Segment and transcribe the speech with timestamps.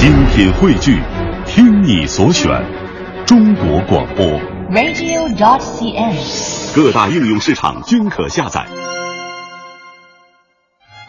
[0.00, 0.98] 精品汇聚，
[1.44, 2.50] 听你所选，
[3.26, 4.24] 中国广播。
[4.70, 6.74] radio.dot.cn，。
[6.74, 8.66] 各大应用市场均可下载。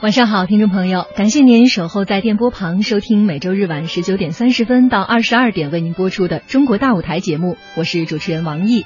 [0.02, 8.86] 晚上好，听众朋友，感谢您守候在电波旁收听每周日晚十九点三十分到二十二点为您播出的《中国大舞台》节目，我是主持人王毅。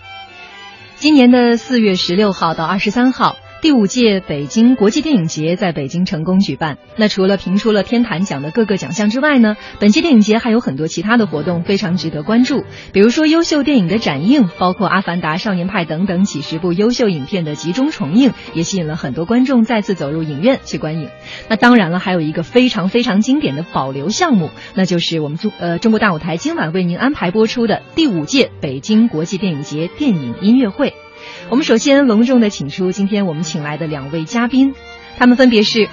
[0.98, 3.38] 今年的四月十六号到二十三号。
[3.66, 6.78] 第五届北京国际电影节在北京成功举办。
[6.98, 12.64] 那除了评出了天坛奖的各个奖项之外呢，本届电影节还有很多其他的活动非常值得关注。
[12.94, 21.10] 比如说优秀电影的展映，包括《阿凡达》《少年派》等等几十部优秀影片的集中重映，也吸引了很多观众再次走入影院去观影。
[21.50, 30.94] 那当然了，还有一个非常非常经典的保留项目，那就是我们中呃中国大舞台今晚为您安排播出的第五届北京国际电影节电影音乐会。
[31.50, 34.74] 我们首先隆重的请出今天我们请来的两位嘉宾，
[35.18, 35.90] 他们分别是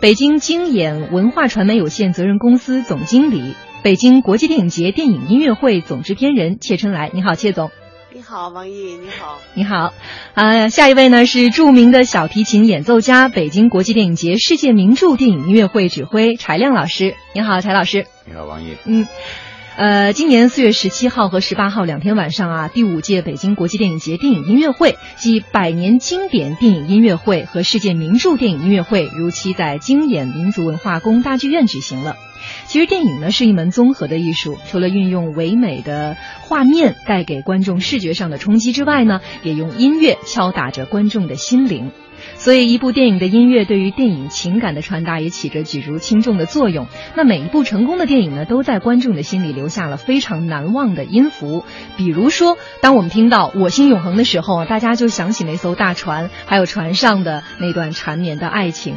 [0.00, 7.10] 北京京演文化传媒有限责任公司总经理、北京国际电影节电影音乐会总制片人谢春来。
[7.12, 7.70] 你好，谢总。
[8.12, 8.72] 你好，王毅。
[8.96, 9.38] 你好。
[9.54, 9.92] 你好。
[10.34, 17.14] 啊，下一位呢是著名的小提琴演奏家，北京国际电影节世界名著电影音乐会指挥柴亮老师。
[17.34, 18.06] 你好，柴老师。
[18.26, 18.76] 你好，王毅。
[18.84, 19.06] 嗯。
[19.80, 32.16] 呃，今年四月十七号和十八号两天晚上啊，第五届北京国际电影节电影音乐会暨百年经典电影音乐会和世界名著电影音乐会如期在京演民族文化宫大剧院举行了。
[32.66, 41.90] 其实电影呢是一门综合的艺术，除了运用唯美的画面带给观众视觉上的冲击之外呢，也用音乐敲打着观众的心灵。
[42.40, 46.86] 所以，一部电影的音乐对于电影情感的传达也起着举足轻重的作用。
[47.14, 51.66] 那每一部成功的电影呢，都在观众的心里留下了非常难忘的音符。
[51.98, 58.94] 比如说，当我们听到《我心永恒》的时候，大家就想起那艘大船，还有船上的那段缠绵的爱情。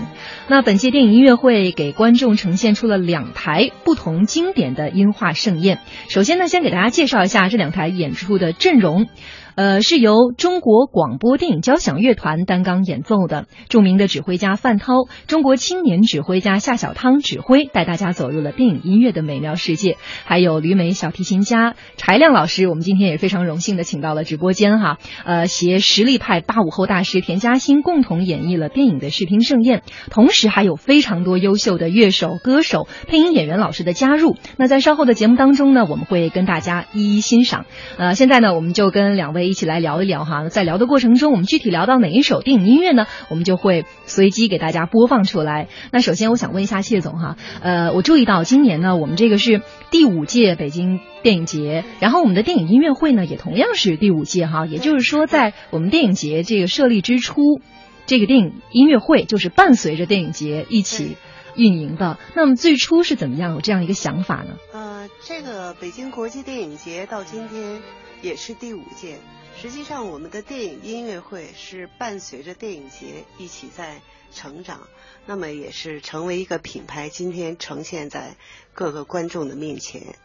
[0.47, 5.79] 那本届电影音乐会给观众呈现出了两台不同经典的音画盛宴。
[6.07, 9.09] 首先呢，先给大家介绍一下这两台演出的阵容。
[9.55, 14.93] 呃，是由中国广播电影交响乐团担纲演奏的，著名的指挥家范涛，
[15.27, 19.97] 中国青年指挥家夏小汤指挥，带大家走入了电影音乐的美妙世界。
[20.25, 29.83] 还有旅美小提琴家柴亮老师，我们今天也非常荣幸的请到了直播间哈，呃，携实力派八五后大师田嘉欣共同演绎了电影的视听盛宴。
[30.09, 34.35] 同时还有非常多优秀的乐手、歌手、配音演员老师的加入。
[34.57, 37.65] 那在稍后的节目当中呢，我们会跟大家一一欣赏。
[37.97, 39.42] 呃，现在呢，我们就跟两位。
[39.47, 43.05] 一起来聊一聊哈，在聊的过程中，我们具体聊到哪一首电影音乐呢？
[43.29, 45.67] 我们就会随机给大家播放出来。
[45.91, 49.61] 那首先，我想问一下谢总哈，呃，我注意到今年呢，我们这个是
[49.91, 54.65] 第五届北京电影节，然后我们的电影音乐会呢，也同样是第五届哈。
[54.65, 57.61] 也就是说，在我们电影节这个设立之初，
[58.05, 61.15] 这个电影音乐会就是伴随着电影节一起
[61.55, 62.17] 运营的。
[62.35, 64.55] 那么最初是怎么样有这样一个想法呢？
[64.73, 67.81] 呃，这个北京国际电影节到今天
[68.23, 69.19] 也是第五届。
[69.61, 74.01] 实际上，我们的电影音乐会是伴随着电影节一起在
[74.33, 74.87] 成长，
[75.27, 78.35] 那么也是成为一个品牌，今天呈现在
[78.73, 80.15] 各个观众的面前。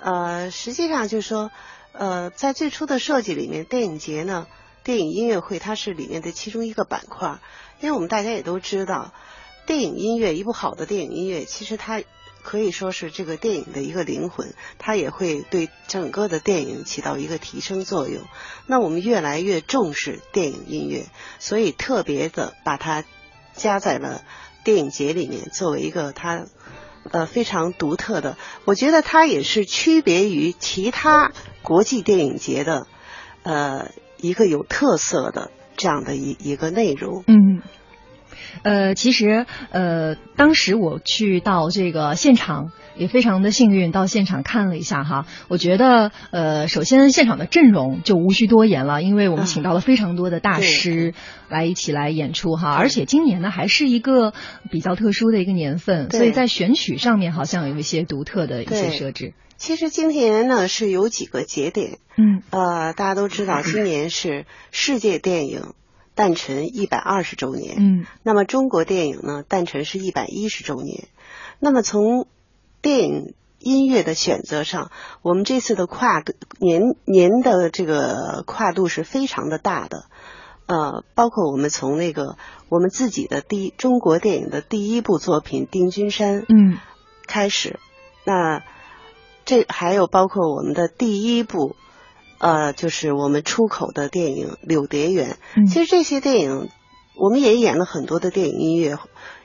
[0.00, 1.50] 呃，实际上就是说，
[1.92, 4.48] 呃，在最初的设计里面，电影节呢，
[4.82, 7.38] 电影音乐会它是里面的其中一个板块，
[7.80, 9.14] 因为我们大家也都知道，
[9.66, 12.02] 电影音乐一部好的电影音乐，其实它。
[12.46, 18.22] 可以说是这个电影的一个灵魂，它也会对整个的电影起到一个提升作用。
[18.68, 21.06] 那我们越来越重视电影音乐，
[21.40, 23.02] 所以特别的把它
[23.52, 24.22] 加在了
[24.62, 26.46] 电影节里面，作为一个它
[27.10, 28.38] 呃非常独特的。
[28.64, 31.32] 我觉得它也是区别于其他
[31.62, 32.86] 国际电影节的
[33.42, 37.24] 呃一个有特色的这样的一一个内容。
[37.26, 37.60] 嗯。
[38.62, 45.26] 呃，其实呃，当时我去到这个现场，也非常的幸运，到现场看了一下哈。
[45.48, 51.14] 我觉得呃，首先现场的阵容就无需多言了，因为我们请到了非常多的大师
[51.48, 52.74] 来一起来演出哈。
[52.74, 54.32] 而且今年呢，还是一个
[54.70, 59.34] 比较特殊的一个年份，所以在选曲上面好像有一些独特的一些设置。
[59.56, 65.72] 其实今年呢是有几个节点，嗯，呃，大家都知道，今年是世界电影。
[66.16, 71.08] 诞辰一百二十周年，嗯，那么中国电影呢，诞辰是一百一十周年。
[71.60, 72.26] 那么从
[72.80, 74.90] 电影音乐的选择上，
[75.20, 80.06] 我们这次的跨度年年的这个跨度是非常的大的。
[80.64, 82.38] 呃，包括我们从那个
[82.70, 86.78] 我们自己的第中国电影的第一部作品《定军山》嗯
[87.26, 87.78] 开始，
[88.24, 88.62] 那
[89.44, 91.76] 这还有包括我们的第一部。
[92.38, 96.68] 呃，就是我们出口的电影《柳蝶园》，嗯其实这些电影
[97.16, 98.98] 我们也演了很多的电影音乐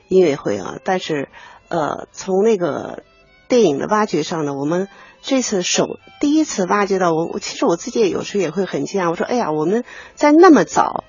[0.08, 1.28] 音乐会啊，但是
[1.68, 3.02] 呃，从那个
[3.48, 4.88] 电影的挖掘上呢，我们
[5.20, 9.84] 这次首第一次挖掘到我，我其实我自己也有时候也会很惊讶，我说，哎呀，我们
[10.14, 11.04] 在那么早，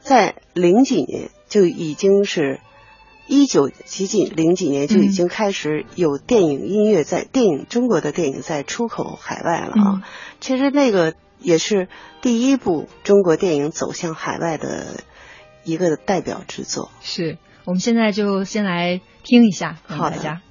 [0.00, 2.60] 在零几年就已经是。
[3.30, 10.02] 一九几几零几年就已经开始有电影音乐在电影中国的电影在出口海外了啊！
[10.40, 11.88] 其实那个也是
[12.20, 15.04] 第一部中国电影走向海外的
[15.64, 16.90] 一个代表之作。
[17.00, 20.42] 是我们现在就先来听一下，好大家。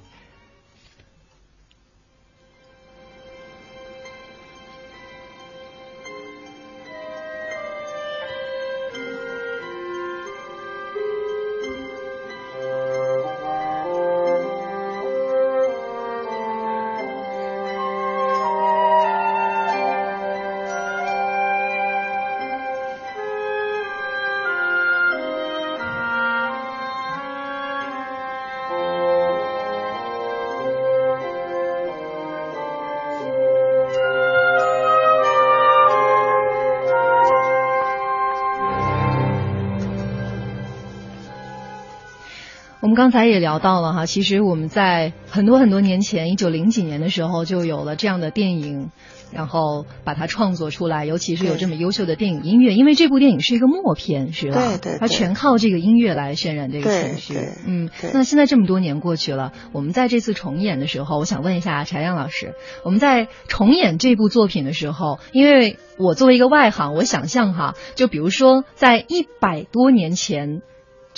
[42.98, 48.90] 刚才也聊到了哈，其实我们在很多很多年前，一九零几年的时候就有了这样的电影，
[49.30, 54.76] 然后把它创作出来，尤其是有这么优秀的电影音乐，因为这部电影是一个默片，是吧？
[54.82, 57.38] 对对，它全靠这个音乐来渲染这个情绪。
[57.64, 62.54] 嗯，那现在这么多年过去了，我们在这次重演的时候，我想问一下柴亮老师，
[62.84, 70.62] 我们在重演这部作品的时候，因为我作为一个外行，我想象哈，就比如说在一百多年前。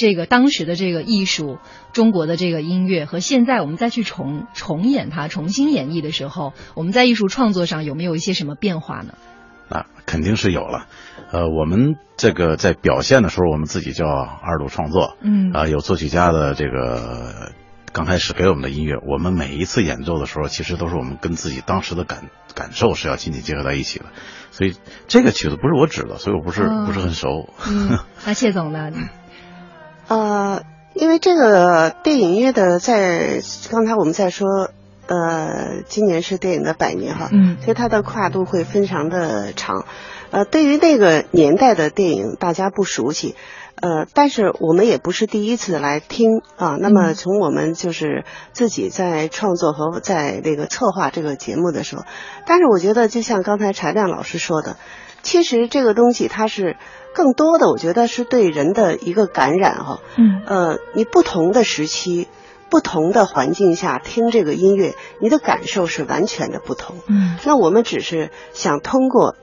[0.00, 1.58] 这个当时的这个艺术，
[1.92, 9.12] 中国的这个音乐和现在我们再去重重演它、重新演绎的时候，我们在艺术创作上有没有一些什么变化呢？
[9.68, 10.86] 啊，肯定是有了。
[11.30, 15.18] 呃，我们这个在表现的时候，我们自己叫二度创作。
[15.20, 15.52] 嗯。
[15.52, 17.52] 啊，有作曲家的这个
[17.92, 24.06] 刚开始给我们的音乐，我们每一次演奏的时候，其实都是我们跟自己当时的感感受是要紧紧结合在一起的。
[24.50, 24.74] 所以
[25.08, 27.50] 这个曲子不是我指的，所以我不是不是很熟。
[27.68, 27.98] 嗯。
[28.24, 28.90] 那谢总呢？
[30.10, 33.40] 呃，因为这个电影音乐的，在
[33.70, 34.48] 刚才我们在说，
[35.06, 39.84] 呃，今年是电影的百年哈，嗯，所以它的跨度会非常的长。
[40.32, 43.36] 呃，对于那个年代的电影，大家不熟悉，
[43.76, 46.76] 呃，但是我们也不是第一次来听啊。
[46.80, 52.02] 那么从我们就是自己在创作和在那个策划这个节目的时候，
[52.46, 54.76] 但是我觉得就像刚才柴亮老师说的，
[55.22, 56.76] 其实这个东西它是。
[57.12, 60.00] 更多的，我觉得是对人的一个感染哈。
[60.16, 60.42] 嗯。
[60.46, 62.28] 呃，你不同的时期、
[62.68, 66.96] 不同的环境下听这个音乐，你的感受是完全的不同。
[67.06, 67.36] 嗯。
[67.44, 69.36] 那我们只是想通过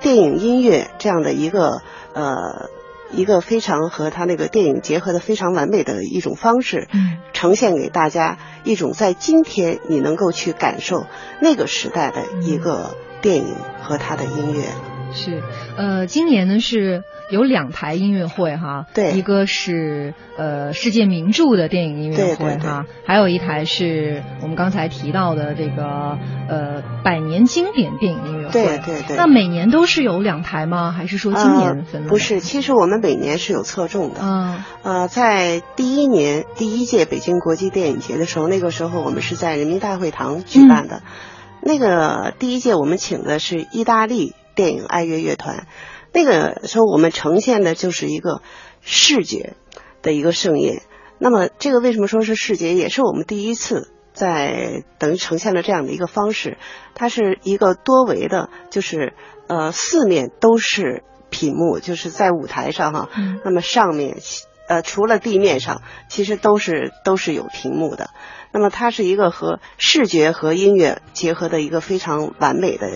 [0.00, 1.82] 电影音乐这样的一个
[2.12, 2.68] 呃
[3.10, 11.06] 一个非常和他那个电影结合的非常完美的一种方式，嗯，呈现给大家一种在今天你能够去感受
[11.40, 14.64] 那个时代的一个电影和他的音乐。
[15.12, 15.42] 是，
[15.76, 26.18] 呃，今年呢是有两台音乐会哈，对，一个是呃世界名著的电影音乐会哈，还有一台是我们刚才提到的这个
[26.48, 29.16] 呃百年经典电影音乐会，对对对。
[29.16, 30.92] 那每年都是有两台吗？
[30.92, 32.06] 还是说今年分？
[32.06, 34.20] 不是，其实我们每年是有侧重的。
[34.22, 41.02] 嗯，呃，在第一年第一届北京国际电影节的时候，那个时候我们是在人民大会堂举办的，
[41.62, 44.34] 那个第一届我们请的是意大利。
[44.58, 45.68] 电影爱乐乐团，
[46.12, 48.42] 那个时候我们呈现的就是一个
[48.80, 49.54] 视觉
[50.02, 50.82] 的一个盛宴。
[51.20, 52.74] 那么，这个为什么说是视觉？
[52.74, 56.58] 也是我们第一次在等于呈现了这样的一个方式。
[56.96, 59.14] 它是一个多维的，就是
[59.46, 63.08] 呃四面都是屏幕，就是在舞台上哈。
[63.44, 64.16] 那么上面
[64.66, 68.10] 呃除了地面上，其实都是都是有屏幕的。
[68.50, 72.90] 那么它是一个和视觉和音乐结合的一个非常完美的。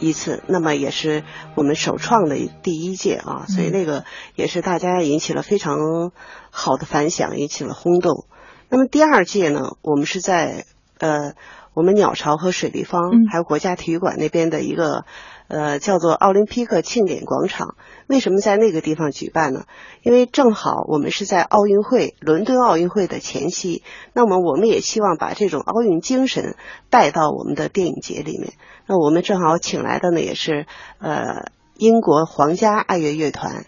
[0.00, 1.22] 一次，那么也是
[1.54, 4.04] 我们首创的第一届啊，所以那个
[4.34, 6.10] 也是大家引起了非常
[6.50, 8.24] 好的反响，引起了轰动。
[8.68, 10.64] 那么第二届呢，我们是在
[10.98, 11.34] 呃
[11.74, 15.04] 我们鸟巢和水立方还有国家体育馆那边的一个
[15.48, 17.76] 呃叫做奥林匹克庆典广场。
[18.06, 19.66] 为什么在那个地方举办呢？
[20.02, 26.56] 因为正好我们是在奥运会伦敦奥运会的前夕，那么我们也希望把这种奥运精神
[26.90, 28.54] 带到我们的电影节里面。
[28.90, 30.66] 那我们正好请来的呢，也是
[30.98, 33.64] 呃英国皇家爱乐乐团，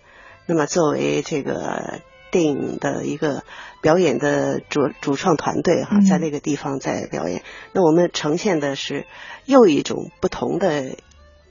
[0.47, 2.01] 那么作为这个
[2.33, 3.45] 电影的一个
[3.81, 7.45] 表演的主主创团队哈，在那个地方在表演。
[7.73, 9.07] 那我们呈现的是
[9.45, 10.97] 又一种不同的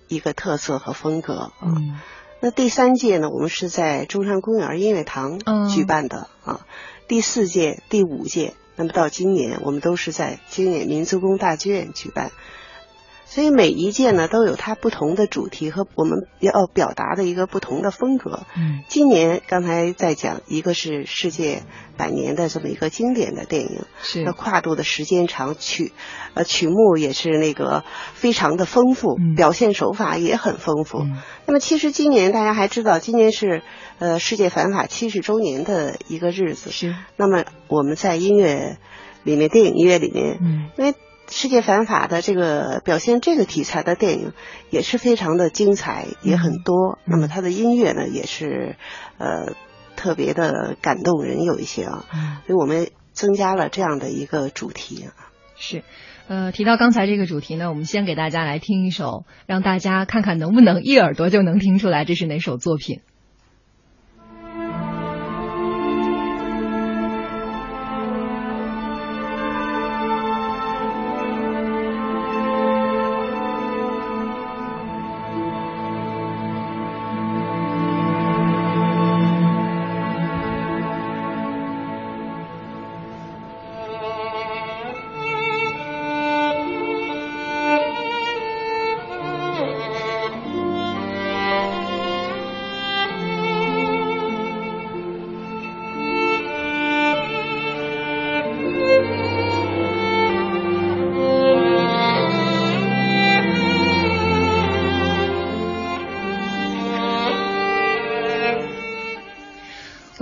[0.09, 1.77] 一个特色和风格啊。
[2.41, 6.59] 那第三届呢，我们是在中山公园音乐堂举办的啊。
[7.07, 12.31] 第四届、第五届那么到今年，我们都是在京演民族宫大剧院举办。
[13.33, 18.41] 所以每一届呢都有它不同的主题和我们要表达的一个不同的风格。
[18.57, 21.63] 嗯，今年刚才在讲，一个是世界
[21.95, 25.93] 百年的这么一个经典的电影，是那跨度的时间长，曲
[26.33, 30.97] 呃曲目也是那个非常的丰富，嗯表现手法也很丰富。
[30.97, 33.61] 嗯那么其实今年大家还知道，今年是
[33.99, 36.69] 呃世界反法七十周年的一个日子。
[36.69, 38.77] 是那么我们在音乐
[39.23, 40.93] 里面，电影音乐里面，嗯因为
[41.31, 44.33] 世界反法的这个表现这个题材的电影
[44.69, 46.99] 也是非常的精彩，也很多。
[46.99, 48.75] 嗯那么它的音乐呢，也是
[49.17, 49.53] 呃
[49.95, 55.31] 特别的感动人，有一些啊，嗯所以我们增加了这样的一个主题啊。
[55.55, 55.83] 是。
[56.27, 63.01] 呃，提到刚才这个主题呢，我们先给大家来听一首，让大家看看能不能一耳朵就能听出来这是哪首作品。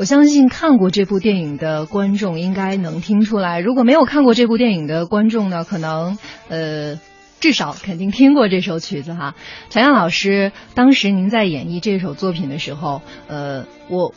[0.10, 7.00] 相信看过这部电影的观众应该能听出来，如果没有看过这部电影的观众呢，可能呃
[7.40, 9.36] 至少肯定听过这首曲子哈。
[9.70, 14.16] 陈阳老师，当时您在演绎这首作品的时候，呃，我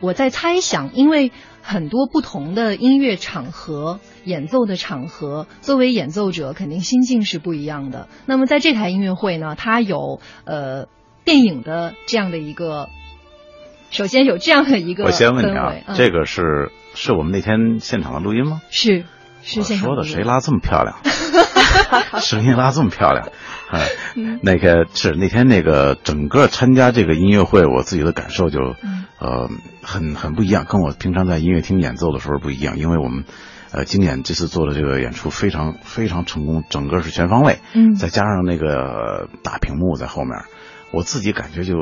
[0.00, 8.06] 我在猜想，因为很多不同的音乐场合、演奏的场合，作为演奏者肯定心境是不一样的。
[8.26, 10.86] 那么在这台音乐会呢，它有呃
[11.24, 12.88] 电影的这样的一个。
[13.92, 15.94] 首先有这样的一个我先问你啊，嗯。
[15.94, 18.62] 这个是是我们那天现场的录音吗？
[18.70, 19.04] 是
[19.42, 20.96] 是我说的谁拉这么漂亮？
[22.20, 23.28] 声音拉这么漂亮，
[23.70, 24.40] 哎，嗯。
[24.42, 29.04] 那个是那天那个整个参加这个音乐会，我自己的感受就嗯。
[29.18, 29.48] 呃
[29.82, 33.24] 很很不一样，跟我平常在音乐厅演奏的时候不一样，因为我们
[33.72, 37.94] 呃经演这次做的这个演出非常非常成功，整个是全方位，嗯。
[37.94, 40.32] 再加上那个大屏幕在后面，
[40.92, 41.74] 我自己感觉就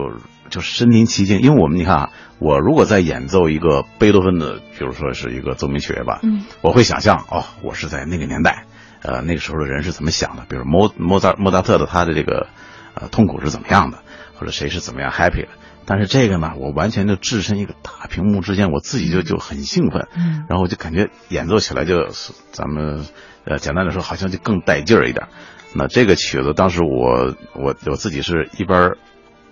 [0.49, 8.65] 就身临其境，因为我们你看啊，我如果在演奏一个贝多芬的，比如说是一个奏鸣曲吧，嗯我会想象哦，我是在那个年代，
[9.03, 12.47] 呃，那个时候的人是怎么想的，比如莫莫扎莫扎特的他的这个
[12.95, 13.99] 呃痛苦是怎么样的，
[14.39, 15.49] 或者谁是怎么样 happy 的。
[15.87, 22.09] 但是这个呢，我完全就置身一个大屏幕之间，我自己就就很兴奋，嗯然后我就感觉演奏起来就
[22.53, 23.07] 咱们
[23.45, 25.27] 呃简单的说，好像就更带劲儿一点。
[25.75, 28.97] 那这个曲子当时我我我自己是一边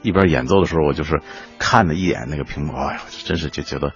[0.02, 1.20] 一边演奏的时候，我就是
[1.58, 3.92] 看了一眼那个屏幕，哎呀，真是就觉得，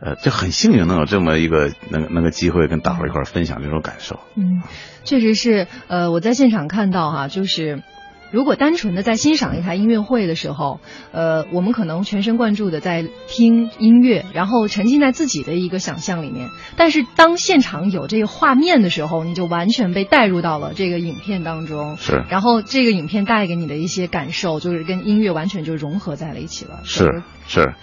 [0.00, 4.20] 呃，就很幸运能有这么一个那个那个机会跟大伙一块分享这种感受。
[4.34, 4.62] 嗯，
[5.04, 7.82] 确实是，呃，我在现场看到哈，就是
[8.32, 10.80] 如果单纯的在欣赏一台音乐会的时候，
[11.12, 16.48] 呃，我们可能全神贯注的在听音乐，然后沉浸在自己的一个想象里面。
[16.76, 21.98] 但是当现场有这个画面的时候，你就完全被带入到了这个影片当中。
[21.98, 26.80] 是然后这个影片带给你的一些感受，就是跟音乐完全就融合在了一起了。
[26.84, 27.74] 是是，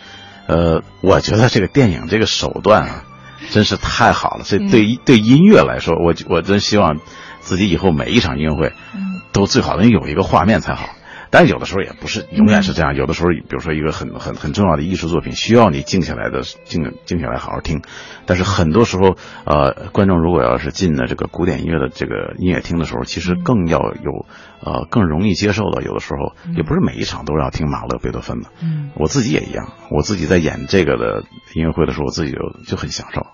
[0.48, 3.04] 呃，我觉得这个电影这个手段啊，
[3.52, 4.44] 真是太好了。
[4.44, 6.98] 这对于对音乐来说，我我真希望
[7.40, 10.90] 自己以后每一场音乐会嗯都最好能有一个画面才好。
[11.32, 17.84] 但是有的时候也不是永远是这样，有的时候，比如说一个很很很重要的艺术作品，需要你静下来的静静下来好好听。
[18.26, 24.26] 但是很多时候，呃，观众如果要是进了这个古典音乐的这个音乐厅的时候，其实更要有
[24.66, 25.84] 呃更容易接受的。
[25.84, 28.50] 有的时候也不是每一场都要听马勒、贝多芬的。
[28.64, 33.28] 嗯我自己也一样，我自己在演这个的音乐会的时候，我自己就就很享受。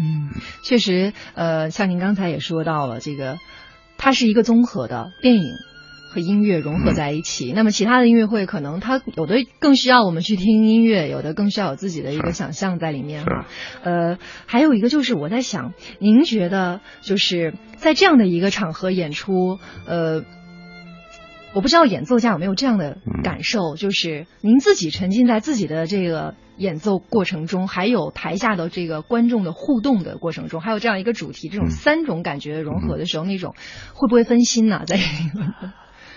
[0.00, 0.30] 嗯，
[0.62, 3.38] 确实，呃，像您刚才也说到了，这个
[3.98, 5.52] 它是一个综合的电影。
[6.10, 13.44] 和音乐融合在一起，那么其他的音乐会可能它有的更需要我们去听音乐，有的更需要有自己的一个想象在里面哈。
[13.82, 20.24] 呃，还有一个就是我在想，您觉得就是在这样的一个场合演出，呃，
[21.58, 33.56] 我不知道演奏家有没有这样的感受，就是您自己沉浸在自己的这个演奏过程中，还有台下的这个观众的互动的过程中，还有这样一个主题，这种三种感觉融合的时候，那种
[33.92, 34.82] 会不会分心呢？
[34.86, 35.00] 在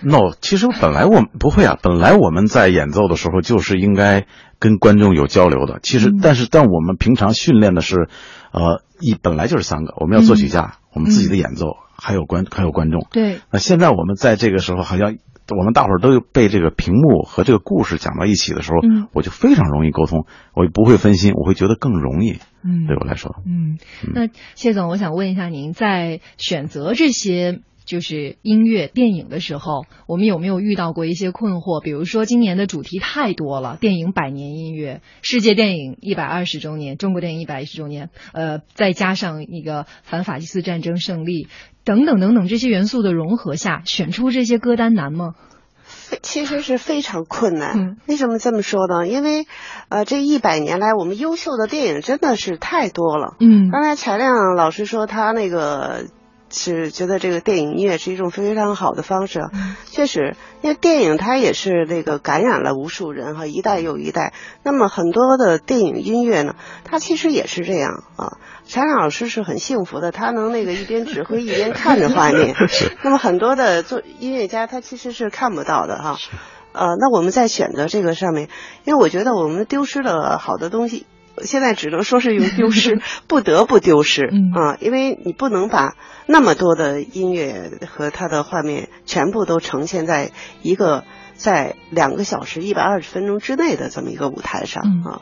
[0.04, 4.26] no，其实本来我们不会啊，本来我们在演奏的时候就是应该
[4.60, 5.80] 跟观众有交流的。
[5.82, 6.20] 其实，嗯。
[6.22, 8.08] 但是但我们平常训练的是，
[8.52, 13.08] 呃，一本来就是三个，我们要作曲家，我们自己的演奏，还有观还有观众。
[13.10, 15.16] 对，那现在我们在这个时候，好像
[15.48, 22.38] 我们大伙儿都被这个屏幕和这个故事讲到一起的时候，嗯我就非常容易沟通，我不会分心，我会觉得更容易。
[22.64, 23.78] 嗯对我来说，嗯，
[24.14, 31.82] 那谢总，我想问一下您，在选择这些就是音乐电影的时候，我们有没有遇到过一些困惑？
[31.82, 41.48] 比如说，今年的主题太多了，电影百年音乐、世界电影一百二十周年、中国电影一百一十周年，呃，再加上一个反法西斯战争胜利
[41.84, 45.34] 等等等等这些元素的融合下，选出这些歌单难吗？
[45.84, 47.78] 非其实是非常困难。
[47.78, 49.06] 嗯为什么这么说呢？
[49.06, 49.46] 因为，
[49.88, 53.34] 呃，这一百年来，我们优秀的电影真的是太多了。
[53.40, 56.06] 嗯刚才柴亮老师说他那个
[56.50, 59.40] 是觉得这个电影音乐是一种非常好的方式，
[59.86, 64.34] 确实，因为电影它也是那个感染了无数人哈，一代又一代。
[64.62, 68.36] 那么很多的电影音乐呢，它其实也是这样啊。
[68.64, 72.54] 柴亮老师是很幸福的，他能那个一边指挥一边看着画面。
[73.02, 76.16] 那么很多的做音乐家他其实是看不到的哈。
[76.72, 78.48] 呃，那我们在选择这个上面，
[78.84, 81.04] 因为我觉得我们丢失了好多东西，
[81.42, 90.30] 现在只能说是用丢失， 不得不丢失嗯啊，因为你不能把那么多的音乐和它的画面全部都呈现在
[90.62, 91.04] 一个
[91.34, 95.20] 在两个小时一百二十分钟之内的这么一个舞台上嗯啊。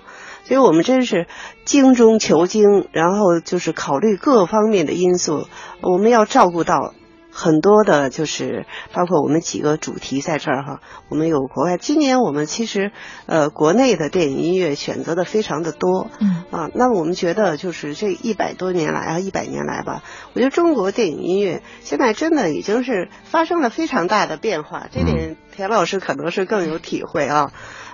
[0.50, 1.28] 所以我们真是
[1.64, 5.46] 精中求精，然后就是考虑各方面的因素，
[5.80, 6.92] 我们要照顾到
[7.30, 12.90] 很多的，就是包括我们几个主题在这儿哈，我们有国外，今年我们其实
[13.26, 20.02] 呃国内的电影音乐选择的非常的多，嗯啊，那我们觉得就是这一百多年来啊，一百年来吧，
[20.34, 27.52] 我觉得中国电影音乐现在真的已经是发生了非常大的变化，这点田老师可能是更有体会啊。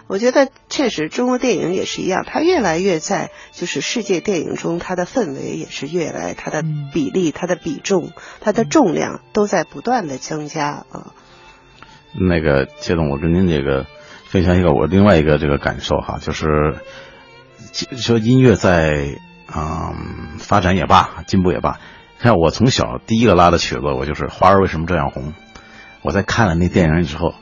[0.09, 11.13] 我觉得确实，中国电影也是一样，它越来越在就是世界电影中，它的氛围也是越来，它的嗯比例、它的比重、它的重量都在不断的增加啊。
[12.19, 13.87] 那个谢总，我跟您这个
[14.27, 16.47] 分享一个我另外一个这个感受哈，就是
[17.97, 19.19] 说音乐在
[19.55, 21.81] 嗯发展也罢，进步也罢，
[22.19, 25.33] 看我从小第一个拉的曲子，我就是《花儿为什么这样红》。
[26.03, 27.35] 我在看了那电影之后，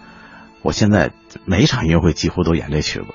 [0.64, 1.12] 我现在
[1.44, 3.06] 每一场音乐会几乎都演这曲子。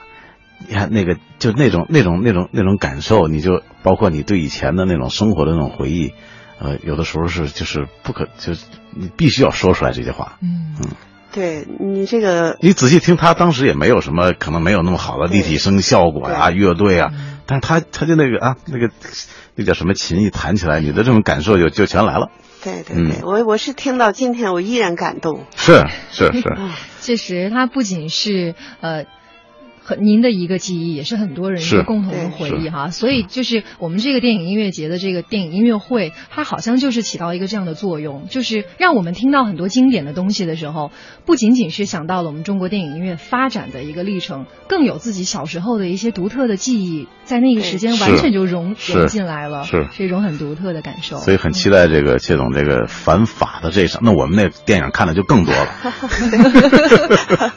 [0.68, 6.14] 你看那个，就那种那种那种那种感受，你就包括你对以前的那种生活的那种回忆，
[6.60, 10.38] 呃，有的时候是就是不可，就是你必须要说出来这些话。
[10.42, 10.88] 嗯嗯
[11.32, 17.12] 对你这个你仔细听，他当时也没有什么，可能没有那么好的立体声效果啊、乐队啊，
[17.46, 18.90] 但是他他就那个啊，那个
[19.56, 22.32] 那叫什么琴一弹起来，你的这种感受就就全来了。
[22.64, 25.46] 对对对，我我是听到今天我依然感动。
[25.56, 26.44] 是是是，
[27.02, 29.06] 确实，他不仅是呃。
[29.90, 32.92] 很您的一个记忆，也是很多人一个共同的回忆哈。
[32.92, 40.92] 所以就是我们这个电影音乐节的这个电影音乐会，它好像就是起到一个这样的作用，就是让我们听到很多经典的东西的时候，
[41.26, 51.18] 不仅仅是想到了我们中国电影音乐发展的一个历程，更有自己小时候的一些独特的记忆，在那个时间完全就融融进来了，是是一种很独特的感受。
[51.18, 54.02] 所以很期待这个谢总这个反法的这场。
[54.04, 55.68] 那我们那电影看的就更多了。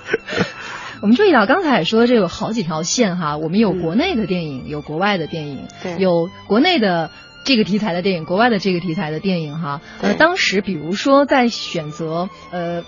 [1.03, 7.11] 我们注意到刚才也说这有好几条线哈，我们有国内的电影，有国外的电影，对有国内的
[7.45, 9.81] 这个题材的电影，国外的这个题材的电影哈。
[10.01, 12.85] 呃，当时比如说在选择呃。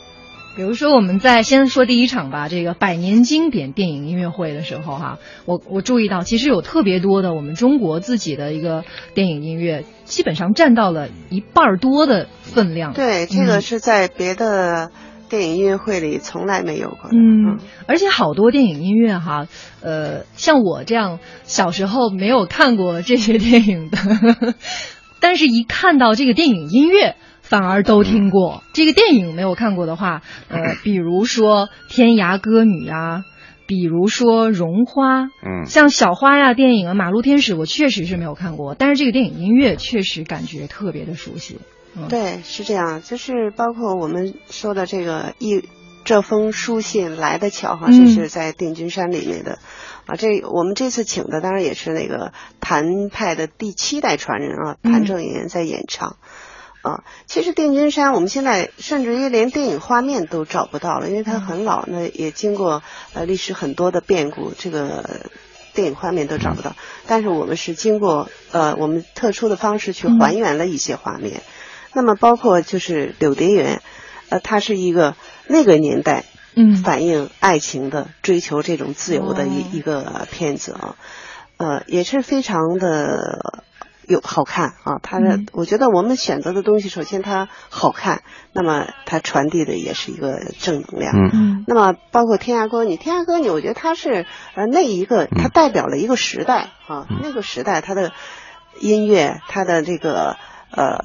[0.57, 12.93] 比如说，我们在先说第一场吧，这个百年经典电影音乐会的时候，哈，我我注意到，其实有特别多的我们中国自己的一个电影音乐，基本上占到了一半儿多的分量。
[12.93, 14.93] 对，这嗯个是在别的
[15.35, 17.17] 电影音乐会里从来没有过的。
[17.17, 19.49] 嗯，而且好多电影音乐哈，
[19.83, 24.55] 呃，像我这样小时候没有看过这些电影的，
[25.19, 28.63] 但是一看到这个电影音乐，反而都听过。
[28.75, 33.25] 这个电影没有看过的话，呃， 比如说《天涯歌女》呀，
[33.67, 41.59] 比如说《绒花》，嗯，像小花呀电影啊，《马路天使》，我确实是没有看过，但是这个电影音乐确实感觉特别的熟悉。
[41.97, 45.69] 嗯、对，是这样，就是包括我们说的这个一
[46.05, 49.59] 这封书信来的巧哈，嗯这是在定军山里面的。
[50.07, 56.17] 啊，这我们这次请的当然也是那个谭派的第七代传人啊，嗯谭正岩在演唱。
[56.83, 62.83] 啊，其实定军山我们现在甚至于连电影画面都找不到了，因为它很老，那也经过
[63.15, 65.31] 呃历史很多的变故，这个
[65.73, 66.77] 电影画面都找不到。
[67.07, 71.41] 但是我们是经过呃我们特殊的方式去还原了一些画面。
[71.95, 73.81] 那么包括就是柳蝶园，
[74.29, 75.15] 呃，它是一个
[75.47, 76.77] 那个年代嗯。
[76.77, 79.65] 反映爱情的、追求这种自由的一、哦。
[79.73, 80.97] 一个片子啊，
[81.57, 83.63] 呃，也是非常的
[84.07, 85.47] 有好看啊，它的、嗯。
[85.53, 91.13] 我觉得我们选择的东西，首先它好看，那么它传递的也是一个正能量。
[91.15, 91.31] 嗯。
[91.33, 91.65] 嗯。
[91.67, 97.21] 那么包括天涯歌女，天涯歌女，我觉得它是呃那一个，它代表了一个时代啊，嗯。
[97.23, 98.13] 那个时代它的
[98.81, 100.37] 音乐，它的这个
[100.77, 100.99] 呃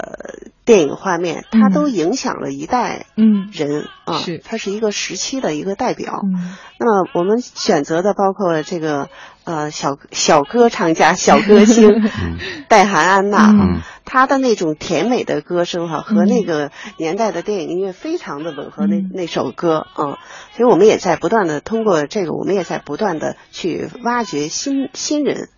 [0.66, 3.50] 电影画面，它嗯都影响了一代嗯。
[3.52, 4.42] 人啊，是。
[4.44, 6.22] 它是一个时期的一个代表。
[6.24, 6.56] 嗯。
[6.80, 9.10] 那么我们选择的包括这个
[9.44, 11.90] 呃小小歌唱家、小歌星
[12.70, 13.82] 戴涵安娜哈，嗯。
[14.06, 19.12] 她的那种甜美的歌声哈，和嗯那个年代的电影音乐非常的吻合那，嗯。
[19.14, 20.18] 那首歌啊，
[20.56, 25.50] 所以我们也在不断的通过这个，我们也在不断的去挖掘新新人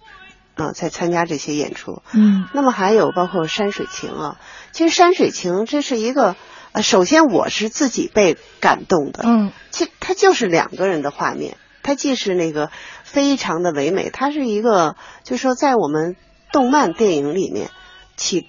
[0.62, 2.02] 啊，在参加这些演出。
[2.14, 4.38] 嗯那么还有包括山水情啊，
[4.72, 6.36] 其实山水情这是一个。
[6.74, 12.72] 呃，首先我是自己被感动的，嗯其实它就是两个人的画面，它既是那个
[13.04, 14.96] 非常的唯美，它是一个，
[15.26, 16.16] 就是说在我们
[16.54, 17.72] 动漫电影里面
[18.16, 18.48] 起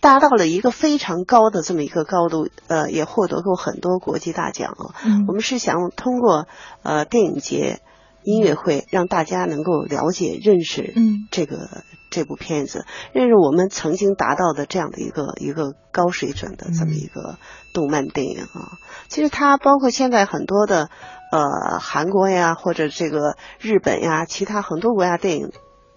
[0.00, 4.90] 达到了一个非常高的这么一个高度，呃，也获得过很多国际大奖啊。
[5.04, 6.48] 嗯我们是想通过
[6.82, 7.78] 呃电影节、
[8.24, 17.38] 音乐会，让大家能够了解、认识嗯这个这部片子，认识我们曾经达到的这样的一个一个高水准的这么一个
[17.72, 18.78] 动漫电影啊。
[19.08, 20.90] 其实它包括现在很多的
[21.30, 25.50] 呃韩国呀，或者这个日本呀，其他很多国家电影。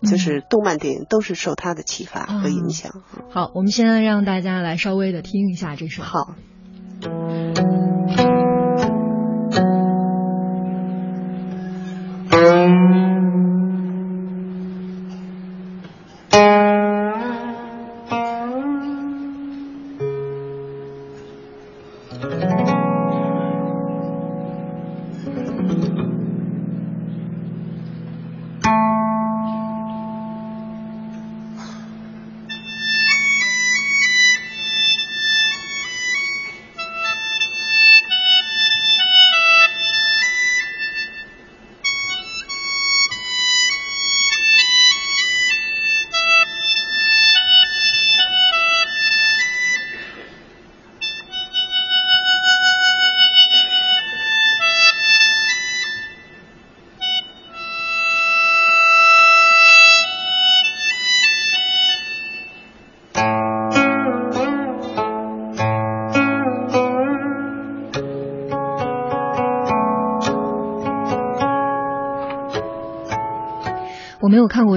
[0.08, 2.92] 就是动漫电影都是受它的启发和影响。
[3.32, 6.04] 好，我们现在让大家来稍微的听一下这首。
[6.04, 6.36] 好，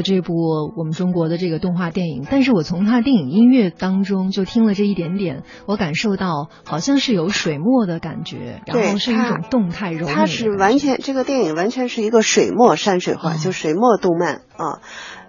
[0.01, 14.81] 过这部我们中国的这个动画电影，但是我从它电影音乐当中就听了这一点点，我感受到好像是有水墨的感觉，然后是一种动态柔美的它是完全这个电影完全是一个水墨山水画，哦就水墨动漫啊，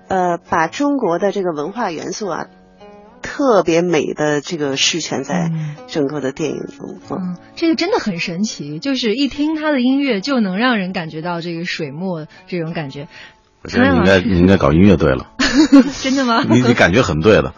[0.07, 2.45] 呃，把中国的这个文化元素啊，
[3.21, 6.99] 特别美的这个事全在嗯整个的电影中。
[7.09, 13.09] 嗯嗯，这个真的很神奇，就是一听他的音乐就能让人感觉到这个水墨这种感觉。
[13.63, 15.27] 我觉得你应该你应该搞音乐队了，
[16.01, 16.43] 真的吗？
[16.49, 17.53] 你你感觉很对的，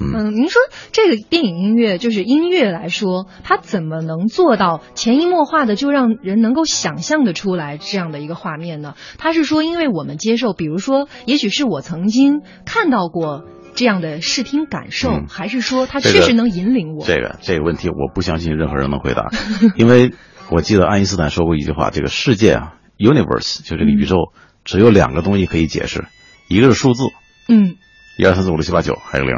[0.00, 0.60] 嗯，嗯，您说
[0.92, 8.94] 这个电影音乐就是音乐来说，它怎么能做到潜移默化的就让人能够想象的出来这样的一个画面呢？
[9.18, 17.04] 它是说，因为我们接受，比如说，也许是我曾经看到过这样的视听感受，嗯还是说它确实能引领我？
[17.04, 19.30] 这个这个问题，我不相信任何人能回答，
[19.76, 20.14] 因为
[20.48, 24.32] 我记得爱因斯坦说过一句话：这个世界啊，universe 就这个宇宙，
[24.64, 26.06] 只有两个东西可以解释，
[26.48, 27.04] 一个是数字，
[27.48, 27.76] 嗯
[28.18, 29.34] 一二三四五六七八九还有零，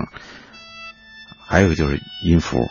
[1.46, 2.68] 还有一个就是音符。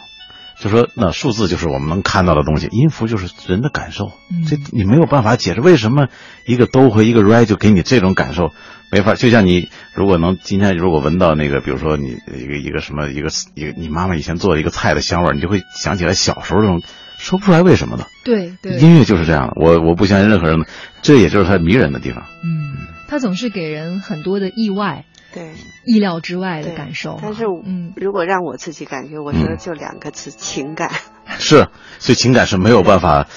[0.59, 6.07] 就说那数字就是我们能看到的东西，音符就是人的感受，嗯这你没有办法解释为什么
[6.45, 8.53] 一个哆和一个 re 就给你这种感受，
[8.89, 9.15] 没法。
[9.15, 16.81] 就像你如果能今天如果闻到那个，比如说你一个一个什么一个一个你妈妈以前做的一个菜的香味，你就会想起来小时候那种
[17.23, 18.05] 说不出来为什么呢。
[18.25, 20.65] 对对，音乐就是这样的，我我不相信任何人，
[21.01, 22.25] 这也就是它迷人的地方。
[22.43, 22.75] 嗯，
[23.07, 25.53] 它总是给人很多的意外、对，
[25.85, 27.17] 意料之外的感受。
[27.21, 30.91] 但是嗯，如果让我自己感觉，我觉得嗯就两个字：情感。
[31.39, 33.27] 是，所以情感是没有办法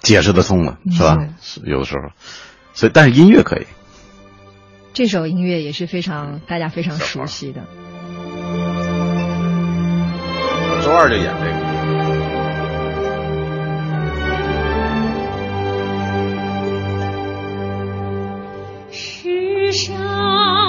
[0.00, 1.18] 解释得通的，是吧？
[1.42, 2.14] 是有的时候，
[2.72, 3.66] 所以但是音乐可以。
[4.94, 7.60] 这首音乐也是非常大家非常熟悉的。
[10.82, 11.63] 周二就演这个。
[19.74, 20.63] 上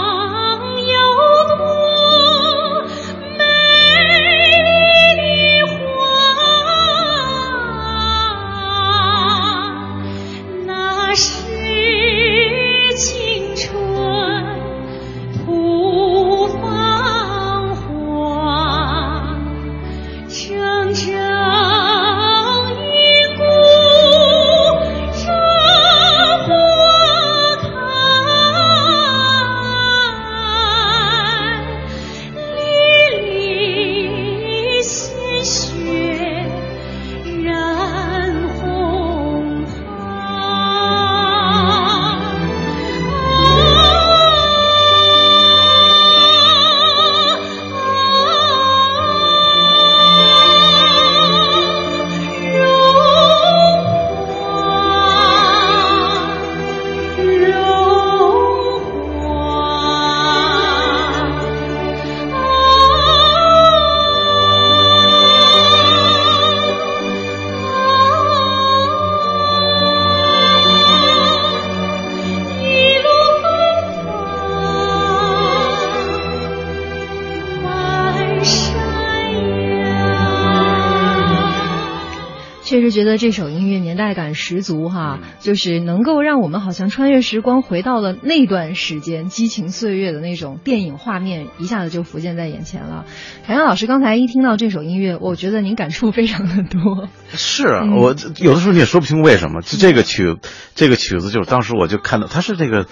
[83.18, 93.06] 这首音乐年代感十足哈，嗯就是能够让我们好像穿越时光，回到了那段时间激情岁月的那种电影画面，一下子就浮现在眼前了。
[93.46, 97.10] 凯阳老师刚才一听到这首音乐，我觉得您感触非常的多。
[97.34, 100.38] 是我有的时候你也说不清为什么，就这个曲，
[100.74, 102.88] 这个曲子就是当时我就看到它是这个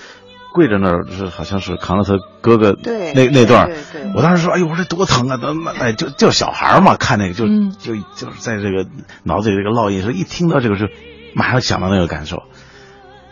[0.53, 3.67] 跪在那儿，是好像是扛着他哥哥对那那段儿。
[3.67, 4.03] 对对。
[4.03, 5.39] 对我当时说，哎呦，我说这多疼啊！
[5.41, 7.75] 那那哎，就就小孩儿嘛，看那个就、嗯。
[7.79, 8.87] 就就是在这个
[9.23, 10.85] 脑子里这个烙印，说一听到这个就
[11.33, 12.43] 马上想到那个感受，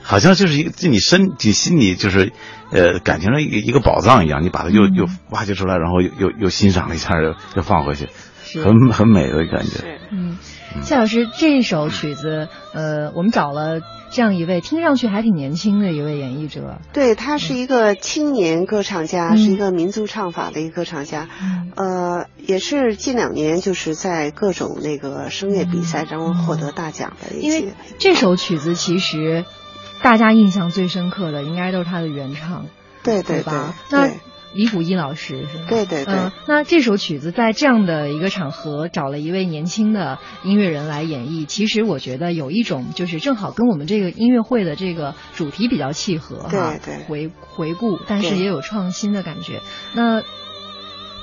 [0.02, 2.34] 好像就是一个就你身你心里就是
[2.72, 4.96] 呃感情上一个一个宝藏一样，你把它又、嗯。
[4.96, 8.10] 又挖掘出来，然后又又又欣赏了一下，又又放回去，
[8.60, 9.78] 是很很美的感觉。
[9.78, 10.38] 是嗯，
[10.82, 21.30] 夏老师，这首曲子，呃，我们找了这样一位听上去还挺年轻的一位演绎者，对他是一个青年歌唱家，嗯是一个民族唱法的一个歌唱家。
[21.42, 27.74] 嗯呃，也是近两年就是在各种那个声乐比赛中获得大奖的一因为。
[28.00, 29.46] 这首曲子其实
[30.02, 32.66] 大家印象最深刻的应该都是他的原唱，
[33.04, 33.76] 对对对吧？
[33.90, 34.18] 那对
[34.54, 35.66] 李谷一老师是吗？
[35.70, 49.62] 对对对嗯，那这首曲子在这样的一个场合找了一位年轻的音乐人来演绎，其实我觉得有一种就是正好跟我们这个音乐会的这个主题比较契合哈，对对回回顾，但是也有创新的感觉。
[49.94, 50.22] 那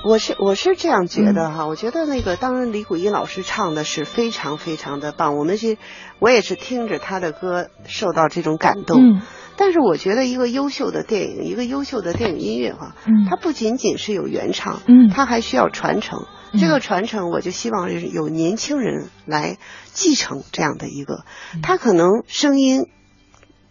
[0.04, 5.76] 我是我是这样觉嗯得哈，我觉得那个当然李谷一老师唱的是非常非常的棒，我们是，
[6.20, 9.16] 我也是听着他的歌受到这种感动。
[9.16, 9.22] 嗯
[9.58, 13.26] 但是我觉得一个优秀的电影，一个优秀的电影音乐哈，嗯。
[13.28, 15.10] 它不仅仅是有原唱，嗯。
[15.10, 16.26] 它还需要传承。
[16.52, 16.60] 嗯。
[16.60, 19.58] 这个传承，我就希望是有年轻人来
[19.92, 21.60] 继承这样的一个，嗯。
[21.60, 22.86] 他可能声音，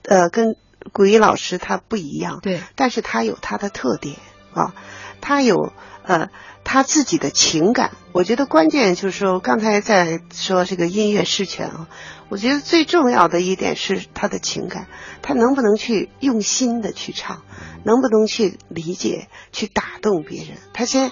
[0.03, 0.57] 呃，跟
[0.91, 4.17] 古一老师他不一样，对，但是他有他的特点
[4.53, 4.75] 啊，
[5.21, 5.71] 他有
[6.03, 6.29] 呃
[6.65, 7.91] 他自己的情感。
[8.11, 11.87] 我觉得关键就是说，刚才在说这个音乐释权啊，
[12.29, 14.87] 我觉得最重要的一点是他的情感，
[15.21, 17.43] 他能不能去用心的去唱，
[17.83, 20.57] 能不能去理解、去打动别人。
[20.73, 21.11] 他先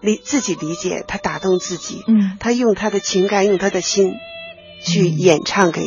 [0.00, 4.12] 理自己理解，他打动自己，嗯他用他的情感、用他的心
[4.82, 5.82] 去嗯演唱给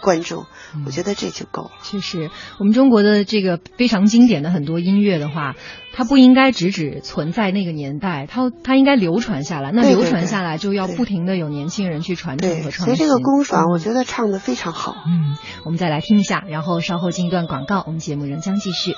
[0.00, 0.46] 观众，嗯
[0.86, 1.70] 我觉得这就够了。
[1.82, 5.56] 确实，我们中国的这个非常经典的很多音乐的话，
[5.92, 9.72] 它不应该只只存在那个年代，它它应该流传下来。
[9.72, 12.84] 那流传下来就要不停的有年轻人去传承，和创新。
[12.84, 14.94] 所以这个龚爽，嗯我觉得唱的非常好。
[15.06, 18.94] 嗯，我们再来听一下，然后稍后进一段广告，我们节目仍将继续。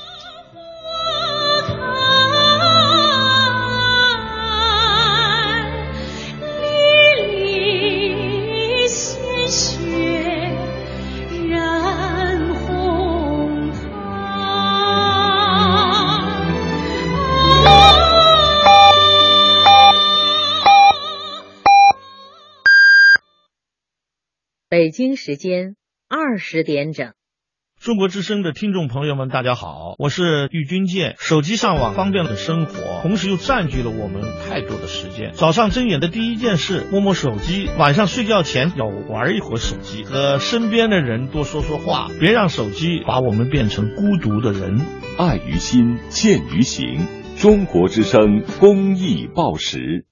[24.72, 25.76] 北京时间
[26.08, 27.12] 二十点整。
[27.78, 31.14] 中国之声的听众朋友们，大家好，我是郁军健。
[31.18, 35.32] 手机上网方便了生活，同时又占据了我们太多的时间。
[35.34, 44.80] 早上睁眼的第一件事，摸摸手机；晚上睡觉前要玩一会儿手机，和身边的人多说说话，别让手机把我们变成孤独的人。
[45.18, 47.06] 爱于心，见于行。
[47.36, 50.06] 中国之声公益报时。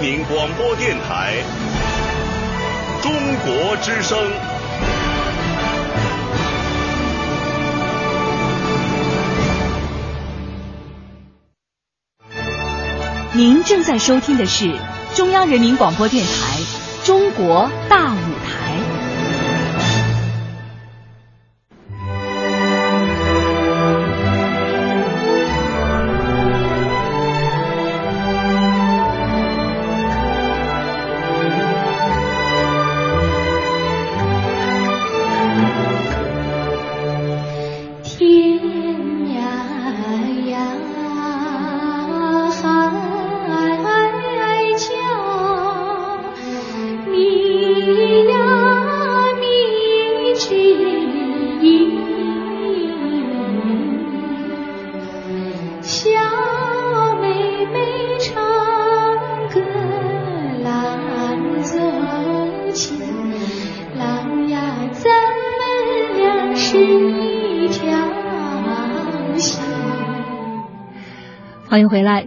[0.00, 1.34] 民广播电台，
[3.02, 3.12] 中
[3.44, 4.18] 国之声。
[13.34, 14.74] 您正在收听的是
[15.14, 16.30] 中央人民广播电台
[17.06, 18.14] 《中国大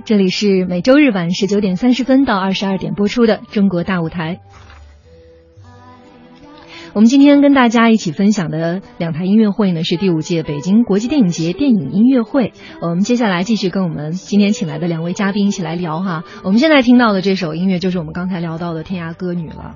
[0.06, 4.36] 这里是每周日晚十九点三十分到二十二点播出的《中国大舞台》。
[6.94, 12.54] 我们今天跟大家一起分享的两台音乐会呢，是第五届北京国际电影节电影音乐会。
[12.82, 16.24] 我们接下来继续跟我们今天请来的两位嘉宾一起来聊哈。
[16.44, 19.76] 我们现在听到的这首音乐就是我们刚才聊到的《天涯歌女》了。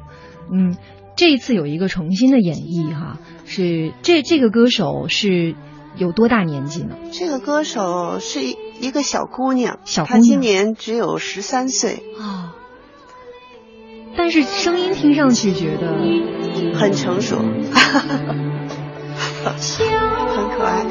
[0.51, 0.75] 嗯，
[1.15, 5.55] 这一次有一个重新的演绎哈，是这这个歌手是
[5.95, 6.95] 有多大年纪呢？
[7.11, 12.55] 这个歌手是一一一个小姑娘，小姑娘她今年只有十三岁，啊、
[14.15, 15.93] 但是声音听上去觉得
[16.79, 17.53] 很成熟，很
[20.57, 20.85] 可爱。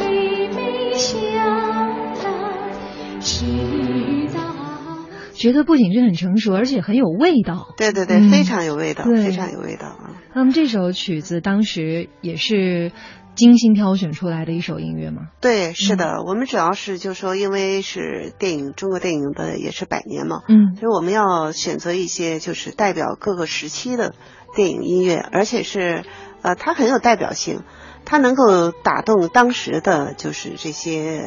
[5.35, 7.75] 觉得不仅是很成熟，而且很有味道。
[7.77, 10.17] 对对对，嗯非常有味道，非常有味道啊！
[10.35, 12.91] 那么这首曲子当时也是
[13.37, 15.29] 精心挑选出来的一首音乐吗？
[15.41, 24.15] 对，是的，我们主要是就说，因为是电影，中国电影的也是百年嘛，嗯所以我们要选择一些就是代表各个时期的
[24.57, 26.05] 电影音乐，而且是
[26.43, 27.61] 呃，它很有代表性，
[28.05, 31.23] 它能够打动当时的就是这些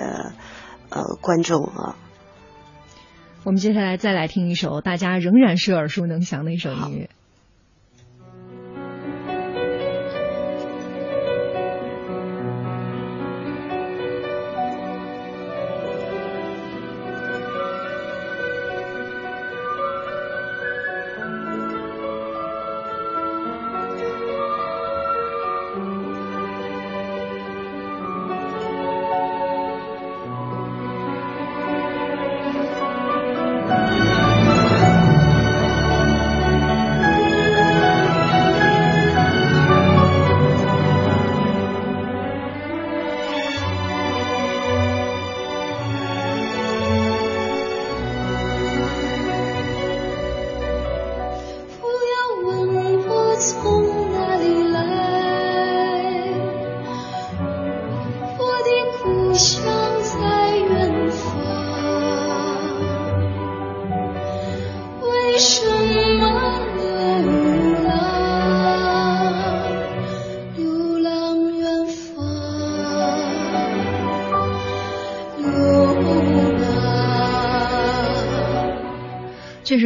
[0.90, 1.96] 呃观众啊。
[3.46, 7.10] 我们接下来再来听一首大家仍然是耳熟能详的一首音乐。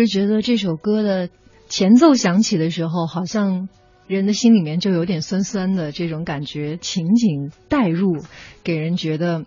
[0.05, 1.29] 觉得这首歌的
[1.69, 3.67] 前奏响起的时候，好像
[4.07, 8.23] 人的心里面就有点酸酸的这种感觉，情景带入，
[8.63, 9.45] 给人觉得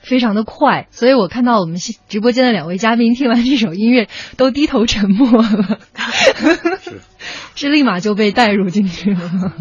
[0.00, 0.88] 非常的快。
[0.90, 1.76] 所以我看到我们
[2.08, 5.78] 直播间的两位嘉宾听完这首音乐都低头沉默了
[7.54, 9.54] 是立马就被带入进去了吗？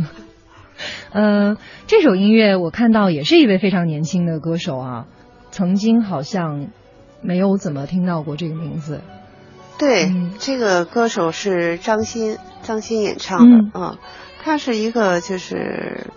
[1.11, 1.57] 呃，
[1.87, 5.07] 这首音乐我看到也是一位非常年轻的歌手啊，
[5.51, 6.67] 曾经好像
[7.21, 9.01] 没有怎么听到过这个名字。
[9.77, 10.33] 对，嗯。
[10.39, 13.97] 这个歌手是张欣，张欣演唱的，嗯，
[14.43, 16.07] 他是一个就是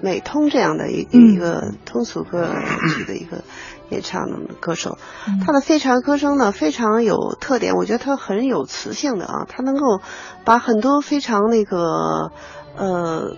[0.00, 1.34] 美通这样的一、嗯。
[1.34, 2.54] 一个通俗歌
[2.94, 3.44] 曲的一个
[3.90, 5.40] 演唱的歌手，嗯。
[5.40, 10.00] 他的非常歌声呢非常有特点，我觉得他很有磁性的啊，他能够
[10.44, 12.32] 把很多非常那个
[12.76, 13.36] 呃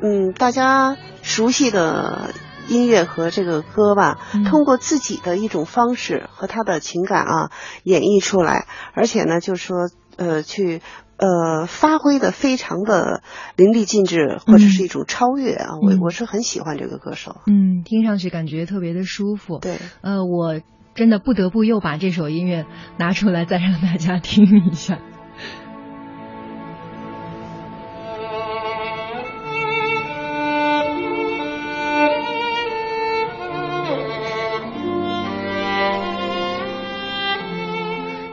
[0.00, 2.30] 嗯大家熟悉的。
[2.68, 7.50] 音乐和这个歌吧，嗯通过自己的一种方式和他的情感啊
[7.84, 10.80] 演绎出来，而且呢，就是说呃去
[11.16, 13.22] 呃发挥的非常的
[13.56, 15.70] 淋漓尽致，或者是一种超越啊。
[15.82, 17.36] 嗯我我是很喜欢这个歌手。
[17.46, 19.58] 嗯，听上去感觉特别的舒服。
[19.58, 20.60] 对，呃，我
[20.94, 22.66] 真的不得不又把这首音乐
[22.98, 24.98] 拿出来，再让大家听一下。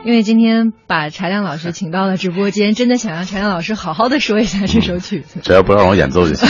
[0.04, 5.40] 因为今天把柴亮老师请到了直播间，真的想让柴亮老师好好的说一下这首曲子。
[5.42, 6.48] 只要不让我演奏就行。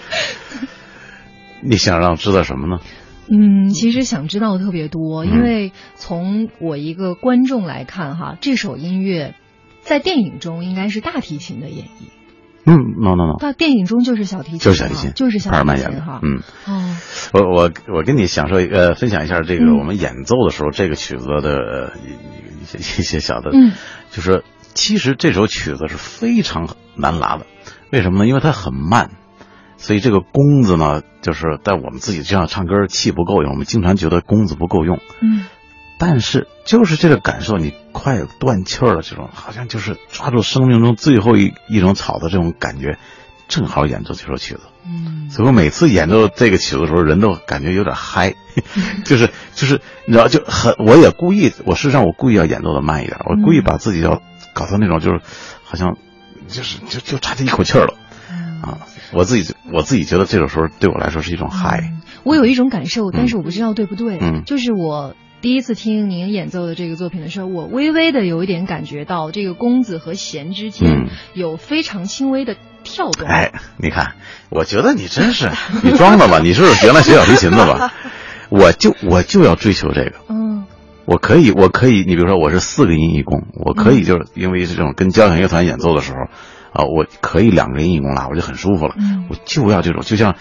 [1.62, 2.82] 你想让知道什么呢？
[3.30, 9.34] 嗯，其实想知道的特别多，嗯因为从我一个观众来看哈，这首音乐
[9.80, 12.08] 在电影中应该是大提琴的演绎，
[12.66, 15.64] 嗯，no no no，到电影中就是小提琴，就是小提琴，就是小提琴哈。。
[15.64, 16.96] 曼演的嗯，哦，
[17.32, 21.92] 我我我跟你享受一个分享一下这个嗯我们演奏的时候这个曲子的
[22.62, 23.72] 一些一些小的，嗯
[24.10, 27.46] 就是其实这首曲子是非常难拉的，
[27.92, 28.26] 为什么呢？
[28.26, 29.10] 因为它很慢，
[29.76, 35.44] 所以这个弓子呢，就是在我们自己这样唱歌气不够用，我们经常觉得弓子不够用，嗯
[35.98, 42.98] 但是就是这个感受，你快断气儿了，这种好像就是抓住生命中最后一一种草的这种感觉，
[43.48, 44.60] 正好演奏这首曲子。
[44.86, 48.34] 嗯所以我每次演奏这个曲子的时候，人都感觉有点嗨，
[49.06, 54.20] 就是就是你知道就很，我也故意，我事实上我故意要演奏的慢一点，我故意把自己要
[54.52, 55.20] 搞到那种就是
[55.62, 55.96] 好像
[56.48, 57.94] 就是就就差这一口气儿了
[58.62, 58.80] 啊！
[59.12, 61.92] 我自己我自己觉得这种时候对我来说是一种嗨。
[62.24, 64.18] 我有一种感受，但是我不知道对不对。
[64.20, 65.14] 嗯就是我
[65.44, 73.28] 第一次听您演奏的这个作品的时候，我微微的有一点感觉到这个弓子和弦之间嗯有非常轻微的跳动。
[73.28, 74.14] 哎，你看，
[74.48, 75.50] 我觉得你真是
[75.84, 76.38] 你装的吧？
[76.42, 77.92] 你是不是原来学小提琴的吧？
[78.48, 80.12] 我就我就要追求这个。
[80.30, 80.64] 嗯
[81.04, 86.20] 我可以，我可以，你比如说我是四个音一弓，我可以就是因为这种跟交响乐团演奏的时候，
[86.74, 88.94] 啊，我可以两个人一弓拉，我就很舒服了。
[88.98, 90.36] 嗯我就要这种，就像，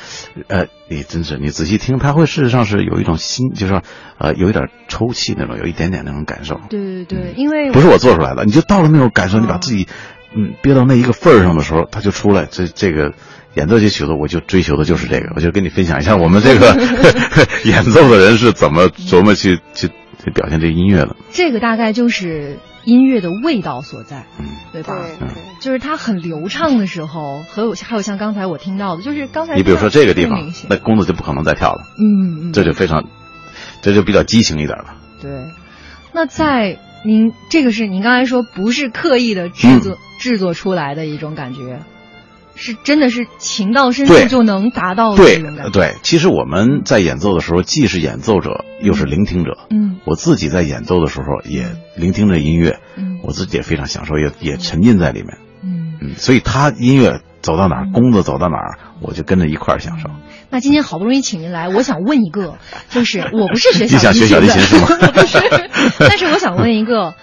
[0.47, 3.81] 呃，你真是你仔细听，他会事实上是有一种心，就是说，
[4.17, 9.87] 呃，有一点抽泣那种，有一点点那种感受，对对对，因为不是我做出来的，你就到了那种感受，你把自己，
[10.35, 12.45] 嗯，憋到那一个份儿上的时候，他就出来。
[12.45, 13.13] 这这个
[13.53, 16.75] 演奏这曲子，我就追求的就是这个，我就跟你分享一下我们这个
[17.63, 21.15] 演奏的人是怎么琢磨去去去表现这音乐的。
[21.31, 24.45] 这个大概就是音乐的味道所在，嗯。
[24.73, 24.95] 对吧？
[25.03, 25.27] 对对，
[25.61, 33.03] 就是它很流畅的时候，和有还有像刚才我听到的，就是刚才你比如说这个地方那弓子就不可能再跳了，嗯嗯，这就非常，
[33.83, 34.95] 这就比较激情一点了。
[35.21, 35.45] 对。
[36.11, 41.81] 那在您这个是您刚才说不是刻意的制作、制作出来的一种感觉，
[42.55, 45.71] 是真的是情到深处就能达到的对这种感觉。
[45.71, 49.57] 对，其实我们在演奏的时候，既是演奏者，又是聆听者。
[49.69, 55.37] 嗯我自己在演奏的时候，也聆听着音乐，嗯我自己也非常享受，也也沉浸在里面。
[55.63, 55.93] 嗯。
[56.01, 60.09] 嗯，所以他音乐走到哪儿，弓子走到哪儿，我就跟着一块儿享受。
[60.49, 62.57] 那今天好不容易请您来， 我想问一个，
[62.89, 65.39] 就是我不是学你想学小提琴的，小提琴是吗我不是，
[65.99, 67.15] 但是我想问一个，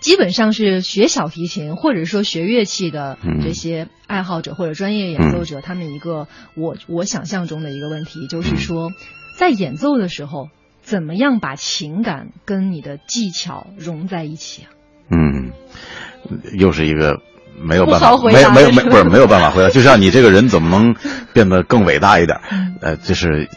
[0.00, 8.90] 基本上是学小提琴或者说学乐器的嗯这些爱好者或者专业演奏者，他们一个我我想象中的一个问题，就是说，
[9.36, 10.48] 在演奏的时候，
[10.82, 14.68] 怎么样把情感跟你的技巧融在一起啊？
[15.10, 15.52] 嗯，
[16.58, 17.20] 又是一个
[17.60, 19.68] 没有办法，回没没答的是吧没不是没有办法回答。
[19.68, 20.94] 就像你这个人怎么能
[21.32, 22.38] 变得更伟大一点？
[22.80, 23.48] 呃，就是，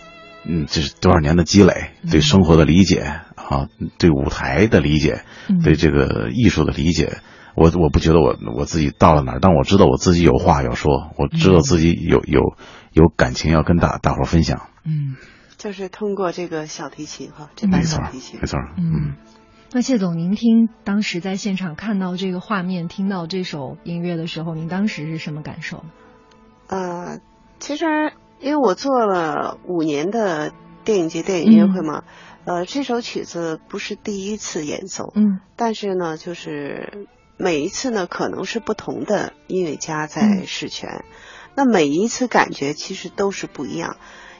[0.45, 2.99] 嗯，这是多少年的积累，对生活的理解
[3.35, 3.67] 啊，
[3.97, 7.17] 对舞台的理解，嗯对这个艺术的理解。
[7.55, 12.55] 我我不觉得我我自己到了哪儿，但我知道我自己有话要说，我知道自己有有
[12.91, 14.69] 有感情要跟大大伙儿分享。
[14.83, 15.15] 嗯
[15.55, 18.47] 就是通过这个小提琴哈，这把没错小提琴没。
[18.47, 19.15] 错，嗯。
[19.71, 25.83] 那谢总，您听当时在现场看到这个画面，听到这首音乐的时候，您当时是什么感受呢？
[26.67, 27.19] 呃，
[27.59, 27.85] 其实
[28.43, 30.51] 因为我做了五年的
[30.83, 32.03] 电影节电影音乐会嘛，
[32.43, 35.39] 呃，这首曲子不是第一次演奏，嗯。
[35.55, 40.45] 但是呢，就是每一次呢，可能是不同的音乐家在嗯。
[40.45, 41.05] 试权，
[41.55, 43.95] 那每一次感觉其实都是不一样，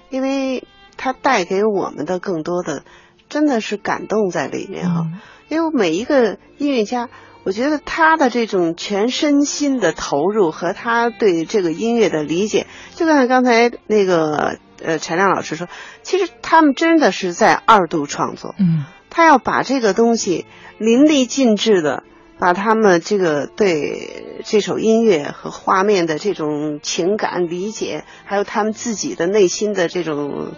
[0.09, 2.83] 因为它带给我们的更多的
[3.29, 5.21] 真的是感动在里面哈、嗯。
[5.47, 7.09] 因为每一个音乐家，
[7.43, 15.67] 我觉得他的这种全身心的投入和他对这个音乐的理解，就像刚才那个呃陈亮老师说，
[16.01, 18.85] 其实他们真的是在二度创作，嗯。
[19.15, 20.47] 他要把这个东西
[20.79, 22.01] 淋漓尽致的
[22.39, 30.53] 把他们这个对这首音乐和画面的这种情感理解，还有他们自己的内心的这种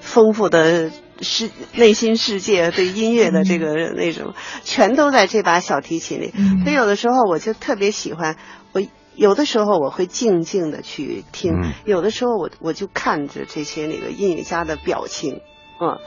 [0.00, 6.32] 丰富的世内心世界对音乐的这个那种，全都在这把小提琴里。
[6.36, 8.36] 嗯所以有的时候我就特别喜欢
[8.72, 8.82] 我。
[9.16, 15.40] 有的时候我会静静的去听，嗯有的时候我我就看着这些那个音乐家的表情，
[15.78, 15.98] 嗯，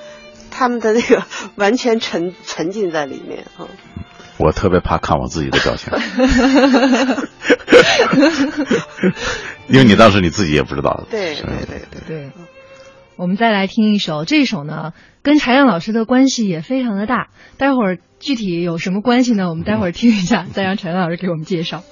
[0.49, 1.23] 他们的那个
[1.55, 3.67] 完全沉沉浸在里面啊。
[4.39, 5.93] 我特别怕看我自己的表情，
[9.67, 11.03] 因为你当时你自己也不知道。
[11.05, 12.31] 是对对对对，对，
[13.15, 17.29] 我们再来听一首，这首呢跟柴亮老师的关系也非常的大。
[17.57, 19.49] 待会儿具体有什么关系呢？
[19.49, 21.83] 我们待会儿听一下，再让柴亮老师给我们介绍。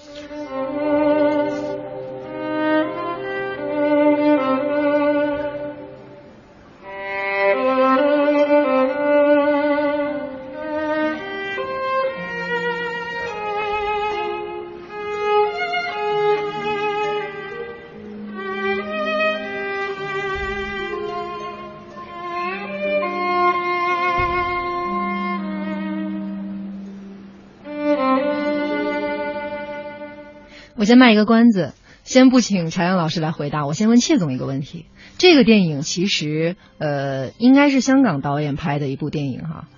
[30.91, 31.71] 先卖一个关子，
[32.03, 34.87] 先不请柴阳老师来回答，我先问谢总一个问题。
[35.17, 39.69] 这个电影其实呃应该是香港导演拍的一部电影哈。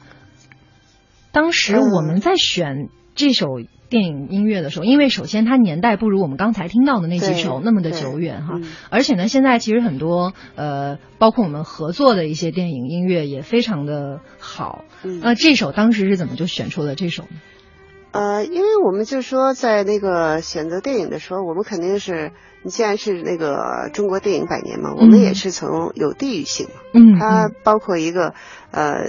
[1.31, 3.45] 当时我们在选这首
[3.89, 14.83] 电影音乐的时候，因为首先它年代不如我们刚才听到的那几首那么的久远哈嗯，而且呢，现在其实很多呃，包括我们合作的一些电影音乐也非常的好。
[15.03, 17.29] 嗯那这首当时是怎么就选出了这首呢？
[18.13, 28.35] 呃，因为我们就说在那个选择电影的时候，我们肯定是，你既然是那个中国电影百年嘛，我们也是从有地域性嘛，嗯，它包括一个
[28.69, 29.07] 呃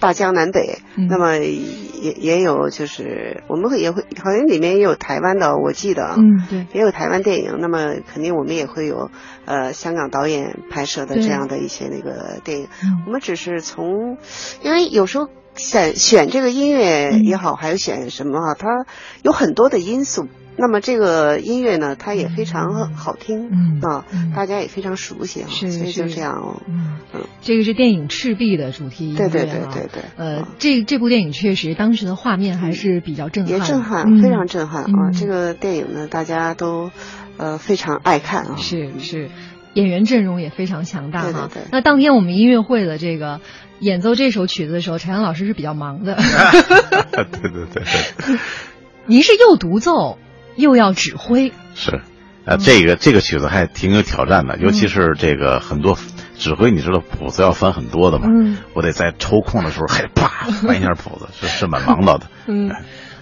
[0.00, 1.06] 大江南北，嗯。
[1.08, 9.08] 那么也也有就是我们会也会好像里面也有台湾的，我记得啊，嗯，对，也有台湾电影，那么肯定我们也会有
[9.44, 12.66] 呃香港导演拍摄的这样的一些那个电影。
[12.82, 13.04] 嗯。
[13.06, 14.18] 我们只是从，
[14.62, 18.86] 因为有时候选选这个音乐也好，还有选什么啊，它
[19.22, 20.28] 有很多的因素。
[20.58, 26.62] 那么这个音乐呢，它也非常好听、嗯啊嗯，大家也非常熟悉啊，是所以就是这样哦。
[26.66, 26.96] 嗯。
[27.12, 30.02] 嗯，这个是电影《赤壁》的主题音乐、啊，对对对对对。
[30.16, 34.22] 呃嗯，这这部电影确实当时的画面还是比较震撼，也震撼，嗯。
[34.22, 35.10] 非常震撼啊！
[35.10, 35.12] 嗯。
[35.12, 36.90] 这个电影呢，大家都
[37.36, 38.56] 呃非常爱看啊。
[38.56, 39.28] 是是，
[39.74, 41.50] 演员阵容也非常强大哈。
[41.70, 43.42] 那当天我们音乐会的这个
[43.80, 46.16] 演奏这首曲子的时候，陈阳老师是比较忙的。
[47.12, 48.38] 对对对对，
[49.06, 50.18] 您是又独奏
[50.56, 52.00] 又要指挥，是，
[52.44, 55.98] 啊，这个这个曲子还挺有挑战的，尤嗯其是这个很多
[56.38, 62.26] 指挥，你知道谱子要翻很多的嘛，嗯我得在抽空的时候还得啪翻一下谱子，是是蛮忙叨的。
[62.48, 62.70] 嗯，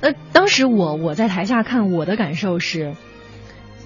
[0.00, 2.94] 呃，当时我我在台下看，我的感受是，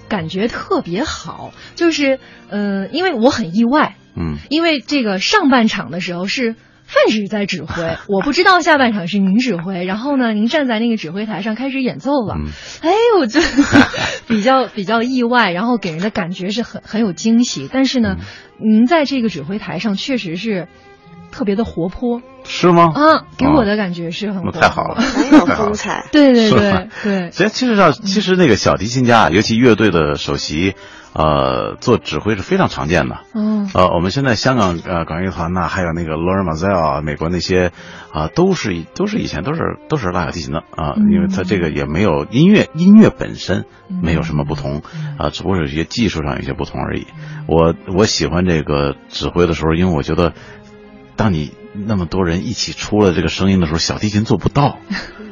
[0.07, 6.55] 感觉特别好，就是呃，因为我很意外，嗯，因为这个上半场的时候是
[6.85, 12.47] 范指在指挥， 我不知道下半场是您指挥，然后呢，您站在那个指挥台上开始演奏了，嗯。
[12.81, 13.39] 哎，我就
[14.27, 18.17] 比较比较意外，然后给人的感觉是很很有惊喜，但是呢，
[18.59, 20.67] 您在这个指挥台上确实是
[21.31, 22.21] 特别的活泼。
[22.45, 22.91] 是吗？
[22.95, 26.07] 啊，给我哦的感觉是很活泼，太好了，很有风采。
[26.11, 30.73] 对对对对，其实其实上，其实那个小提琴家，尤其乐队的首席，
[31.13, 33.19] 呃，做指挥是非常常见的。
[33.33, 37.71] 嗯呃，我们现在香港呃管乐团呐，还有那个 Lauren Mazel 啊，美国那些
[38.11, 44.77] 啊、都是都是以前都是都是拉小提琴的啊、嗯因为他这个也没有音乐音乐本身嗯没有什么不同
[45.17, 47.05] 啊、嗯只不过是有一些技术上有些不同而已。
[47.47, 50.33] 我我喜欢这个指挥的时候，因为我觉得，
[51.15, 54.77] 当你那么多人一起出了这个声音的时候，小提琴做不到。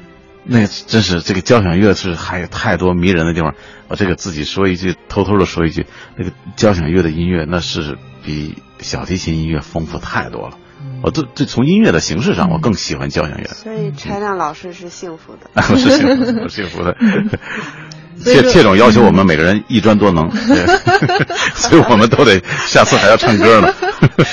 [0.47, 3.53] 那真是这个交响乐是还有太多迷人的地方。
[3.89, 5.85] 我这个自己说一句，偷偷的说一句，
[6.17, 10.57] 那个交响乐的音乐那是比小提琴音乐丰富太多了。
[11.03, 13.47] 我这这从音乐的形式上，我更喜欢交响乐。
[13.47, 15.49] 所以柴亮老师 是幸福的。
[15.55, 16.95] 我是幸福，我是幸福的。
[18.19, 20.65] 所以说切切种要求我们每个人一专多能，对
[21.55, 23.73] 所以我们都得下次还要唱歌呢。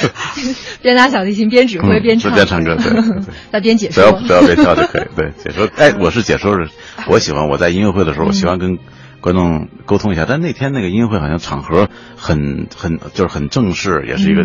[0.83, 5.07] 边拉小提琴边指挥嗯边唱，边唱歌对对对 再边解说只要说，只要别跳就可以。
[5.17, 6.71] 对，解说，哎，我是解说是，
[7.09, 8.79] 我喜欢我在音乐会的时候，我喜欢跟
[9.21, 10.27] 观众沟通一下。
[10.29, 14.45] 但那天那个音乐会好像场合很很就是很正式，也是一个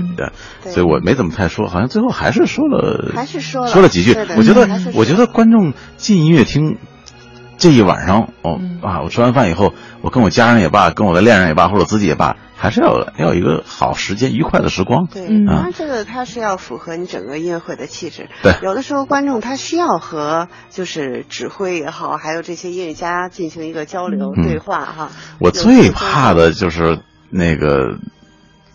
[0.61, 4.25] 所以我没怎么太说，好像最后还是说了，还是说了说了几句对。
[4.25, 6.77] 对我觉得我觉得观众进音乐厅。
[7.59, 15.07] 这一晚上，哦嗯啊，我吃完饭以后，我跟我家人也罢，跟我的恋人也罢，或者自己也罢，还是要要有一个好时间、愉快的时光。
[15.07, 18.29] 对，嗯当然这个它是要符合你整个音乐会的气质。
[18.41, 25.09] 对有的时候观众他需要和就是指挥也好，还有这些音乐家进行一个交流、嗯对话哈。
[25.39, 26.99] 我最怕的就是
[27.29, 27.97] 那个，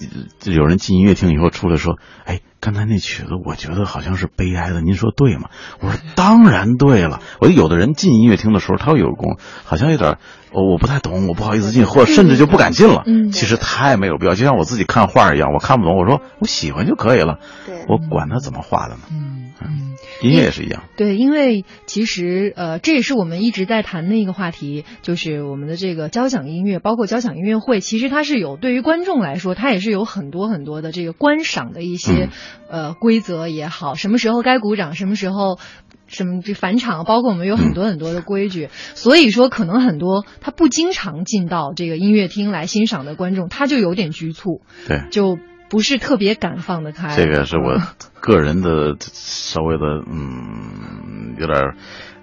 [0.01, 5.49] 呃有人进音乐厅以后出来说：“哎，刚才那曲子我觉得好像是悲哀的，您说对吗？”
[5.81, 10.19] 我说：“当然对了。”我有的人进音乐厅的时候，他会有功，好像有点
[10.53, 13.03] 我我不太懂，我不好意思进，或者甚至就不敢进了。
[13.07, 19.01] 嗯其实太没有必要，就像我自己看画一样，我看不懂，我说我喜欢就可以了，对我管他怎么画的呢？
[20.23, 20.85] 音乐也是一样。
[20.97, 32.29] 对，因为其实呃，这也是我们一直在谈的一个话题，就是我们的这个交响音乐，包括交响音乐会，其实它是有对于观众来说，它也是有很多很多的这个观赏的一些、
[32.69, 35.59] 呃规则也好，什么时候该鼓掌，什么时候。
[36.07, 45.39] 什么这返场，包括我们有很多很多的规矩，所以说可能很多他不经常进到这个音乐厅来欣赏的观众，他就有点局促，对，就
[45.75, 47.17] 不是特别敢放得开。
[47.17, 47.83] 这个是我
[48.21, 51.75] 个人的稍微的，嗯，有点儿，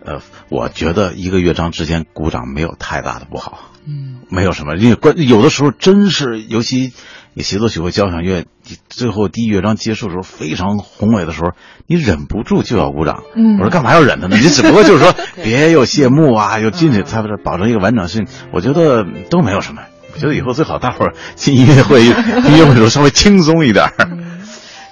[0.06, 6.94] 呃，我觉得一个乐章之间鼓掌没有太大的不好，嗯没有什么，因为关有的时候真是，尤其
[7.34, 11.52] 你协奏曲或交响乐，你最后第一乐章结束的时候非常宏伟的时候，
[11.88, 13.22] 你忍不住就要鼓掌。
[13.36, 14.38] 嗯我说干嘛要忍他呢？
[14.38, 18.28] 你只不过就是说 别又谢幕啊，又进去， 才不是保证一个完整性。
[18.54, 19.82] 我觉得都没有什么。
[20.22, 22.14] 我觉得以后最好大伙儿进音乐会， 音
[22.60, 23.94] 乐会的时候稍微轻松一点儿。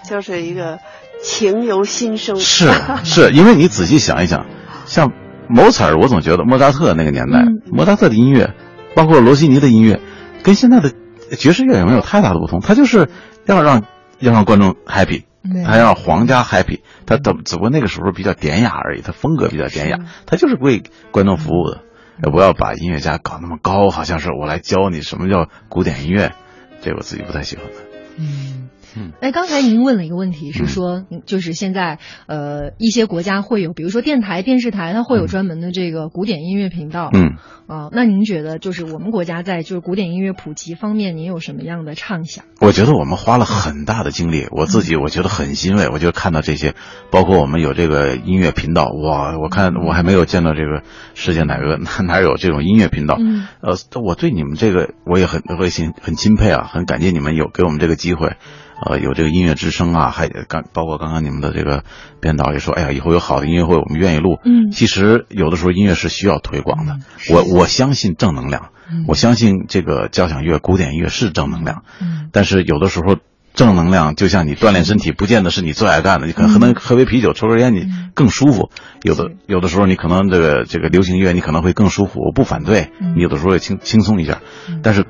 [0.09, 0.79] 就是一个
[1.23, 2.35] 情由心生。
[2.37, 2.71] 是
[3.03, 4.47] 是，因为你仔细想一想，
[4.87, 5.11] 像
[5.47, 7.61] 某采儿，我总觉得莫扎特那个年代，嗯。
[7.71, 8.55] 莫扎特的音乐，
[8.95, 9.99] 包括罗西尼的音乐，
[10.41, 10.91] 跟现在的
[11.37, 13.07] 爵士乐也没有太大的不同，他就是
[13.45, 13.83] 要让
[14.17, 15.63] 要让观众 happy，对。
[15.63, 21.81] 他让皇家 happy，他只只不过那个时候比较典雅而已，他风格比较典雅，他就是为观众服务的，
[22.23, 26.33] 也不要把音乐家搞那么高，好像是我来教你什么叫古典音乐，
[26.81, 27.88] 这我自己不太喜欢的。
[28.17, 29.11] 嗯嗯。
[29.21, 37.09] 哎，刚才您问了一个问题，是说，嗯就是现在呃一些国家会有，比如说电台、电视台，它会有专门的这个古典音乐频道。
[37.13, 37.35] 嗯。
[37.69, 42.43] 啊、那您觉得就是我们国家在就是古典音乐普及方面，您有什么样的畅想？
[42.61, 45.87] 我觉得我们花了很大的精力，我自己我觉得很欣慰。
[45.87, 46.73] 我就看到这些，
[47.11, 50.81] 包括我们有这个音乐频道，哇，我看我还没有见到这个
[51.13, 53.17] 世界哪个哪 哪有这种音乐频道。
[53.19, 58.35] 嗯呃，我对你们这个我也很我也很很钦佩啊，很感谢你们有给我们这个机会。
[58.81, 61.83] 呃，有这个音乐之声啊，还刚包括刚刚你们的这个
[62.21, 64.39] 编导也说，哎呀，以后有好的音乐会，我们愿意录。
[64.45, 66.97] 嗯其实有的时候音乐是需要推广的，
[67.29, 71.83] 我我相信正能量，嗯我相信这个交响乐、古典音乐是正能量。
[71.99, 73.17] 嗯但是有的时候
[73.53, 78.69] 正能量就像你锻炼身体，不见得是你最爱干的，你可能喝杯啤酒、抽根烟，你更舒服。
[79.03, 84.39] 有的有的时候你可能这个这个流行音乐你可能会更舒服，我不反对，嗯你有的时候也轻轻松一下，
[84.83, 85.05] 但是。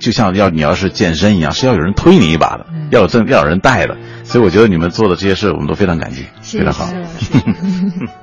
[0.00, 2.88] 就像要你要是健身一样，是要有人推你一把的，嗯。
[2.90, 3.96] 要有这要有人带的，
[4.30, 7.00] 所以我觉得你们做的这些事，我们都非常感激，非常好谢。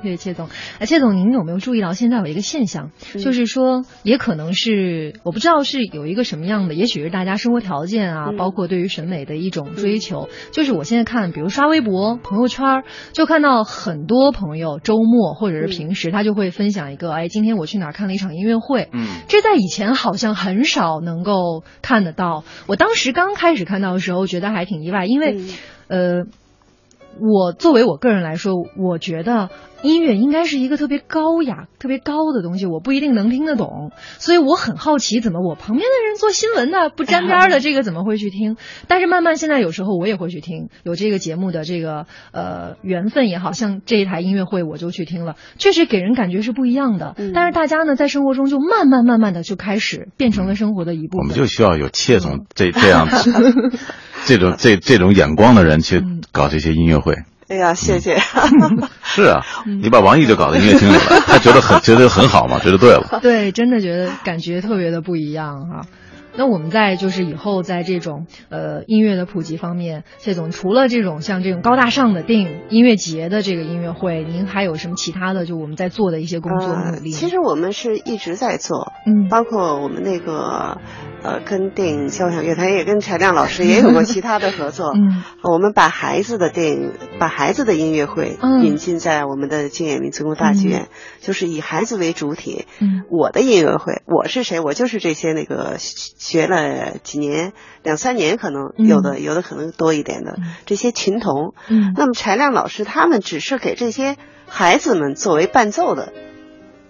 [0.02, 0.48] 谢谢谢总。
[0.78, 10.30] 哎，谢总，您有没有注意到现在有一个现象，嗯就是说，也可能是我不知道是有一个什么样的，也许是大家生活条件啊，嗯包括对于审美的一种追求。
[10.50, 18.88] 就是我现在看，比如刷微博、朋友圈儿，就看到很多朋友周末或者是平时，他就会分享一个，哎，今天我去哪儿看了一场音乐会。
[18.94, 22.44] 嗯这在以前好像很少能够看得到。
[22.66, 25.36] 我当时刚开始看到的时候，觉得还挺意外，因为，
[25.88, 26.24] 呃，
[27.20, 29.50] 我作为我个人来说，我觉得
[29.82, 38.56] 音乐应该是一个特别高雅、特别高的东西，我不一定能听得懂，所以我很好奇，怎么我旁边的人做新闻的不沾边的 这个怎么会去听？
[38.88, 47.14] 但是慢慢现在有时候我也会去听，有这个节目的这个呃缘分也好像这一台音乐会我就去听了，确实给人感觉是不一样的。
[47.16, 51.20] 嗯但是大家呢在生活中就慢慢慢慢的就开始变成了生活的一部分。
[51.20, 53.06] 我们就需要有切总这这样
[54.24, 56.02] 这种这这种眼光的人去
[56.32, 57.14] 搞这些音乐会。
[57.48, 58.18] 哎呀，谢谢。
[59.02, 63.20] 是啊，你把王毅就搞到音乐厅里了，他觉得很觉得很好嘛，觉得对了。
[63.22, 65.86] 对，真的觉得感觉特别的不一样哈、
[66.36, 77.10] 那我们在就是以后在这种呃音乐的普及方面，谢总除了这种像这种高大上的电影音乐节的这个音乐会，您还有什么其他的就我们在做的一些工作呃努力？
[77.10, 80.78] 其实我们是一直在做，嗯包括我们那个
[81.22, 84.92] 呃，跟电影交响乐团也跟柴亮老师也有过其他的合作。
[84.96, 90.88] 嗯我们把孩子的电影，把孩子的音乐会嗯引进在我们的京演民族工大剧院，
[91.20, 92.66] 就是以孩子为主体。
[92.80, 94.60] 嗯我的音乐会，我是谁？
[94.60, 95.76] 我就是这些那个
[96.18, 97.52] 学学了几年，
[97.82, 101.54] 两三年可能嗯有的，有的可能多一点的这些琴童。
[101.68, 104.16] 嗯那么柴亮老师他们只是给这些
[104.46, 106.12] 孩子们作为伴奏的，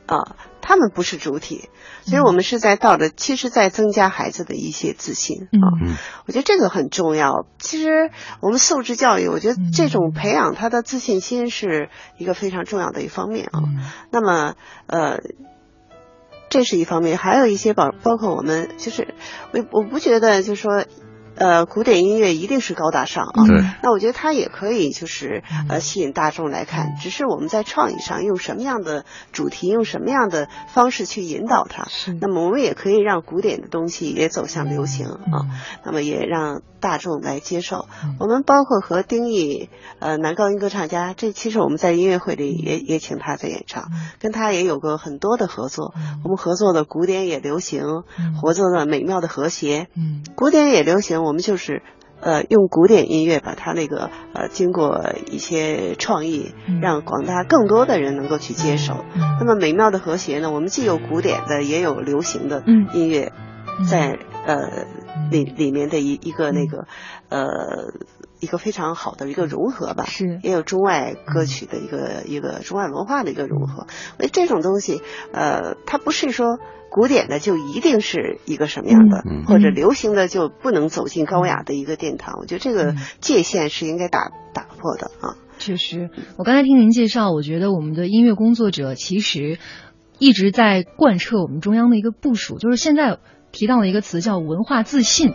[0.07, 1.71] 啊，他们不是主体，
[2.03, 5.67] 所以我们是在道着，其实在增加孩子的一些自信啊。
[5.83, 7.47] 嗯我觉得这个很重要。
[7.59, 8.11] 其实
[8.41, 13.61] 我们素质教育，我觉得这嗯种培养他的自信心是一个非常重要的一方面啊。
[13.65, 14.57] 嗯那么
[14.87, 15.21] 呃。
[16.49, 19.15] 这是一方面，还有一些包包括我们，就是
[19.53, 20.85] 我我不觉得就是说，
[21.39, 23.47] 呃，古典音乐一定是高大上啊。
[23.47, 23.65] 对。
[23.83, 31.85] 那我觉得它也可以就是呃吸引大众来看，只是我们在创意上用什么样的主题，用什么样的方式去引导它。
[31.89, 32.13] 是。
[32.21, 35.47] 那么我们也可以让古典的东西也走向流行啊，
[35.85, 37.87] 那么也让大众来接受。
[38.19, 39.71] 我们包括和丁毅
[40.01, 45.95] 呃男高音歌唱家，这其实我们在音乐会里也也请他在演唱，跟他也有过很多的合作。
[46.25, 47.83] 我们合作的古典也流行，
[48.41, 50.25] 合作的美妙的和谐，嗯。
[50.35, 51.83] 古典也流行，我们就是。
[52.21, 56.53] 呃，用古典音乐把它那个呃，经过一些创意，
[56.83, 59.05] 让广大更多的人能够去接受。
[59.39, 63.31] 那么美妙的和谐呢，我们既有古典的，也有流行的嗯音乐，
[63.89, 64.85] 在呃
[65.31, 66.89] 里里面的一一个那个
[67.29, 67.47] 呃
[68.41, 70.05] 一个非常好的一个融合吧。
[70.09, 73.87] 是也有中外歌曲的一个一个中外文化的一个融合。
[74.17, 75.03] 所以这种东西，
[75.33, 76.59] 呃，它不是说。
[76.91, 82.37] 古典的就一定是一个什么样的，嗯或者流行的就不能走进高雅的一个殿堂。
[82.41, 85.37] 我觉得这个界限是应该打打破的啊。
[85.59, 89.59] 确实，我刚才听您介绍，我觉得我们的音乐工作者其实
[90.19, 93.19] 一直在贯彻我们中央的一个部署，就是现在
[93.53, 95.35] 提到了一个词叫文化自信。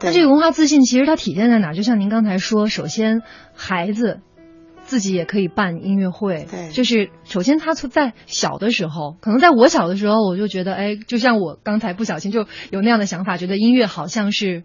[0.00, 1.74] 那这个文化自信其实它体现在哪？
[1.74, 3.22] 就像您刚才说，首先
[3.54, 4.20] 孩子。
[4.92, 14.64] 自己也可以办音乐会，对，就是首先他从在小的时候，可能在我小的时候，我就觉得，哎，就像我刚才不小心就有那样的想法，觉得音乐好像是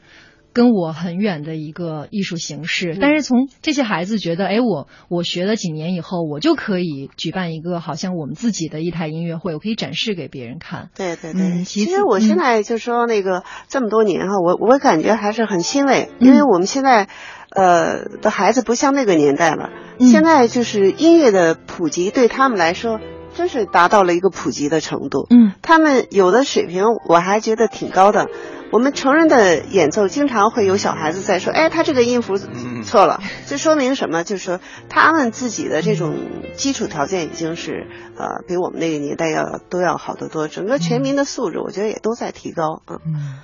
[0.58, 2.98] 跟我很远的一个艺术形式。
[3.00, 10.90] 但是从这些孩子觉得，哎，我我学了几年以后，我就可以举办一个好像我们自己的一台音乐会，我可以展示给别人看。
[10.96, 17.08] 对对对，嗯其实我现嗯在就说那个这么多年哈，我我感觉还是很欣慰，因为嗯我们现在
[17.52, 23.00] 呃的孩子不像那个年代了，嗯现在就是音乐的普及对他们来说
[23.36, 25.28] 真是达到了一个普及的程度。
[25.30, 28.28] 嗯他们有的水平我还觉得挺高的。
[28.72, 34.24] 我们成人的演奏经常会有小孩子在说：“哎，他这个音符嗯错了。”这说明什么？
[34.24, 34.60] 就是说
[34.90, 36.16] 他们自己的这种
[36.56, 37.88] 基础条件已经是
[38.18, 40.48] 呃比我们那个年代要都要好得多。
[40.48, 42.82] 整个全民的素质，我觉得也都在提高。
[42.88, 43.40] 嗯，嗯，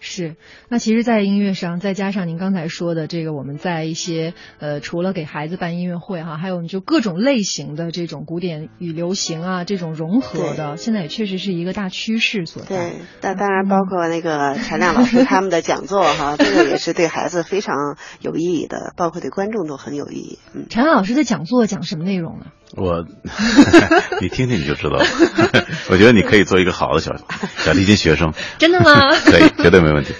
[0.00, 0.34] 是。
[0.68, 12.76] 那其实，在音乐上，再加上您刚才说的这个，我们在一些呃，除了给孩子办音乐会哈，还有就各种类型的这种古典与流行啊，这种融合的，现在也确实是一个大趋势所在。
[12.76, 20.38] 对，但当然包括那个陈亮老师他们的讲座哈， 这个也是对孩子非常有意义的，包括对观众都很有意义。
[20.54, 20.66] 嗯。
[20.70, 22.46] 陈亮老师的讲座讲什么内容呢？
[22.76, 23.04] 我，
[24.22, 25.04] 你听听你就知道了。
[25.90, 27.16] 我觉得你可以做一个好的小
[27.56, 29.10] 小提琴学生，真的吗？
[29.24, 30.14] 可以，绝对没问题。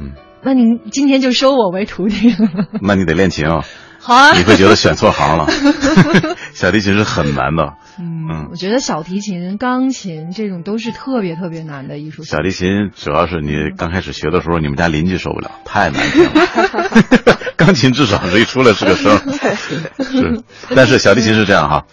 [0.00, 2.36] 嗯那您今天就收我为徒弟了。
[2.80, 3.64] 那你得练琴啊，
[3.98, 4.32] 好啊。
[4.36, 5.48] 你会觉得选错行了。
[6.54, 12.22] 小提琴是很难的，嗯，我觉得小提琴、钢琴这种都是特别特别难的艺术。
[12.22, 16.30] 小提琴主要是你刚开始学的时候，你们家邻居受不了，太难听了。
[17.58, 19.20] 钢琴至少是一出来是个声，
[19.98, 20.42] 是。
[20.76, 21.84] 但是小提琴是这样哈，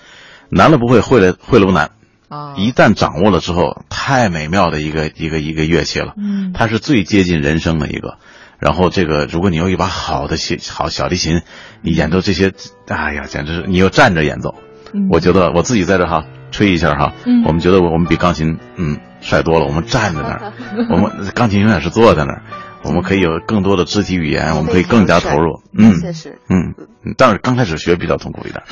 [0.49, 1.89] 难了不会，会了会了不难。
[2.29, 6.13] 啊，一旦掌握了之后，太美妙的一个一个一个乐器了。
[6.17, 8.17] 嗯，它是最接近人生的一个。
[8.57, 11.41] 然后这个，如果你有一把好的琴好小提琴，
[11.81, 12.53] 你演奏这些，
[12.87, 14.55] 哎呀，简直是你又站着演奏。
[14.93, 19.65] 嗯我觉得我自己在这哈吹一下哈，嗯我们觉得我们比钢琴嗯帅多了。
[19.65, 20.53] 我们站在那儿，
[20.89, 22.43] 我们钢琴永远是坐在那儿，
[22.85, 25.61] 我们可以有更多的肢体语言，我们可以更加投入。
[25.77, 26.73] 嗯确实，嗯，
[27.03, 28.63] 嗯但是刚开始学比较痛苦一点。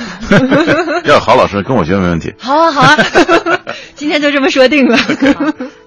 [1.06, 2.34] 要是好老师跟我学没问题。
[2.38, 2.96] 好啊，好啊，
[3.96, 4.98] 今天就这么说定了。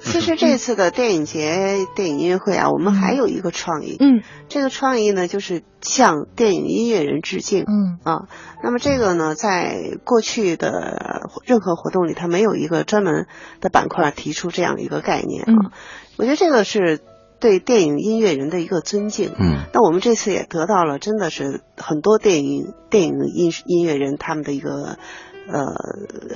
[0.00, 3.96] 其实这次的电影节电影音乐会啊，我们还有一个创意。
[4.00, 7.62] 嗯这个创意呢，就是向电影音乐人致敬。
[7.62, 8.22] 嗯啊，
[8.62, 13.26] 那么这个呢，在过去的任何活动里，它没有一个专门
[13.60, 15.46] 的板块提出这样一个概念啊。
[15.48, 15.70] 嗯
[16.18, 17.00] 我觉得这个是
[17.38, 19.32] 对电影音乐人的一个尊敬。
[19.38, 24.98] 嗯那我们这次也得到了，真的是很多电影电影音音乐人他们的一个
[25.48, 25.74] 呃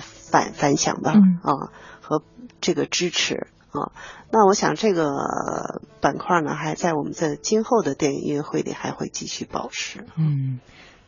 [0.02, 2.22] 反反响吧，嗯啊和
[2.60, 3.92] 这个支持啊。
[4.30, 10.04] 那我想这个板块呢，还在我们在今后的电影音乐会里还会继续保持。
[10.16, 10.60] 嗯。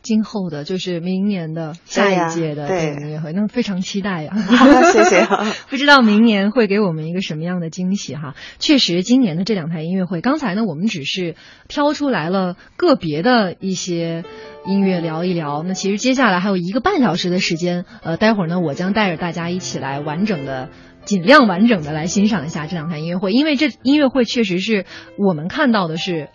[0.03, 4.35] 今后的就是明年的下一届的对电影音乐会，那非常期待呀、
[4.91, 5.45] 谢谢啊。
[5.71, 8.35] 不知道明年会给我们一个什么样的惊喜哈？
[8.59, 11.35] 确实，今年的这两台音乐会，刚才呢我们只是
[11.67, 14.25] 挑出来了个别的一些
[14.67, 15.63] 音乐聊一聊。
[15.63, 20.69] 那其实接下来还有一个半小时的时间，呃，待会儿呢我将带着大家一起来完整的。
[21.05, 24.85] 尽量完整的来欣赏一下这两台音乐会，因为这音乐会确实是
[25.17, 26.29] 我们看到的是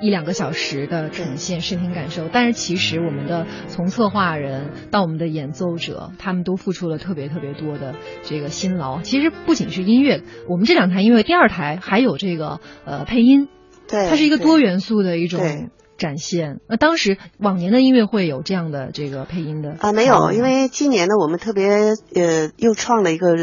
[0.00, 9.00] 一两个小时的呈现视听感受，但是其实我们的从策划人到我们的演奏者，他们都付出了特别特别多的这个辛劳。
[9.00, 13.48] 其实不仅是音乐，我们这两台音乐，第二台还有这个呃配音，
[13.88, 16.60] 对，它是一个多元素的一种展现。
[16.68, 21.68] 那当时往年的音乐会有这样的这个配音的啊，没有，因为今年呢，我们特别
[22.14, 23.34] 呃又创了一个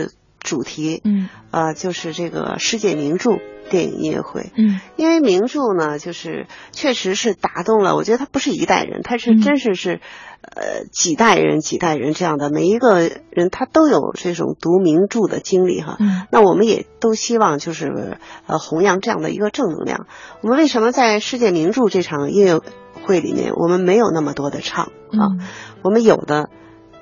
[0.53, 3.37] 主题，嗯呃，就是这个世界名著
[3.69, 4.51] 电影音乐会。
[4.55, 9.99] 嗯因为名著呢，就是确实是打动了，我觉得它不是一代人，它是嗯真是是，
[10.41, 15.97] 呃，几代人几代人这样的，每一个人他都有这种读名著的经历哈。
[15.99, 20.05] 嗯那我们也都希望就是呃弘扬这样的一个正能量。
[20.41, 22.61] 我们为什么在世界名著这场音乐
[23.05, 25.33] 会里面，我们没有那么多的唱啊？
[25.39, 25.47] 嗯
[25.83, 26.49] 我们有的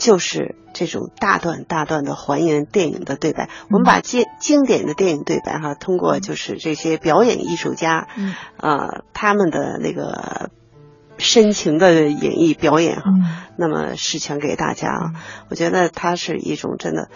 [0.02, 3.50] 就是这种大段大段的还原电影的对白。
[3.70, 10.50] 我们把经经典的电影对白哈，通过就是这些表演艺术家，嗯呃，他们的那个
[11.20, 15.14] 深情的演绎表演哈，嗯那么示全给大家啊。
[15.50, 17.10] 我觉得它是一种真的，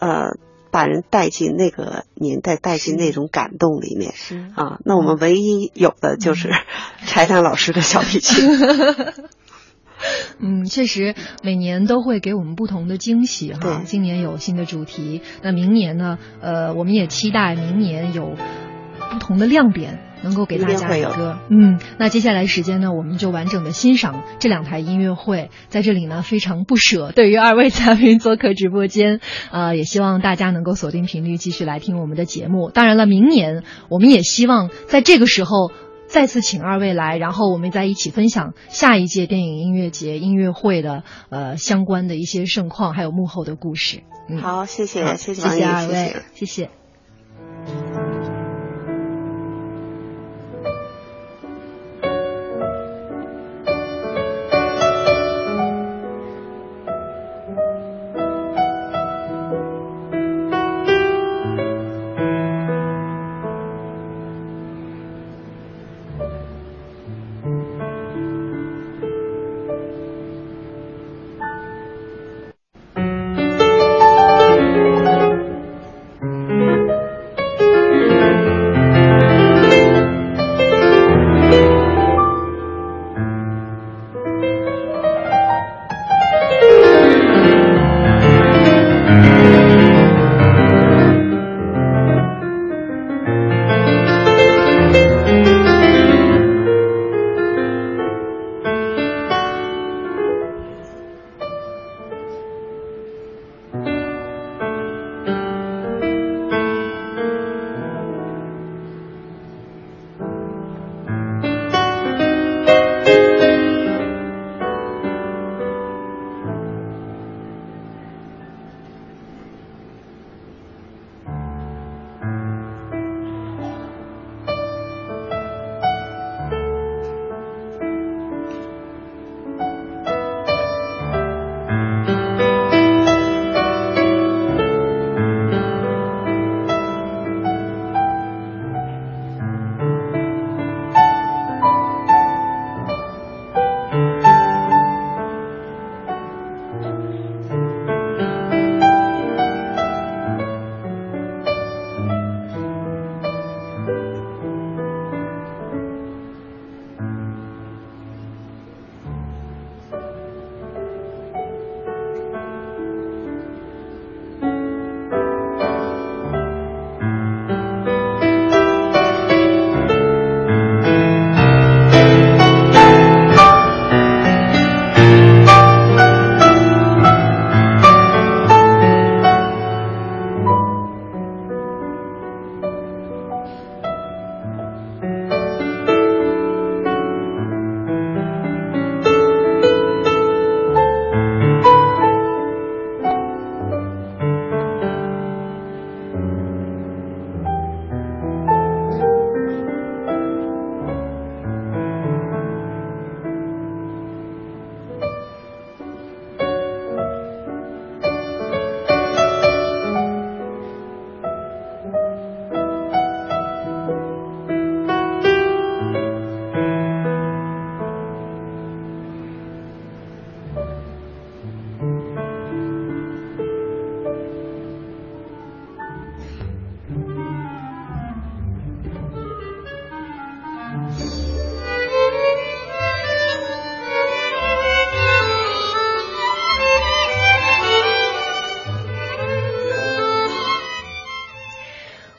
[0.00, 0.30] 呃，
[0.72, 4.14] 把人带进那个年代，带进那种感动里面。
[4.16, 6.50] 是啊，那我们唯一有的就是
[7.06, 8.48] 柴亮老师的小提琴。
[8.50, 9.30] 嗯，
[10.68, 13.82] 确实每年都会给我们不同的惊喜哈。
[13.84, 16.18] 今年有新的主题，那明年呢？
[16.40, 18.34] 呃，我们也期待明年有
[19.12, 21.78] 不同的亮点，能够给大家一个嗯。
[21.98, 25.50] 那接下来时间呢，我们就完整的欣赏这两台音乐会。
[25.68, 32.70] 在这里呢，非常不舍对于二位嘉宾做客直播间，呃，也希望大家能够锁定频率，继续来听我们的节目。
[32.70, 35.70] 当然了，明年我们也希望在这个时候。
[36.12, 44.02] 再次请二位来，然后我们再一起分享下一届电影音乐节音乐会的呃相关的一些盛况，还有幕后的故事。
[44.28, 46.70] 嗯，好，谢谢，谢谢谢谢二位谢，谢谢。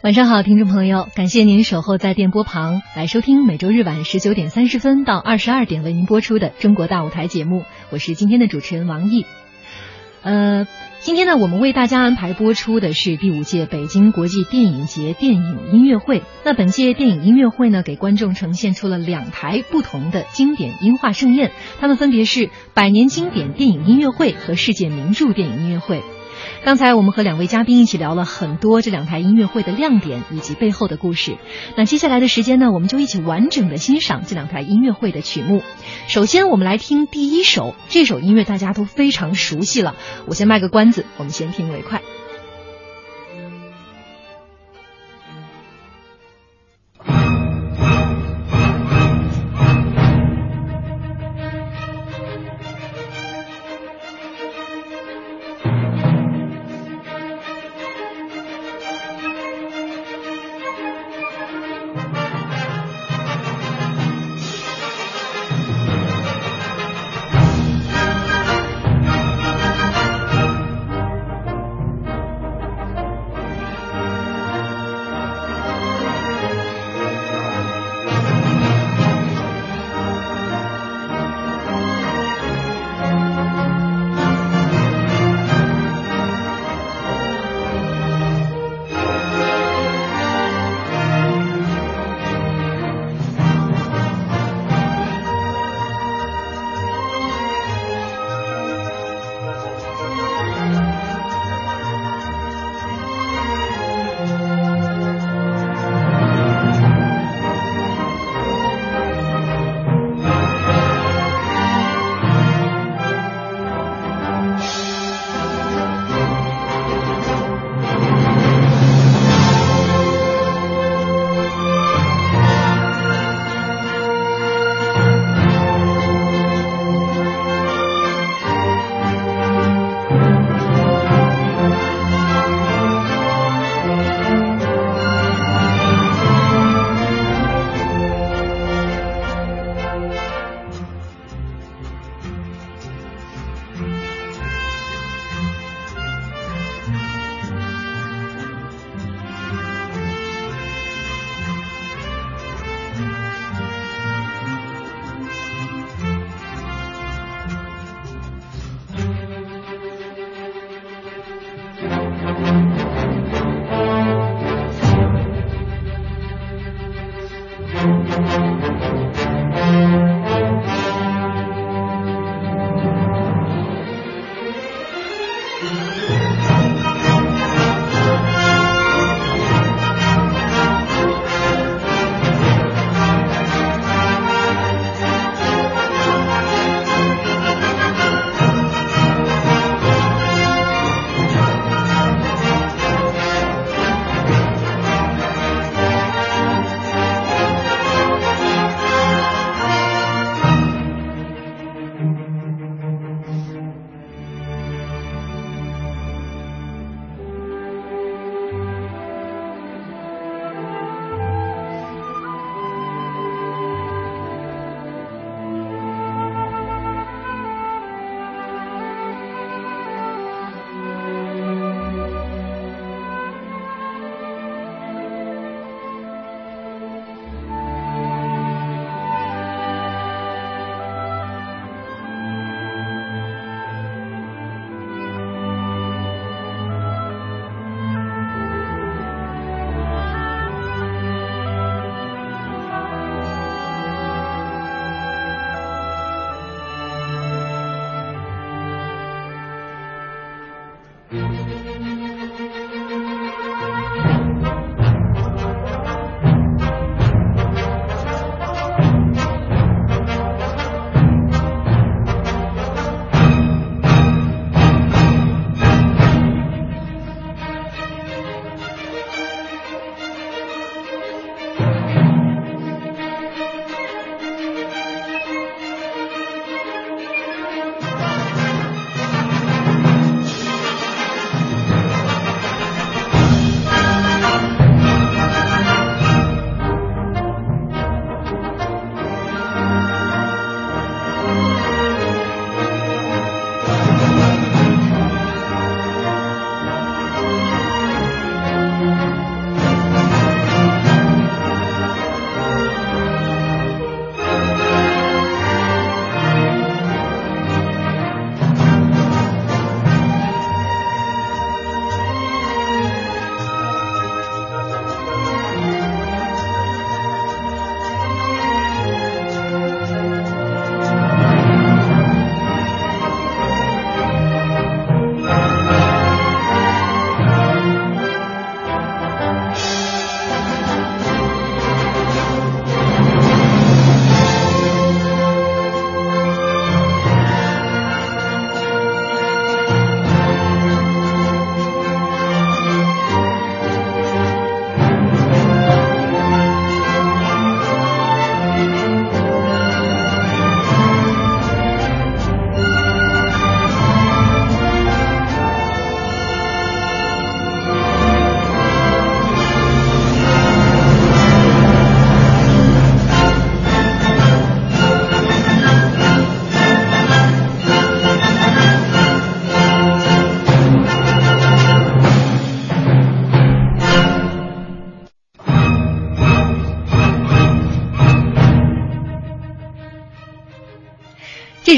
[0.04, 9.26] 晚上好，听众朋友，感谢您守候在电波旁来收听每周日晚十九点三十分到二十二点为您播出的《中国大舞台》节目，我是今天的主持人王毅。
[10.22, 10.68] 呃，
[11.00, 16.22] 今天呢，我们为大家安排播出的是第五届北京国际电影节电影音乐会。
[16.44, 26.02] 那本届电影音乐会呢，给观众呈现出了两台不同的经典音画盛宴，它们分别是百年经典电影音乐会和世界名著电影音乐会。
[26.64, 31.38] 刚才我们和两位嘉宾一起聊了很多这两台音乐会的亮点以及背后的故事。
[31.76, 35.64] 那接下来的时间呢，我们就一起完整的欣赏这两台音乐会的曲目。
[36.08, 39.96] 首先，我们来听第一首，这首音乐大家都非常熟悉了。
[40.28, 42.02] 我先卖个关子，我们先听为快。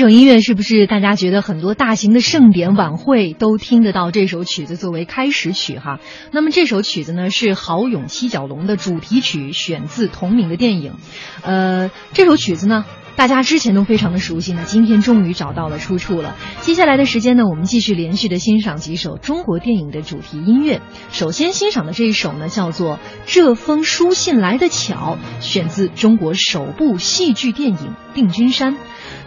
[0.05, 5.99] 首音乐是不是大家觉得很多大型的盛典晚会都听得到这首曲子作为开始曲哈？
[6.31, 10.93] 那么这首曲子呢是《豪勇七角龙》的主题曲，选自同名的电影。
[11.41, 12.85] 呃，这首曲子呢。
[13.15, 16.35] 大家之前都非常的熟悉呢，今天终于找到了出处了。
[16.59, 20.81] 接下来的时间呢，我们继续连续的欣赏几首中国电影的主题音乐。
[21.13, 27.77] 首先欣赏的这一首呢，叫做《这封书信来得巧》，选自中国首部戏剧电影
[28.13, 28.73] 《定军山》。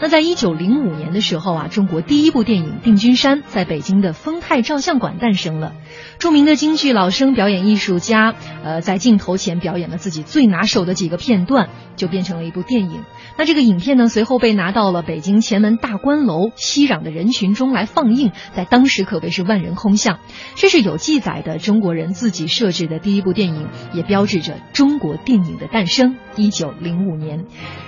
[0.01, 5.75] 那在一九零五年的时候啊，中国第一部电影《定军山》在北京的丰泰照相馆诞生了。
[6.19, 13.05] 著名的京剧老生表演艺术家，呃，在镜头前表演了自己最拿手的几个片段，就变成了一部电影。
[13.37, 20.19] 那这个影片呢，随后被拿到了北京前门大观楼熙攘的人群中来放映，在当时可谓是万人空巷。
[20.57, 26.17] 这是有记载的中国人自己设置的第一部电影，也标志着中国电影的诞生。
[26.35, 27.45] 一九零五年，《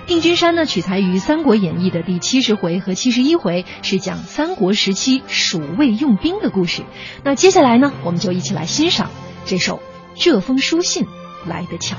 [0.07, 6.83] 定军山》呢取材于《三国演义》的第七十回和七十一回，是讲三国时期蜀魏用兵的故事。
[7.25, 9.09] 那接下来呢，我们就一起来欣赏
[9.45, 9.77] 这首
[10.15, 11.05] 《这封书信
[11.45, 11.95] 来得巧》。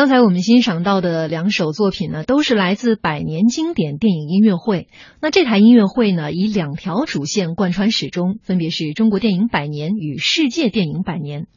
[0.00, 4.88] 刚才我们欣赏到的两首作品呢，都是来自百年经典电影音乐会。
[5.20, 11.48] 那这台音乐会呢，以两条主线贯穿始终，分别是中国电影百年与世界电影百年。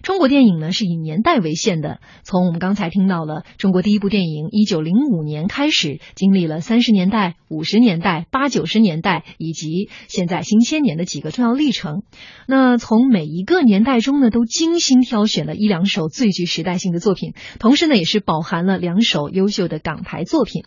[0.00, 12.04] 中国电影呢是以年代为限的，从我们刚才听到了中国第一部电影一九零五年开始，经历了三十年代、五十年代、八九十年代以及现在新千年的几个重要历程。
[12.50, 20.62] 那从每一个年代中呢，都精心挑选了一两首最具时代性的作品，同时呢也是饱含了两首优秀的港台作品。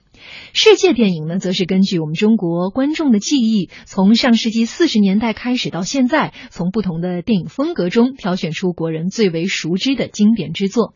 [0.54, 10.94] 世界电影呢，则是根据我们中国观众的记忆，从上世纪四十年代开始到现在，从不同的电影风格中挑选出国人最为熟知的经典之作。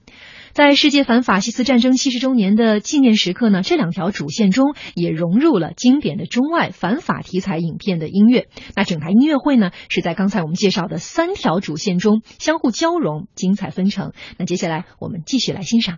[0.56, 8.48] 在世界反法西斯战争七十周年的纪念时刻呢，这两条主线中也融入了经典的中外反法题材影片的音乐。
[8.74, 14.14] 那整台音乐会呢，是在刚才我们介绍的三条主线中相互交融，精彩纷呈。
[14.38, 15.98] 那接下来我们继续来欣赏。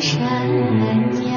[0.00, 1.33] 山间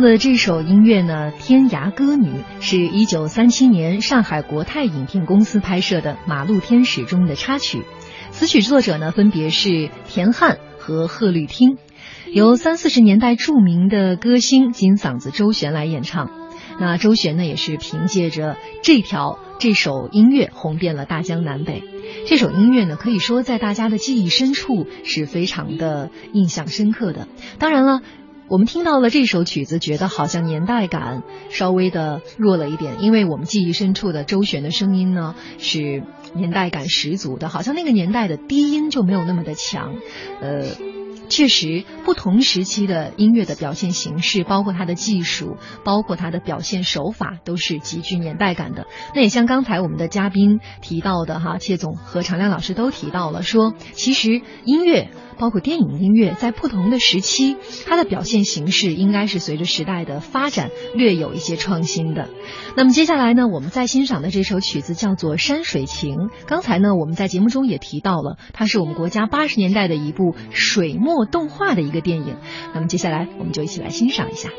[0.00, 2.28] 的这首音乐呢，《天涯歌女》
[2.60, 7.82] 是一九三七年上海国泰影片公司拍摄的《马路天使》中的插曲，
[8.30, 11.76] 词曲作者呢分别是田汉和贺绿汀，
[12.32, 16.30] 由三四十年代著名的歌星金嗓子周璇来演唱。
[16.80, 21.82] 那周璇呢，也是凭借着这条这首音乐红遍了大江南北。
[22.26, 27.28] 这首音乐呢，可以说在大家的记忆深处是非常的印象深刻的。
[27.58, 28.00] 当然了。
[28.50, 36.02] 我们听到了这首曲子，觉得好像年代感稍微的弱了一点，因为我们记忆深处的周璇的声音呢是
[36.34, 39.94] 年代感十足的，好像那个年代的低音就没有那么的强，
[40.42, 40.64] 呃。
[41.28, 48.88] 确实，不同时期的音乐的表现形式，包括它的技术，包括它的表现手法，都是极具年代感的。
[49.14, 57.56] 那也像刚才我们的嘉宾提到的哈，谢总和常亮老师都提到了，说其实音乐，包括电影音乐，在不同的时期，
[57.86, 62.28] 它的表现形式应该是随着时代的发展略有一些创新的。
[62.76, 66.14] 那么接下来呢，我们在欣赏的这首曲子叫做《山水情》。
[66.46, 72.36] 刚才呢，我们在节目中也提到了，它是我们国家八十年代的一部水墨动画的一个电影。
[72.74, 74.50] 那么接下来，我们就一起来欣赏一下。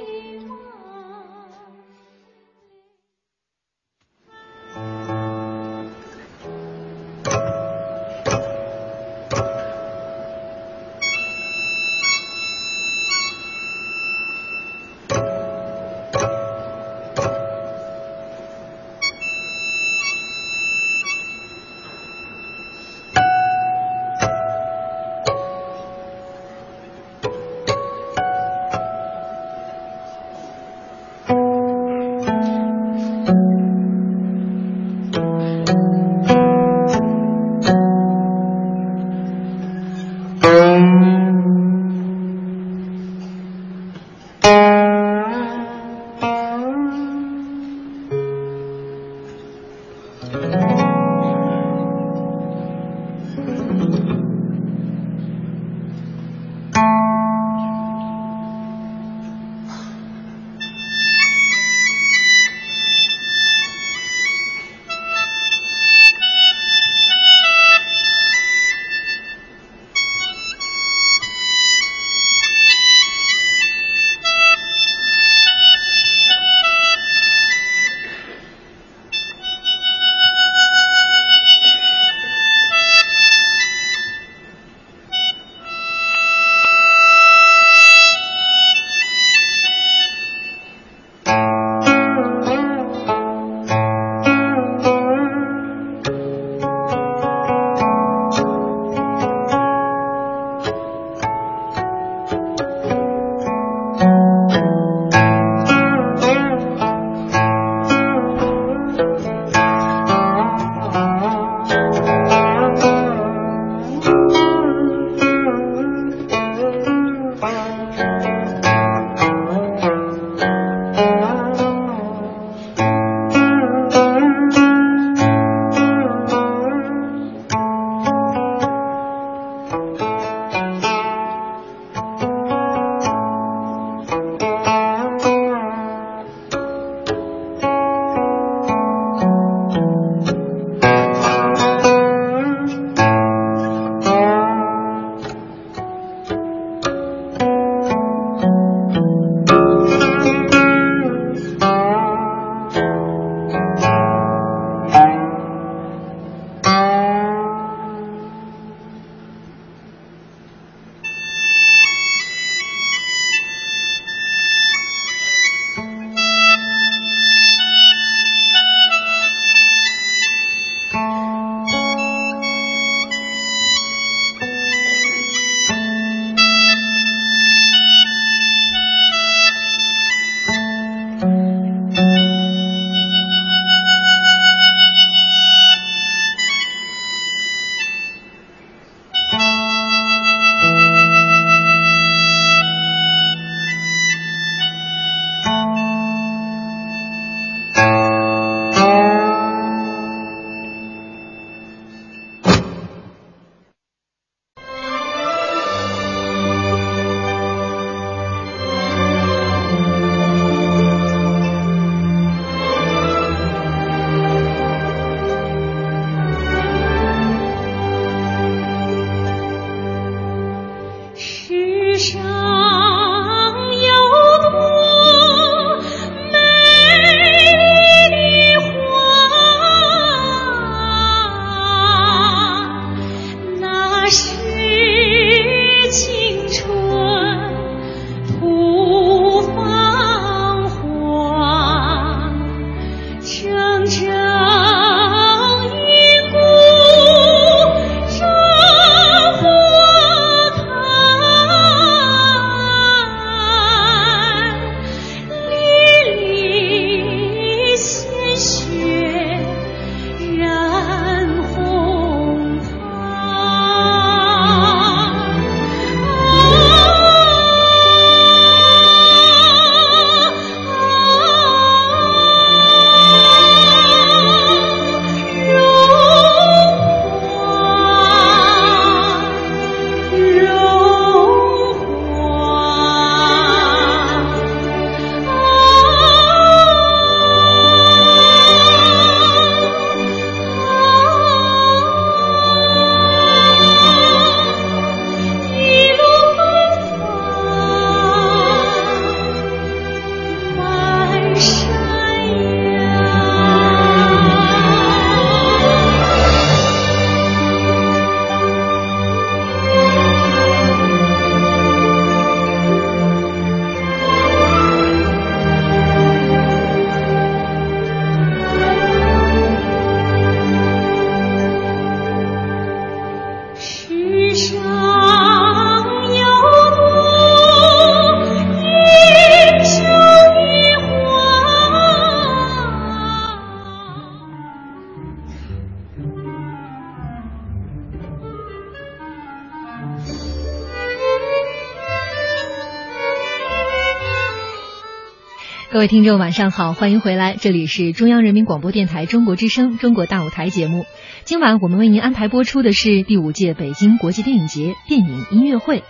[345.82, 350.86] 各位听众，晚上好，欢迎回来，这里是中央人民广播电台中国之声《中国大舞台》节目。
[351.24, 355.84] 今晚我们为您安排播出的是第五届北京国际电影节电影音乐会。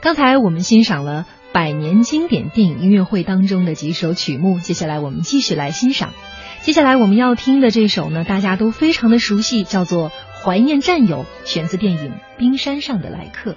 [0.00, 6.12] 刚才我们欣赏了百年经典电影音乐会当中的几首曲目，接下来我们继续来欣赏。
[6.62, 10.10] 接下来我们要听的这首呢，大家都非常的熟悉，叫做
[10.42, 13.52] 《怀念战友》，选自电影《冰山上的来客》。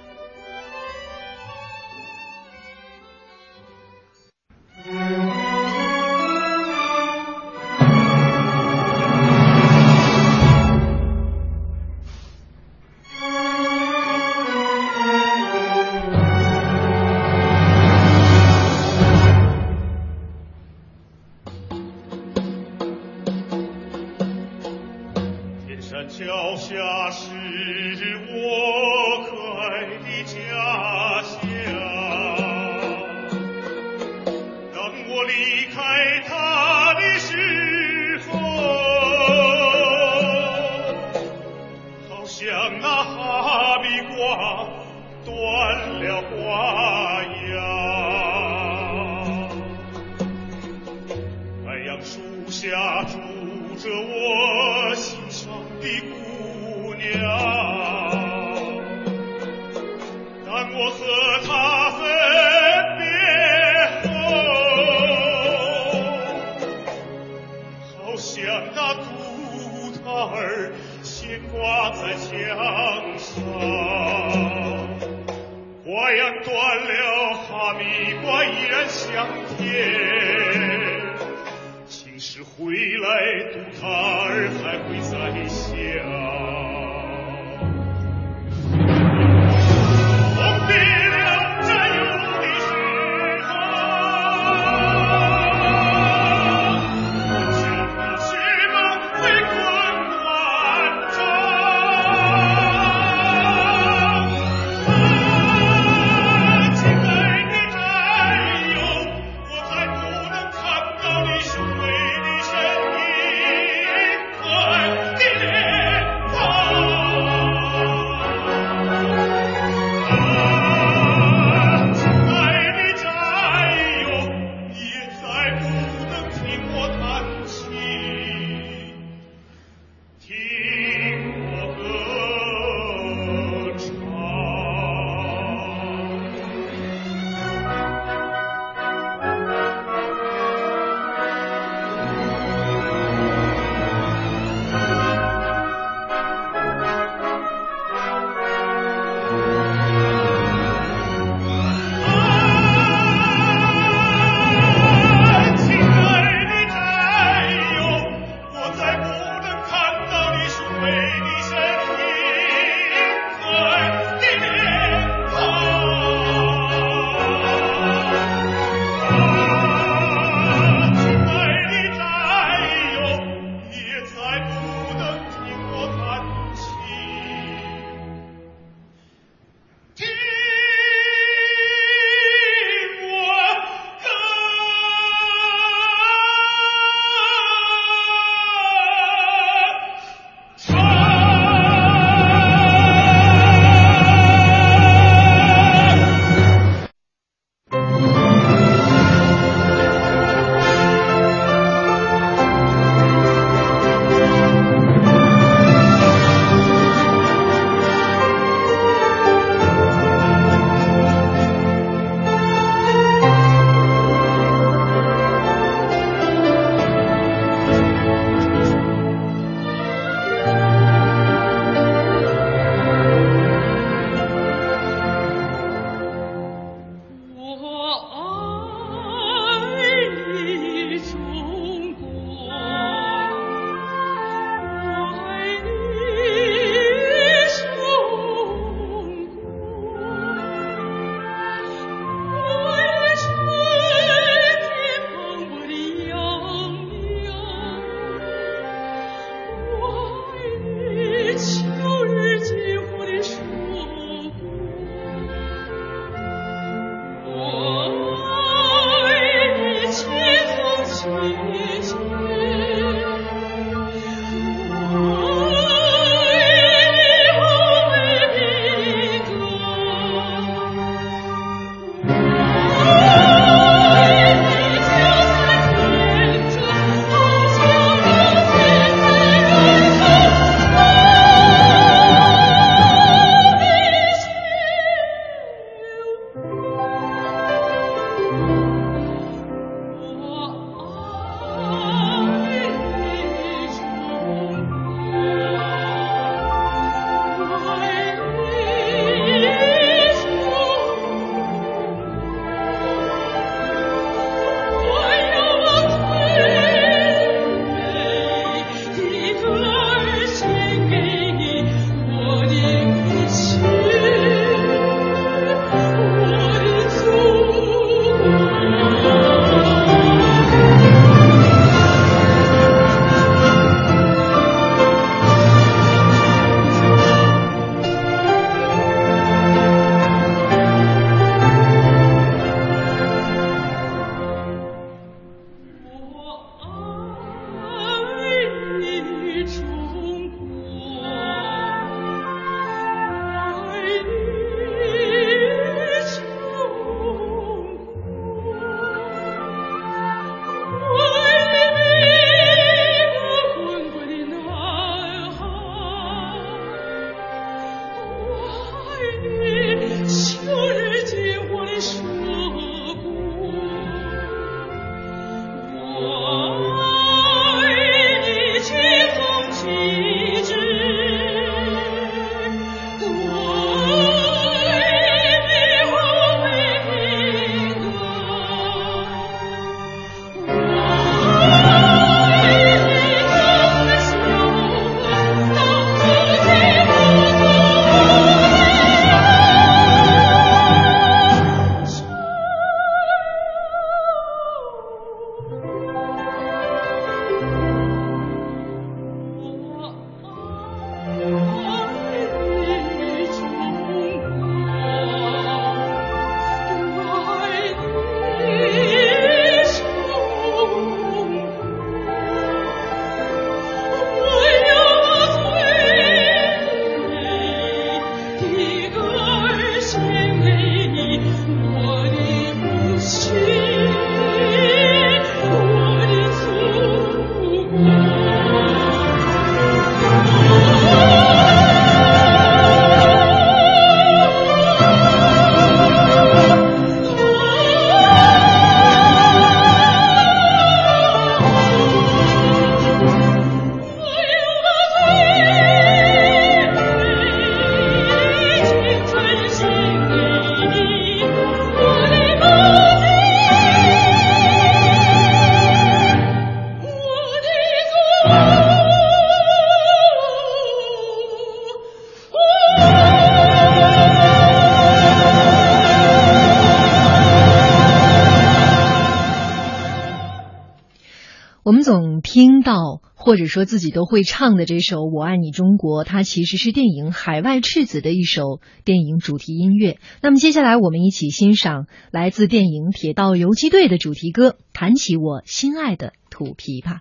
[472.32, 479.98] 听到或者说自己都会唱的这首《我爱你中国》，它其实是电影《海外赤子》的一首电影主题音乐。
[480.22, 487.00] 那么接下来我们一起欣赏来自电影《铁道游击队》的主题歌，弹起我心爱的土琵琶。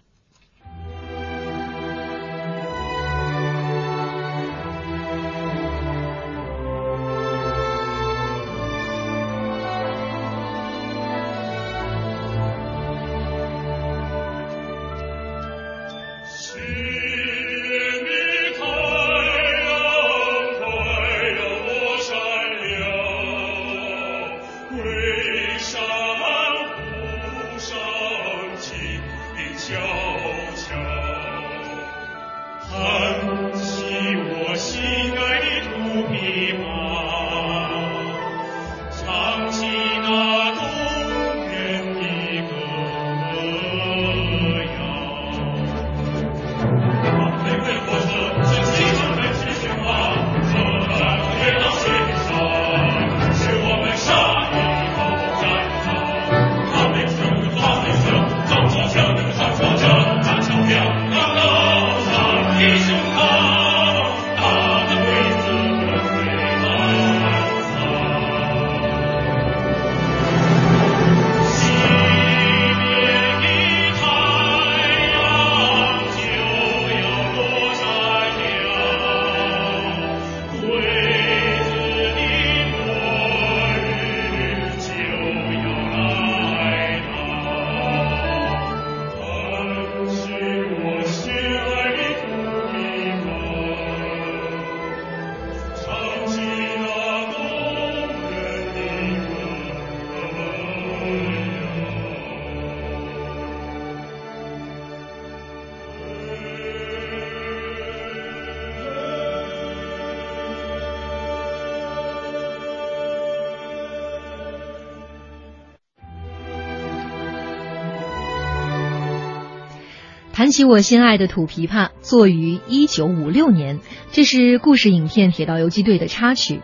[120.60, 123.80] 起我心爱的土琵琶，作于一九五六年，
[124.12, 126.60] 这是故事影片《铁道游击队》的插曲。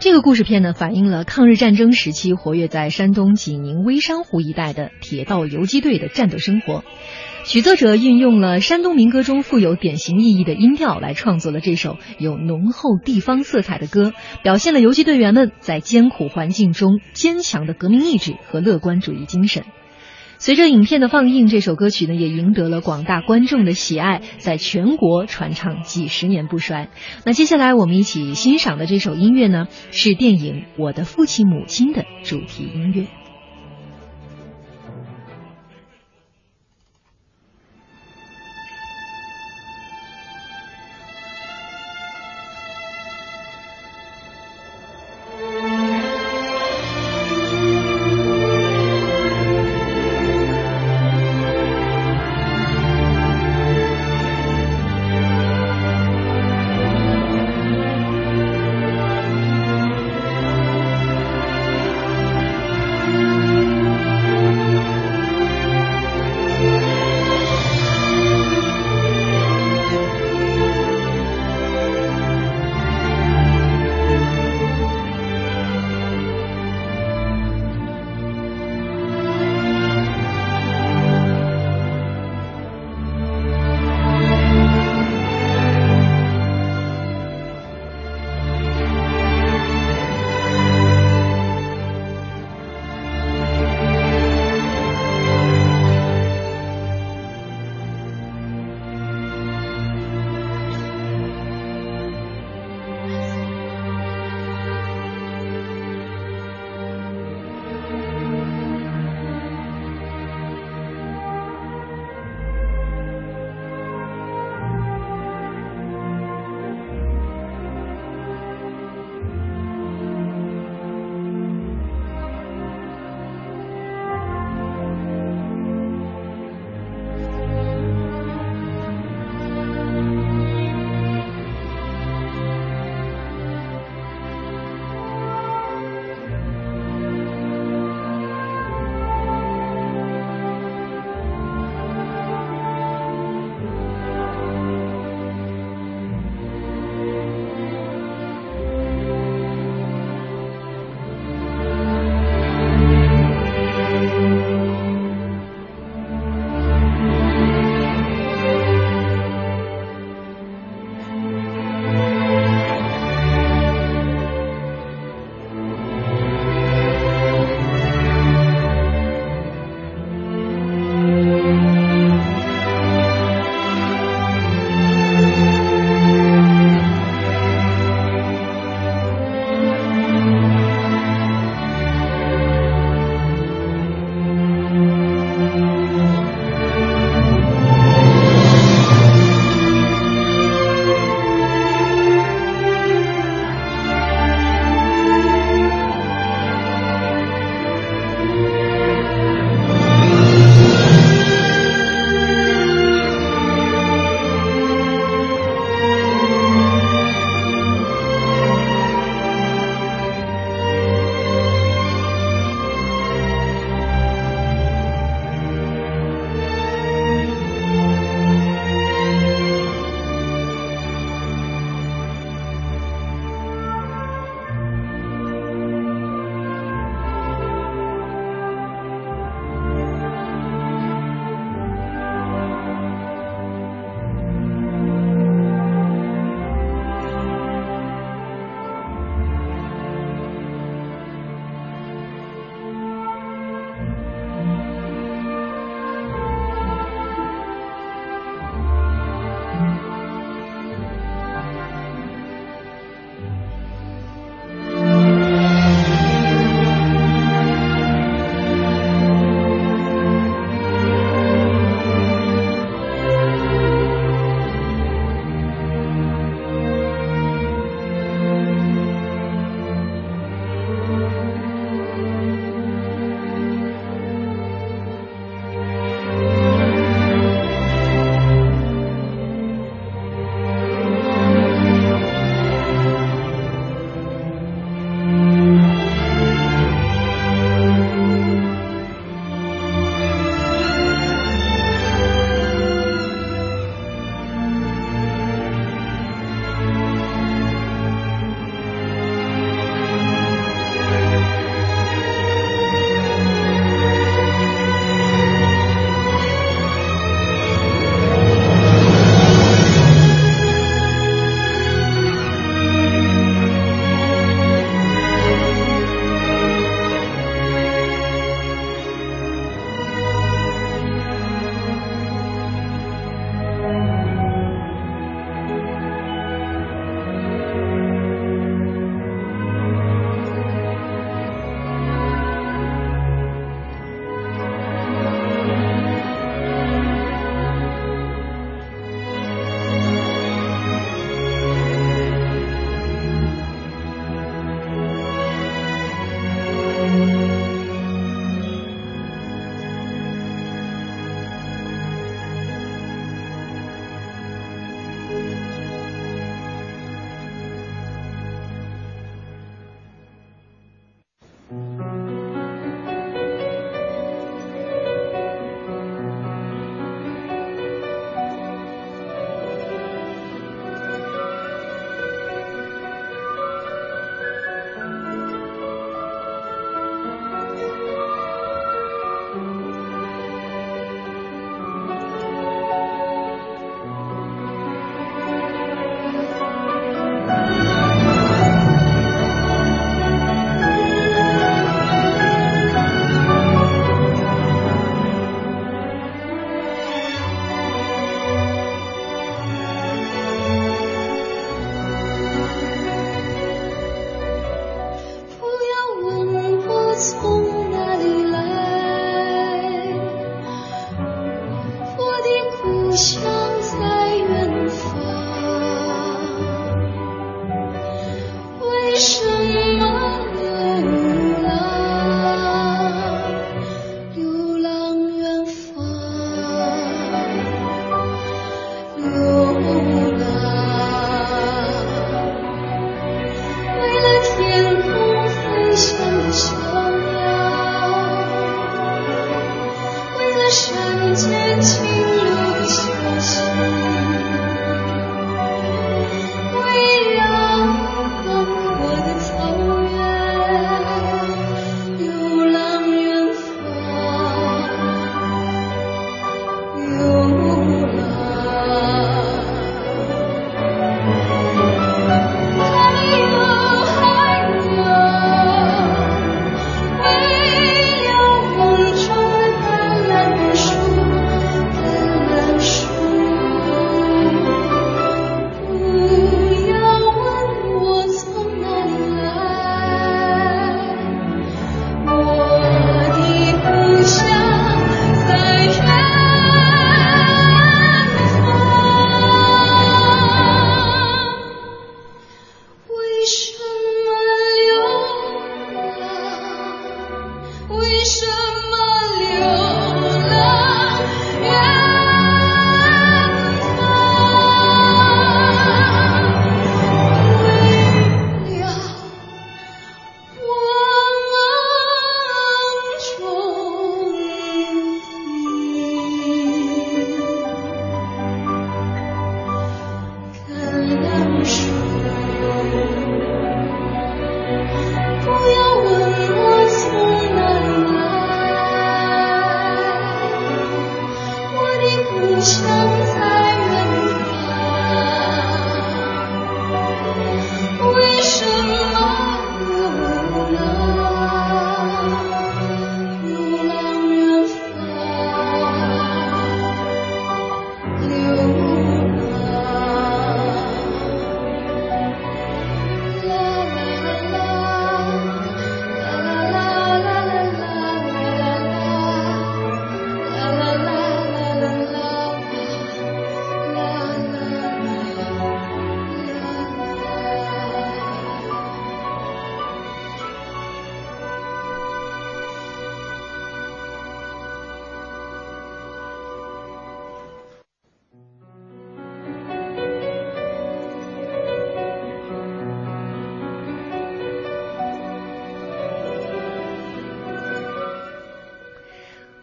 [0.00, 6.82] 这个故事片呢，反映了抗日战争时期活跃在山东济宁微山湖一带的铁道游击队的战斗生活。
[7.44, 14.12] 曲作者运用了山东民歌中富有典型意义的音调来创作了这首有浓厚地方色彩的歌，
[14.42, 19.62] 表现了游击队员们在艰苦环境中坚强的革命意志和乐观主义精神。
[20.38, 26.88] 随着影片的放映，这首歌曲呢也赢得了广大观众的喜爱，在全国传唱几十年不衰。
[27.24, 33.25] 那接下来我们一起欣赏的这首音乐呢，是电影《我的父亲母亲》的主题音乐。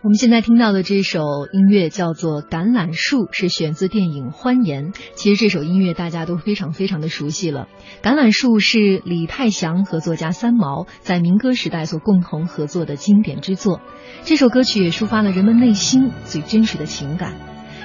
[0.03, 1.21] 我们现在听到的这首
[1.53, 4.91] 音乐叫做《橄榄树》，是选自电影《欢颜》。
[5.15, 7.69] 其实这首音乐大家都非常非常的熟悉了。
[8.05, 13.79] 《橄榄树》是李泰祥和作家三毛在民歌时代所共同合作的经典之作。
[14.25, 17.35] 这首歌曲也抒发了人们内心最真实的情感。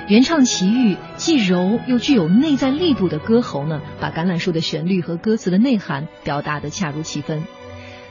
[0.08, 7.44] 原唱齐豫既柔又具有内在力度的歌喉呢，把橄榄树的旋律和歌词的内涵表达得恰如其分。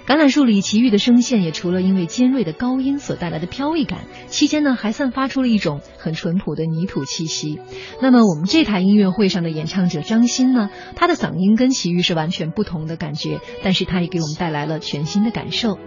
[0.07, 7.59] 橄榄树里奇遇的声线也除了因为尖锐的高音所带来的飘逸感，期间呢还散发出了一种很淳朴的泥土气息。
[8.01, 15.77] 那么我们这台音乐会上的演唱者张欣呢，他的嗓音跟奇遇是完全不同的感觉，但是他也给我们带来了全新的感受。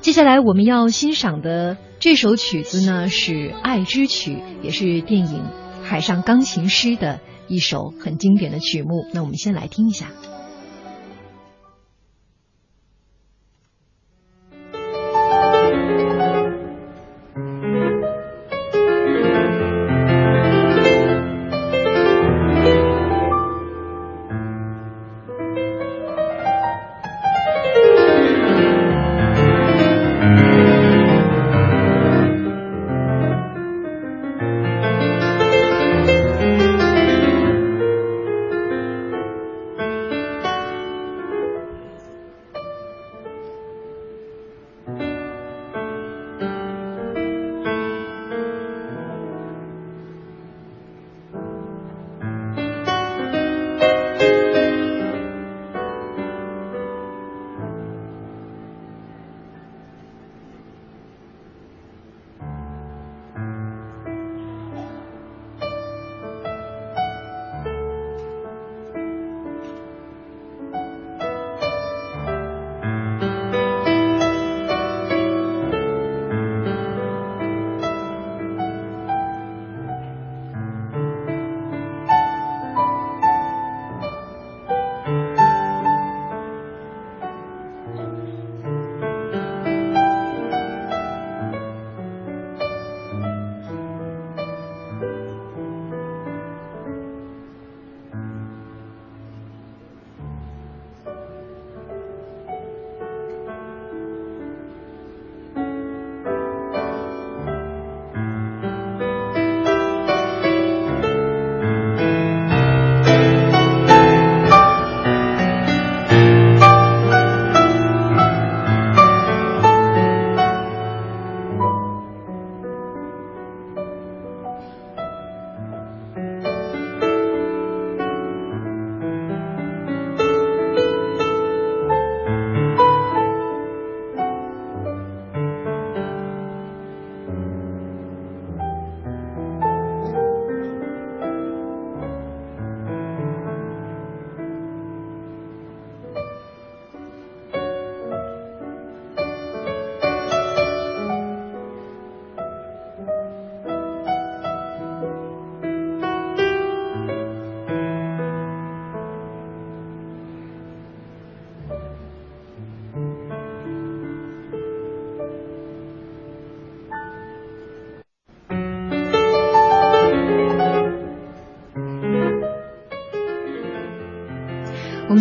[0.00, 5.42] 接下来我们要欣赏的这首曲子呢是《爱之曲》，也是电影
[5.84, 9.04] 《海上钢琴师》的一首很经典的曲目。
[9.12, 10.10] 那我们先来听一下。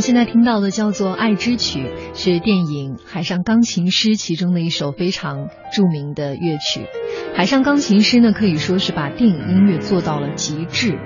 [0.06, 1.80] 现在听到的叫做《爱之曲》，
[2.14, 6.82] 是电影《海上钢琴师》其中的一首非常著名的乐曲。
[7.36, 11.00] 《海上钢琴师》呢，可以说是把电影音乐做到了极致。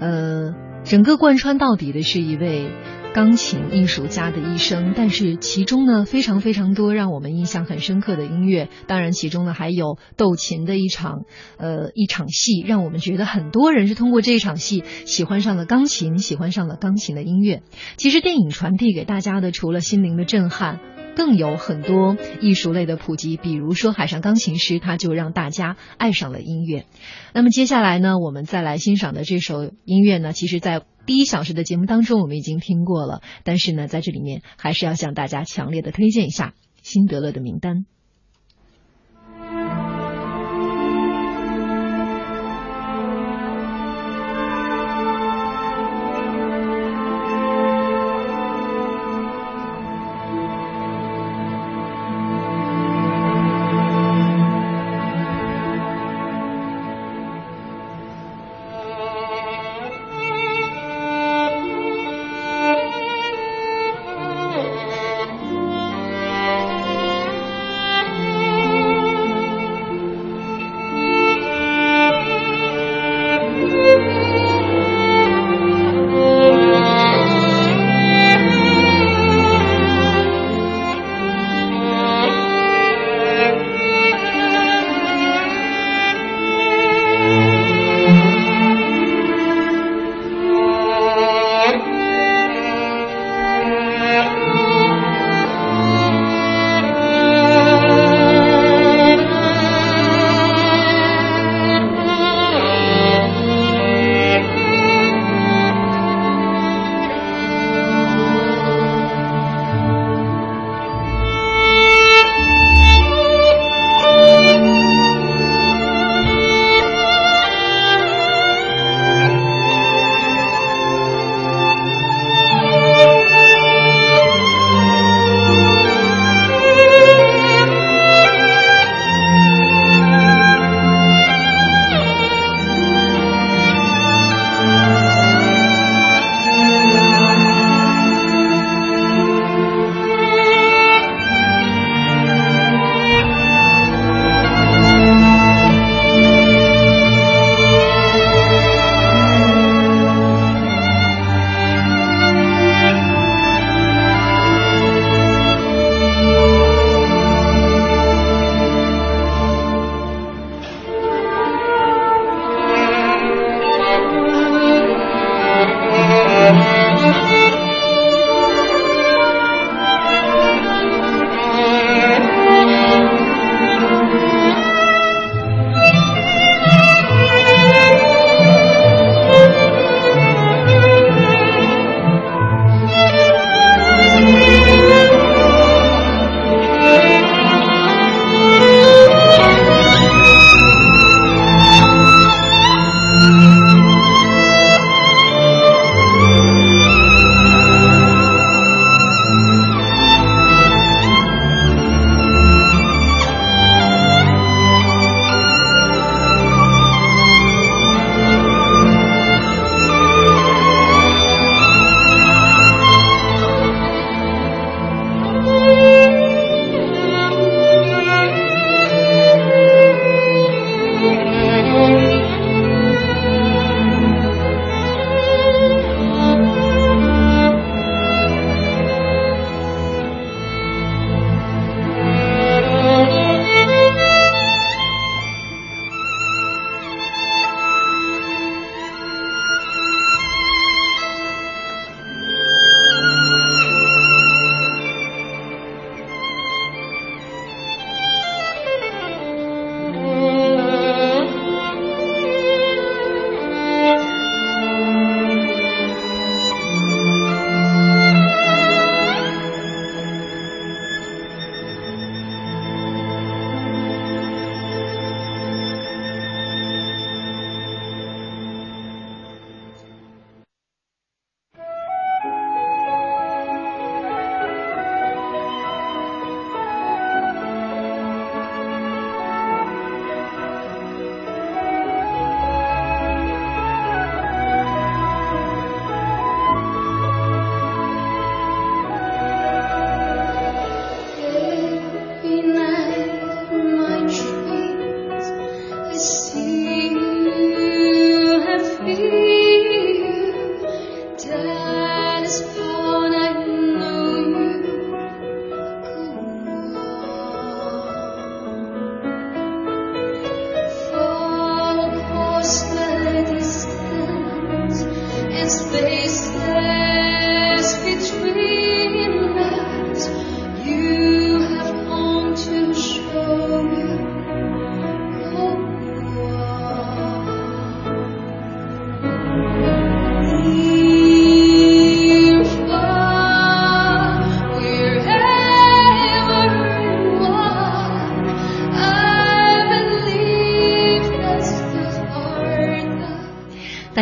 [0.00, 0.52] 呃，
[0.82, 2.72] 整个贯穿到底的是一位。
[3.12, 11.24] 钢琴艺术家的一生，但是其中呢非常非常多让我们印象很深刻的音乐，当然其中呢还有斗琴的一场，
[11.56, 17.62] 呃一场戏，让我们觉得很多人是通过这一场戏喜欢上了钢琴，喜欢上了钢琴的音乐。
[17.96, 20.78] 其实电影传递给大家的除了心灵的震撼。
[21.16, 26.86] 更有很多艺术类的普及，比如说《海上钢琴师》，他就让大家爱上了音乐。
[27.34, 36.48] 那么接下来呢，我们再来欣赏的这首音乐呢，其实在第一小时的节目当中我们已经听过了，但是呢，在这里面还是要向大家强烈的推荐一下
[36.82, 37.76] 《辛德勒的名单》。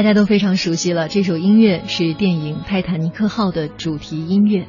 [0.09, 4.67] 大家都非常熟悉了，这首音乐是电影《泰坦尼克号》的主题音乐。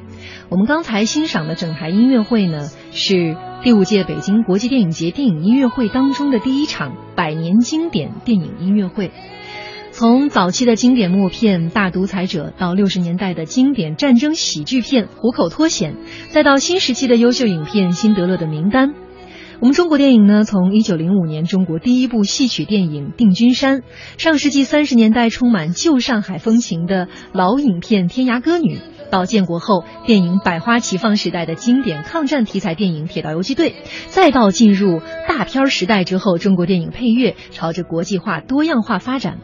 [0.50, 9.12] 我们刚才欣赏的整台音乐会呢，是第五届北京国际电影节电影音乐会当中的第一场百年经典电影音乐会。
[9.92, 15.94] 从早期的经典默片《大独裁者》，到六十年代的经典战争喜剧片《虎口脱险》，
[16.28, 18.90] 再到新时期的优秀影片《辛德勒的名单》。
[19.60, 23.80] 我们中国电影呢，从一九零五年中国第一部戏曲电影《定军山》，
[24.16, 28.76] 上世纪三十年代充满旧上海风情的老影片《天涯歌女》，
[29.10, 33.70] 到建国后电影百花齐放时代的经典抗战题材电影《铁道游击队》，
[34.08, 39.40] 再到进入大片时代之后，中国电影配乐朝着国际化、多样化发展。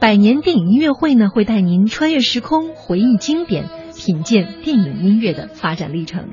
[0.00, 6.30] 百年电影音乐会呢，会带您穿越时空，回忆经典，品鉴电影音乐的发展历程。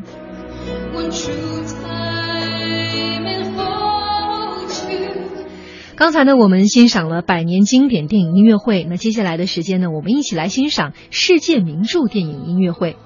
[5.97, 8.83] 刚才呢，我们欣赏了百年经典电影音乐会。
[8.83, 12.97] 那接下来的时间呢，我们一起来欣赏世界名著电影音乐会。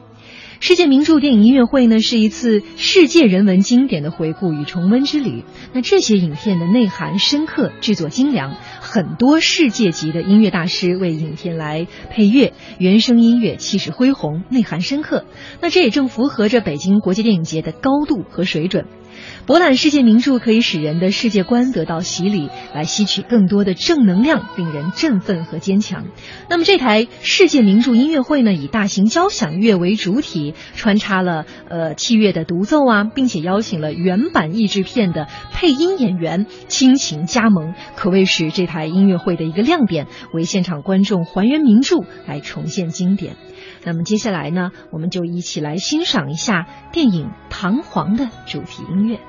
[0.60, 5.44] 世界名著电影音乐会呢，是一次世界人文经典的回顾与重温之旅。
[5.72, 8.56] 那这些影片的内涵深刻，制作精良，
[8.92, 15.26] 很多世界级的音乐大师为影片来配乐，原声音乐气势恢宏，内涵深刻。
[15.62, 18.88] 那这也正符合着北京国际电影节的高度和水准。
[19.46, 26.06] 博览世界名著可以使人的世界观得到洗礼，来吸取更多的正能量，令人振奋和坚强。
[26.50, 43.36] 那么这台世界名著音乐会呢，以大型交响乐为主体，穿插了呃器乐的独奏啊，并且邀请了原版译制片的配音演员倾情加盟，可谓是这台音乐会的一个亮点，为现场观众还原名著，来重现经典。
[43.84, 49.20] 那么接下来呢，我们就一起来欣赏一下电影《唐璜》的主题音乐。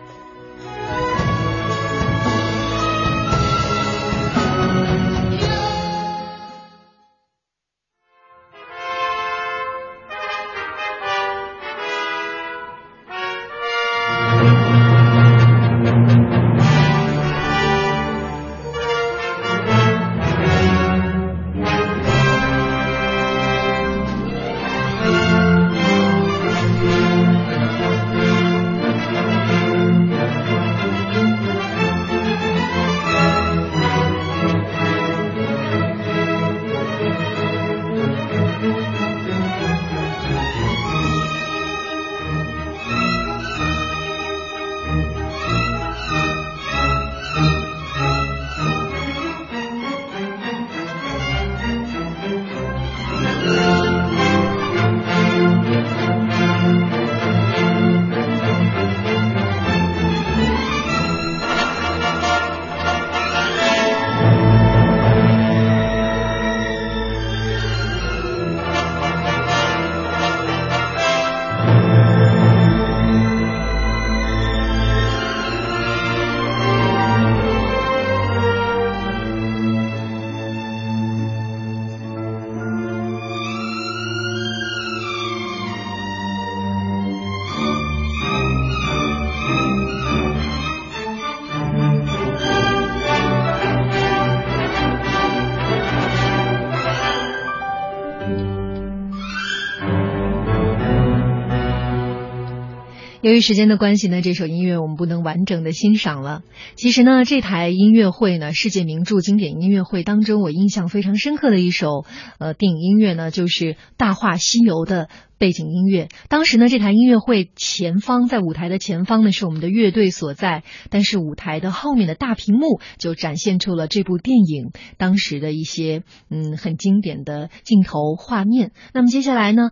[103.30, 106.42] 由于时间的关系呢，这首音乐我们不能完整的欣赏了。
[106.74, 112.04] 其实呢，这台音乐会呢，世界名著经典音乐会当中，我印象非常深刻的一首
[112.40, 115.08] 呃电影音乐呢，就是《大话西游》的
[115.38, 116.08] 背景音乐。
[116.28, 128.72] 当时呢，这台音乐会前方在舞台的前方呢是我们的乐队所在，但是舞台的后面的大屏幕就展现出了这部电影当时的一些嗯很经典的镜头画面。
[128.92, 129.70] 那么接下来呢？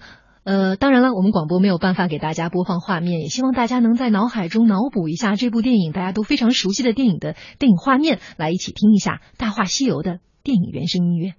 [0.48, 11.34] 呃，当然了，我们广播没有办法给大家播放画面，也希望大家能在脑海中脑补一下这部电影大家都非常熟悉的电影的电影画面，来一起听一下《大话西游》的电影原声音乐。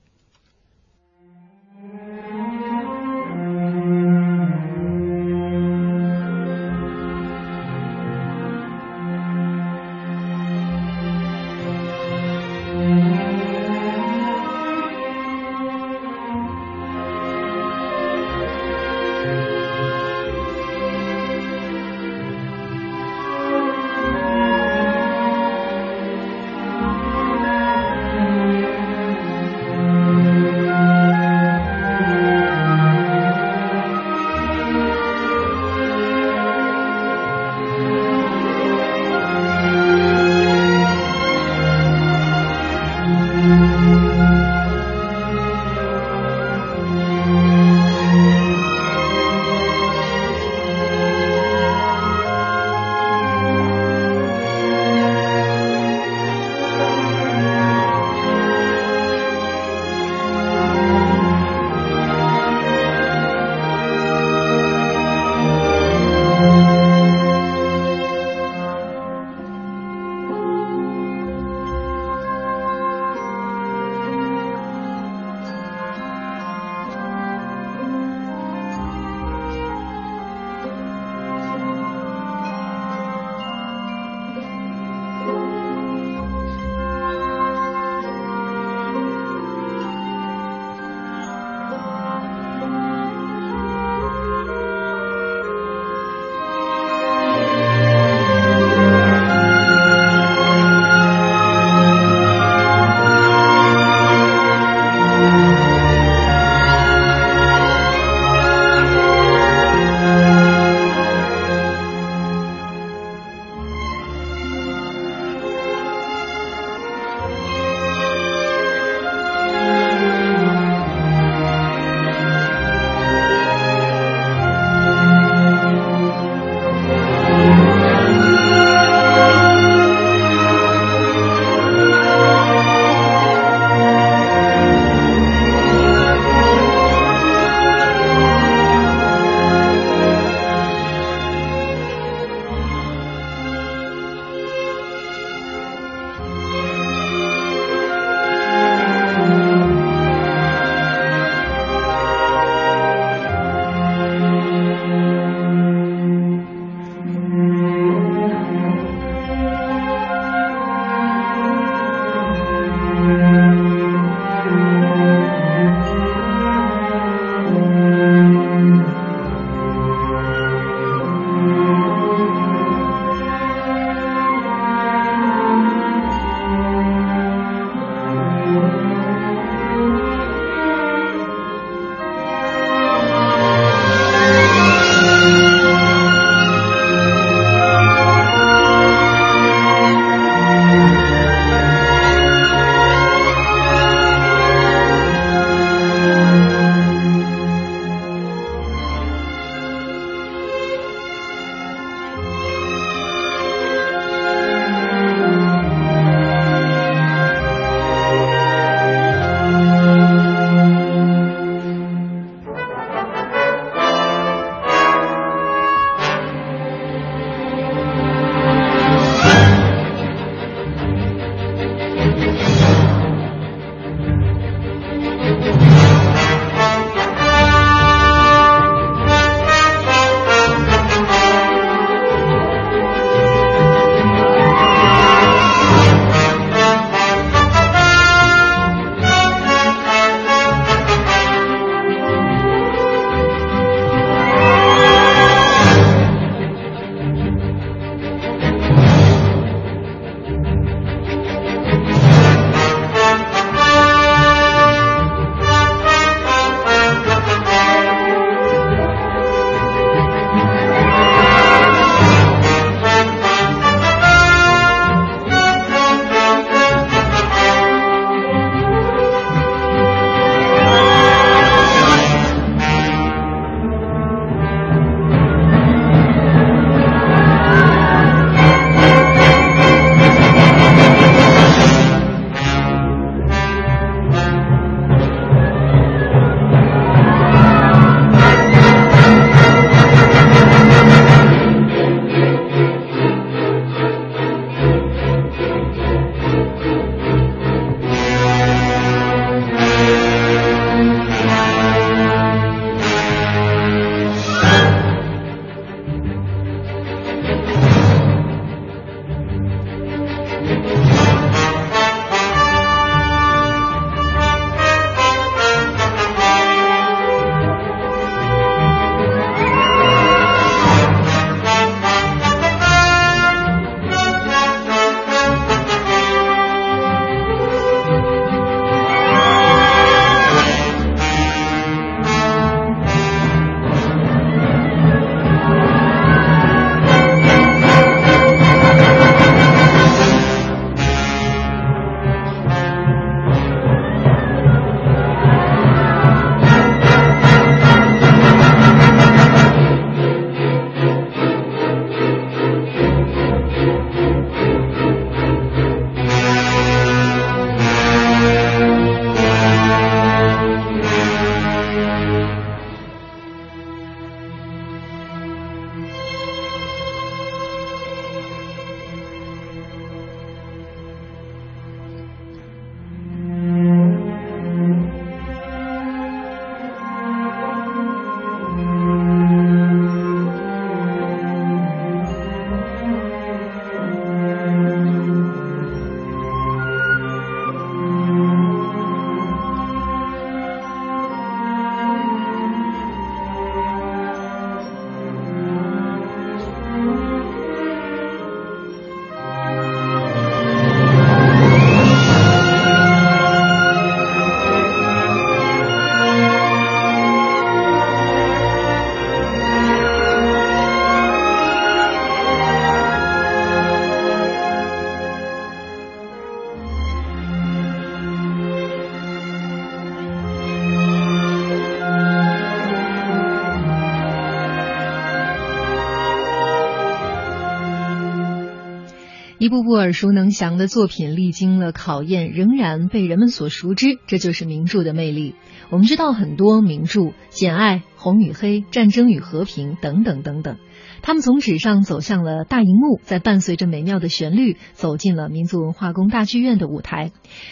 [429.50, 435.34] 一部部耳熟能详的作品历经了考验，仍然被人们所熟知，这就是名著的魅力。
[435.72, 437.00] 我们知道很多名著，
[437.30, 440.58] 《简爱》《红与黑》《战争与和平》等等等等。
[441.02, 447.12] 他们从纸上走向了大荧幕，在伴随着美妙的旋律，走进了民族文化宫大剧院的舞台。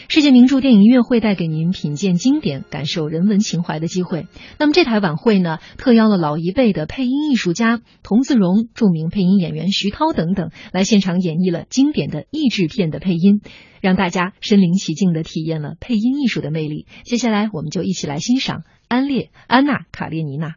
[0.10, 4.28] 世界名著电影音乐会带给您品鉴经典、感受人文情怀的机会。
[4.60, 13.42] 那么这台晚会呢，特邀了老一辈的配音艺术家童自荣、著名配音演员徐涛等等，来现场演绎了经典的译制片的配音，
[13.82, 16.86] 让大家身临其境的体验了配音艺术的魅力。
[17.04, 20.48] 接下来，我们就一起来欣赏《安列安娜卡列尼娜》。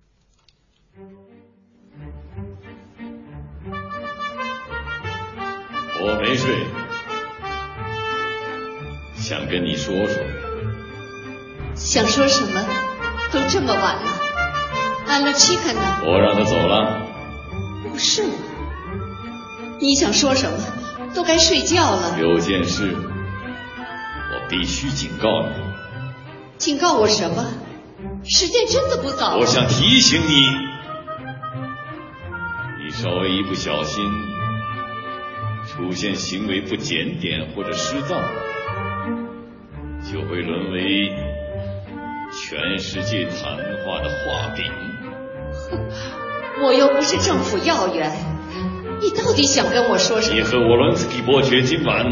[6.03, 6.67] 我没睡，
[9.15, 10.17] 想跟你说说。
[11.75, 12.65] 想说什么？
[13.33, 14.03] 都这么晚了，
[15.07, 15.81] 安乐七看呢？
[16.05, 17.03] 我让他走了。
[17.89, 18.33] 不是吗？
[19.79, 20.59] 你想说什么？
[21.15, 22.19] 都该睡觉了。
[22.19, 25.53] 有件事，我必须警告你。
[26.59, 27.47] 警告我什么？
[28.25, 29.39] 时间真的不早了。
[29.39, 30.47] 我想提醒你，
[32.83, 34.05] 你稍微一不小心。
[35.71, 38.21] 出现行为不检点或者失当，
[40.03, 41.13] 就会沦为
[42.33, 44.65] 全世界谈话的画饼。
[45.71, 45.79] 哼，
[46.65, 48.11] 我又不是政府要员，
[49.01, 50.37] 你到底想跟我说什么？
[50.37, 52.05] 你和沃伦斯基伯爵今晚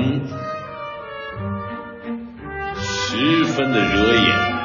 [2.77, 4.59] 十分的惹眼。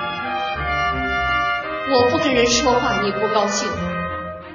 [1.96, 3.68] 我不跟人说话，你不高兴。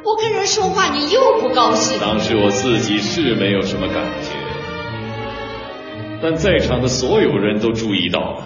[0.08, 2.00] 我跟人说话，你又不高兴。
[2.00, 4.32] 当时我自己是没有什么感觉，
[6.22, 8.44] 但在场的所有人都注意到了。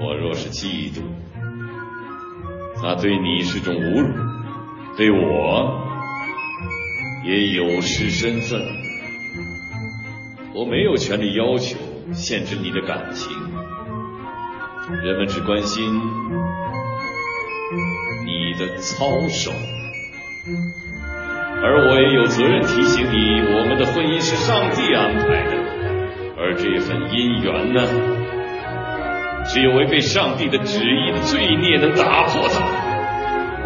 [0.00, 1.02] 我若是嫉妒，
[2.82, 4.08] 那对你是种侮辱，
[4.96, 5.86] 对我
[7.26, 8.58] 也有失身份。
[10.54, 11.76] 我没有权利要求
[12.14, 13.30] 限制你的感情，
[15.02, 15.92] 人们只关心。
[18.34, 19.52] 你的操守，
[21.62, 25.52] 而我也有责任提醒你，我们的婚姻是上帝安排的，
[26.36, 27.86] 而这份姻缘呢，
[29.46, 32.60] 只有违背上帝的旨意的罪孽能打破它。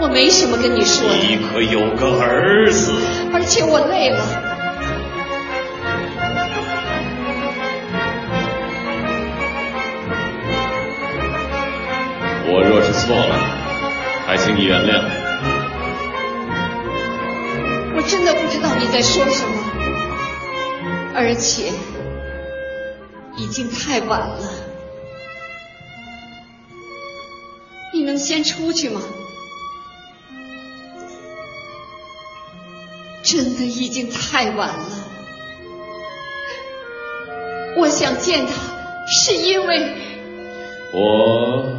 [0.01, 1.15] 我没什么跟你说的。
[1.17, 2.93] 你可有个儿子，
[3.33, 4.21] 而且我累了。
[12.51, 13.68] 我若是错了。
[14.29, 15.03] 还请你原谅。
[17.97, 19.55] 我真的不知道你在说什么，
[21.15, 21.73] 而且
[23.39, 24.51] 已经太晚了。
[27.95, 29.01] 你能先出去吗？
[33.23, 35.05] 真的已经太晚了。
[37.79, 38.53] 我想见他，
[39.07, 39.97] 是因为
[40.93, 41.79] 我。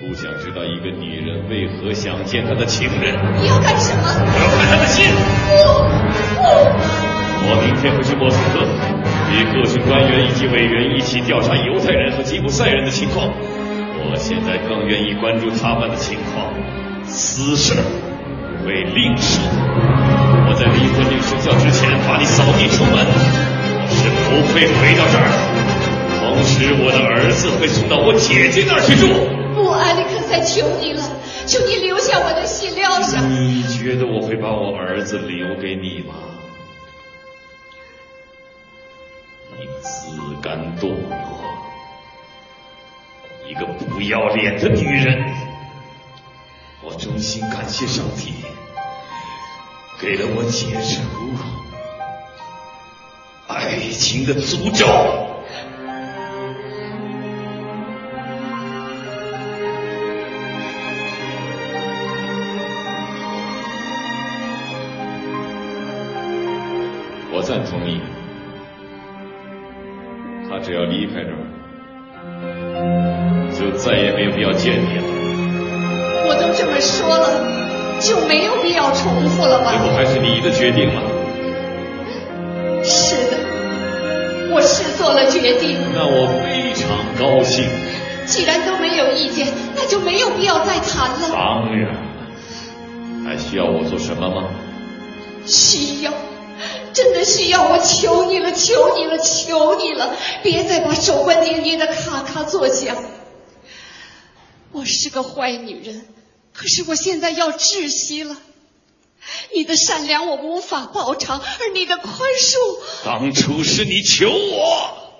[0.00, 3.12] 不想知道一个女人为何想见她的情人。
[3.36, 4.00] 你要干什么？
[4.00, 5.04] 我要看她的心。
[5.44, 5.60] 不
[6.40, 6.48] 不。
[7.44, 8.64] 我明天会去莫斯科，
[9.28, 13.28] 与各军官员以及委员一起调查犹太人和吉普赛人的情况。
[13.28, 16.48] 我现在更愿意关注他们的情况。
[17.04, 17.76] 私事
[18.64, 19.44] 为另说。
[20.48, 25.28] 我在离婚令生效之前把你扫地出门，我是不会回到这儿。
[26.16, 29.39] 同时，我的儿子会送到我姐姐那儿去住。
[29.62, 31.02] 不，艾利克塞，求你了，
[31.46, 33.20] 求你留下我的信撂下。
[33.20, 36.14] 你觉得我会把我儿子留给你吗？
[39.58, 41.44] 你自甘堕落，
[43.46, 45.22] 一个不要脸的女人。
[46.82, 48.32] 我衷心感谢上帝，
[50.00, 51.36] 给了我解除
[53.46, 55.29] 爱情的诅咒。
[67.50, 68.00] 赞同你，
[70.48, 71.42] 他只要离开这儿，
[73.50, 75.04] 就再也没有必要见你了。
[76.28, 77.42] 我都这么说了，
[77.98, 79.72] 就没有必要重复了吧？
[79.72, 81.02] 这不还是你的决定吗？
[82.84, 83.38] 是的，
[84.54, 85.76] 我是做了决定。
[85.92, 87.68] 那我非常高兴。
[88.26, 91.30] 既然都没有意见，那就没有必要再谈了。
[91.32, 91.96] 当然，
[93.26, 94.44] 还需要我做什么吗？
[95.44, 96.12] 需要。
[97.24, 100.16] 需要我求你了，求你了，求你了！
[100.42, 103.02] 别再把手关捏捏的咔咔作响。
[104.72, 106.06] 我是个坏女人，
[106.52, 108.36] 可是我现在要窒息了。
[109.52, 115.12] 你的善良我无法报偿，而你的宽恕，当初是你求我，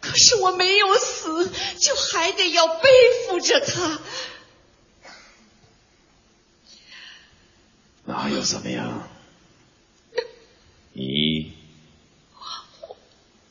[0.00, 2.88] 可是我没有死，就还得要背
[3.26, 4.00] 负着他。
[8.04, 9.08] 那又怎么样？
[10.92, 11.52] 你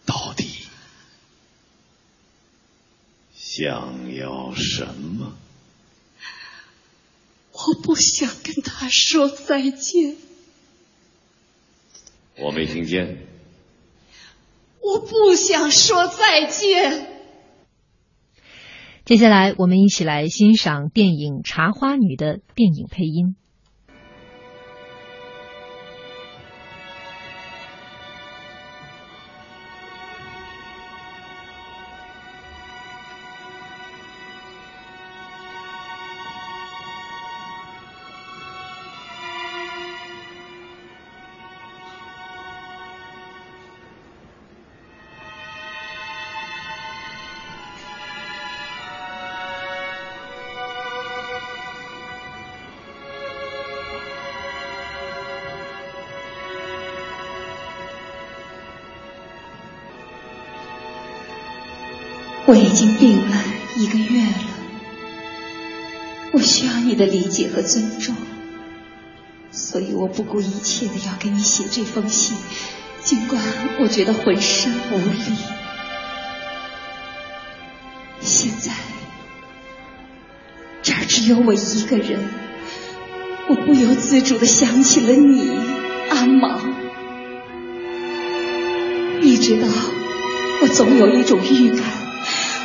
[0.06, 0.66] 到底
[3.58, 5.34] 想要什么？
[7.54, 10.18] 我不想跟他说再见，
[12.38, 13.26] 我没听见。
[14.82, 17.08] 我不想说再见。
[19.06, 23.38] 接下来，我们一起来欣赏电影《茶花女》的电影配音。
[62.48, 63.44] 我已经病了
[63.76, 64.38] 一个月了，
[66.32, 68.16] 我需要你的理解和尊重，
[69.50, 72.38] 所以我不顾一切的要给你写这封信，
[73.02, 73.42] 尽管
[73.80, 75.36] 我觉得浑身无力。
[78.22, 78.72] 现在
[80.84, 82.30] 这儿只有我一个人，
[83.50, 85.50] 我不由自主的想起了你，
[86.12, 86.60] 阿毛。
[89.20, 89.68] 你知道，
[90.62, 91.95] 我总有一种预感。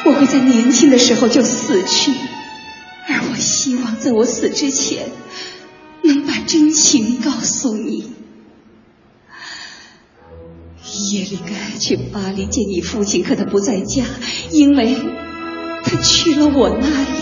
[0.04, 2.12] 我会在年轻的时候就死去，
[3.08, 5.08] 而我希望在我死之前
[6.02, 8.12] 能把真情告诉你。
[11.12, 14.04] 耶利该去巴黎见你父亲，可他不在家，
[14.50, 14.96] 因为
[15.84, 17.20] 他去了我那里。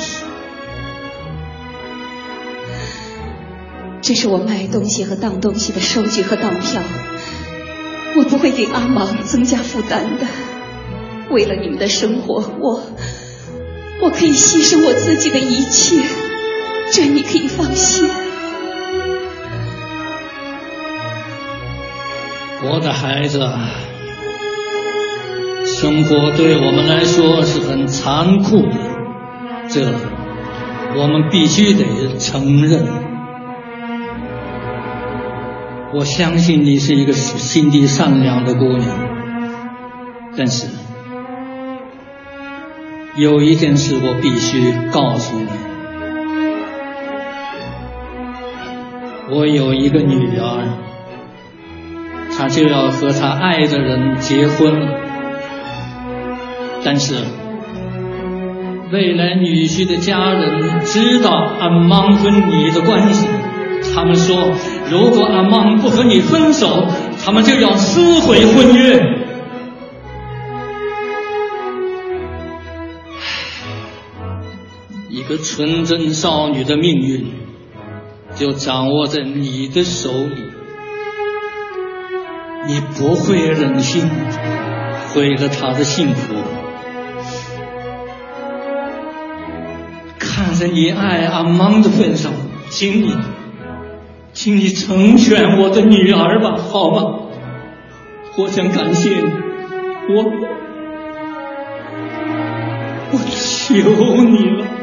[4.01, 6.83] 这是我卖东西和当东西的收据和当票，
[8.17, 10.27] 我不会给阿芒增加负担的。
[11.31, 12.83] 为了你们的生活，我
[14.01, 16.03] 我可以牺牲我自己的一切，
[16.93, 18.09] 这你可以放心。
[22.63, 23.39] 我的孩子，
[25.67, 28.79] 生活对我们来说是很残酷的，
[29.69, 29.93] 这
[30.97, 32.87] 我们必须得承认。
[35.95, 38.89] 我相信你是一个心地善良的姑娘，
[40.37, 40.67] 但是。
[43.19, 45.47] 有一件事我必须告诉你，
[49.29, 50.69] 我有一个女儿，
[52.37, 54.87] 她就要和她爱的人结婚了。
[56.85, 57.17] 但是，
[58.93, 63.27] 未来女婿的家人知道阿芒和你的关系，
[63.93, 64.53] 他们说，
[64.93, 66.87] 如果阿妈不和你分手，
[67.25, 69.18] 他们就要撕毁婚约。
[75.29, 77.27] 这纯真少女的命运
[78.35, 80.43] 就掌握在你的手里，
[82.67, 84.09] 你不会忍心
[85.13, 86.35] 毁了她的幸福。
[90.19, 92.33] 看在你爱阿芒的份上，
[92.71, 93.15] 请你，
[94.33, 97.21] 请你成全我的女儿吧，好吗？
[98.39, 99.31] 我想感谢你，
[100.15, 100.25] 我，
[103.13, 104.78] 我求你了。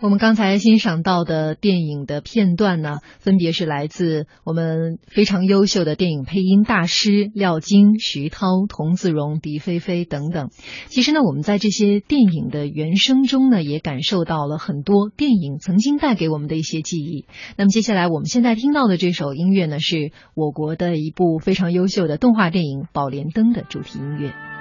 [0.00, 10.50] 我们刚才欣赏到的电影的片段呢，分别是来自我们非常优秀的电影配音大师廖晶、徐涛、童自荣、狄菲菲等等。
[10.88, 17.24] 其实呢，我们在这些电影的原声中呢，也感受到了很多电影曾经带给我们的一些记忆。
[17.56, 24.55] 那么接下来我们现在听到的这首音乐呢，是我国的一部非常优秀的动画电影《宝莲灯》的主题音乐。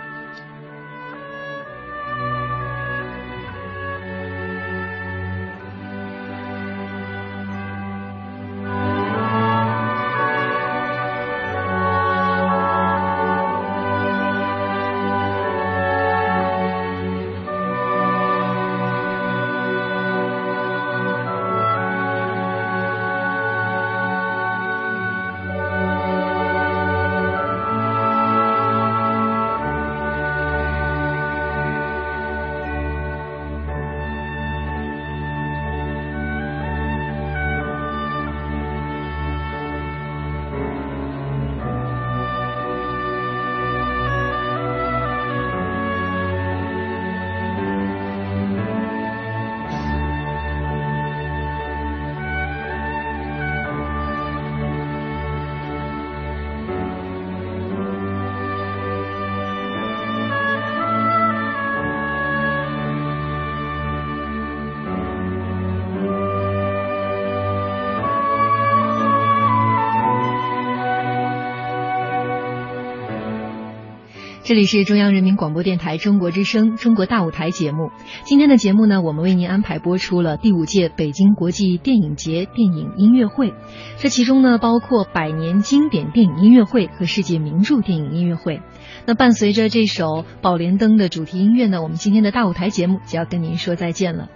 [74.46, 77.90] 这里是中央人民广播电台中国之声《中国大舞台》节目。
[78.26, 83.56] 今天的节目呢，我们为您安排播出了第五届北京国际电影节电影音乐会。
[83.98, 88.62] 这其中呢，包括百年经典电影音乐会和世界名著电影音乐会。
[89.08, 90.06] 那伴随着这首
[90.44, 94.30] 《宝莲灯》的主题音乐呢，我们今天的大舞台节目就要跟您说再见了。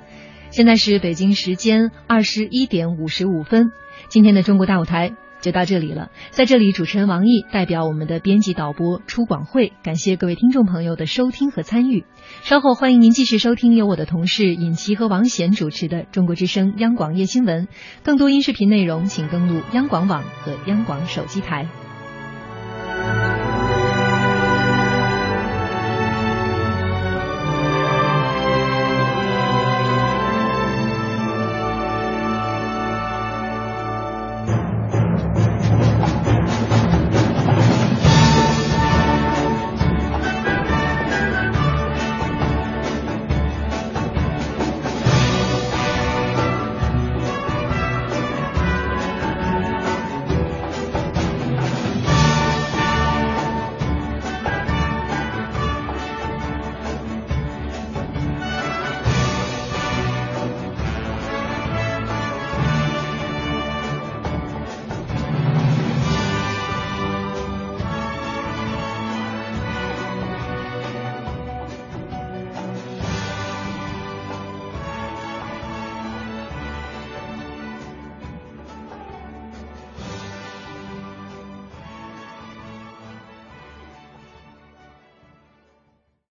[0.50, 3.70] 现在是北京时间二十一点五十五分，
[4.08, 5.12] 今天的中国大舞台。
[5.42, 12.06] 就到这里了，在这里，主持人王毅代表我们的编辑导播出广会，感谢各位听众朋友的收听和参与。
[12.44, 17.68] 稍后欢迎您继续收听由我的同事尹琪和王贤主持的《中国之声》央广夜新闻。
[18.04, 21.68] 更多音视频内容，请登录央广网和央广手机台。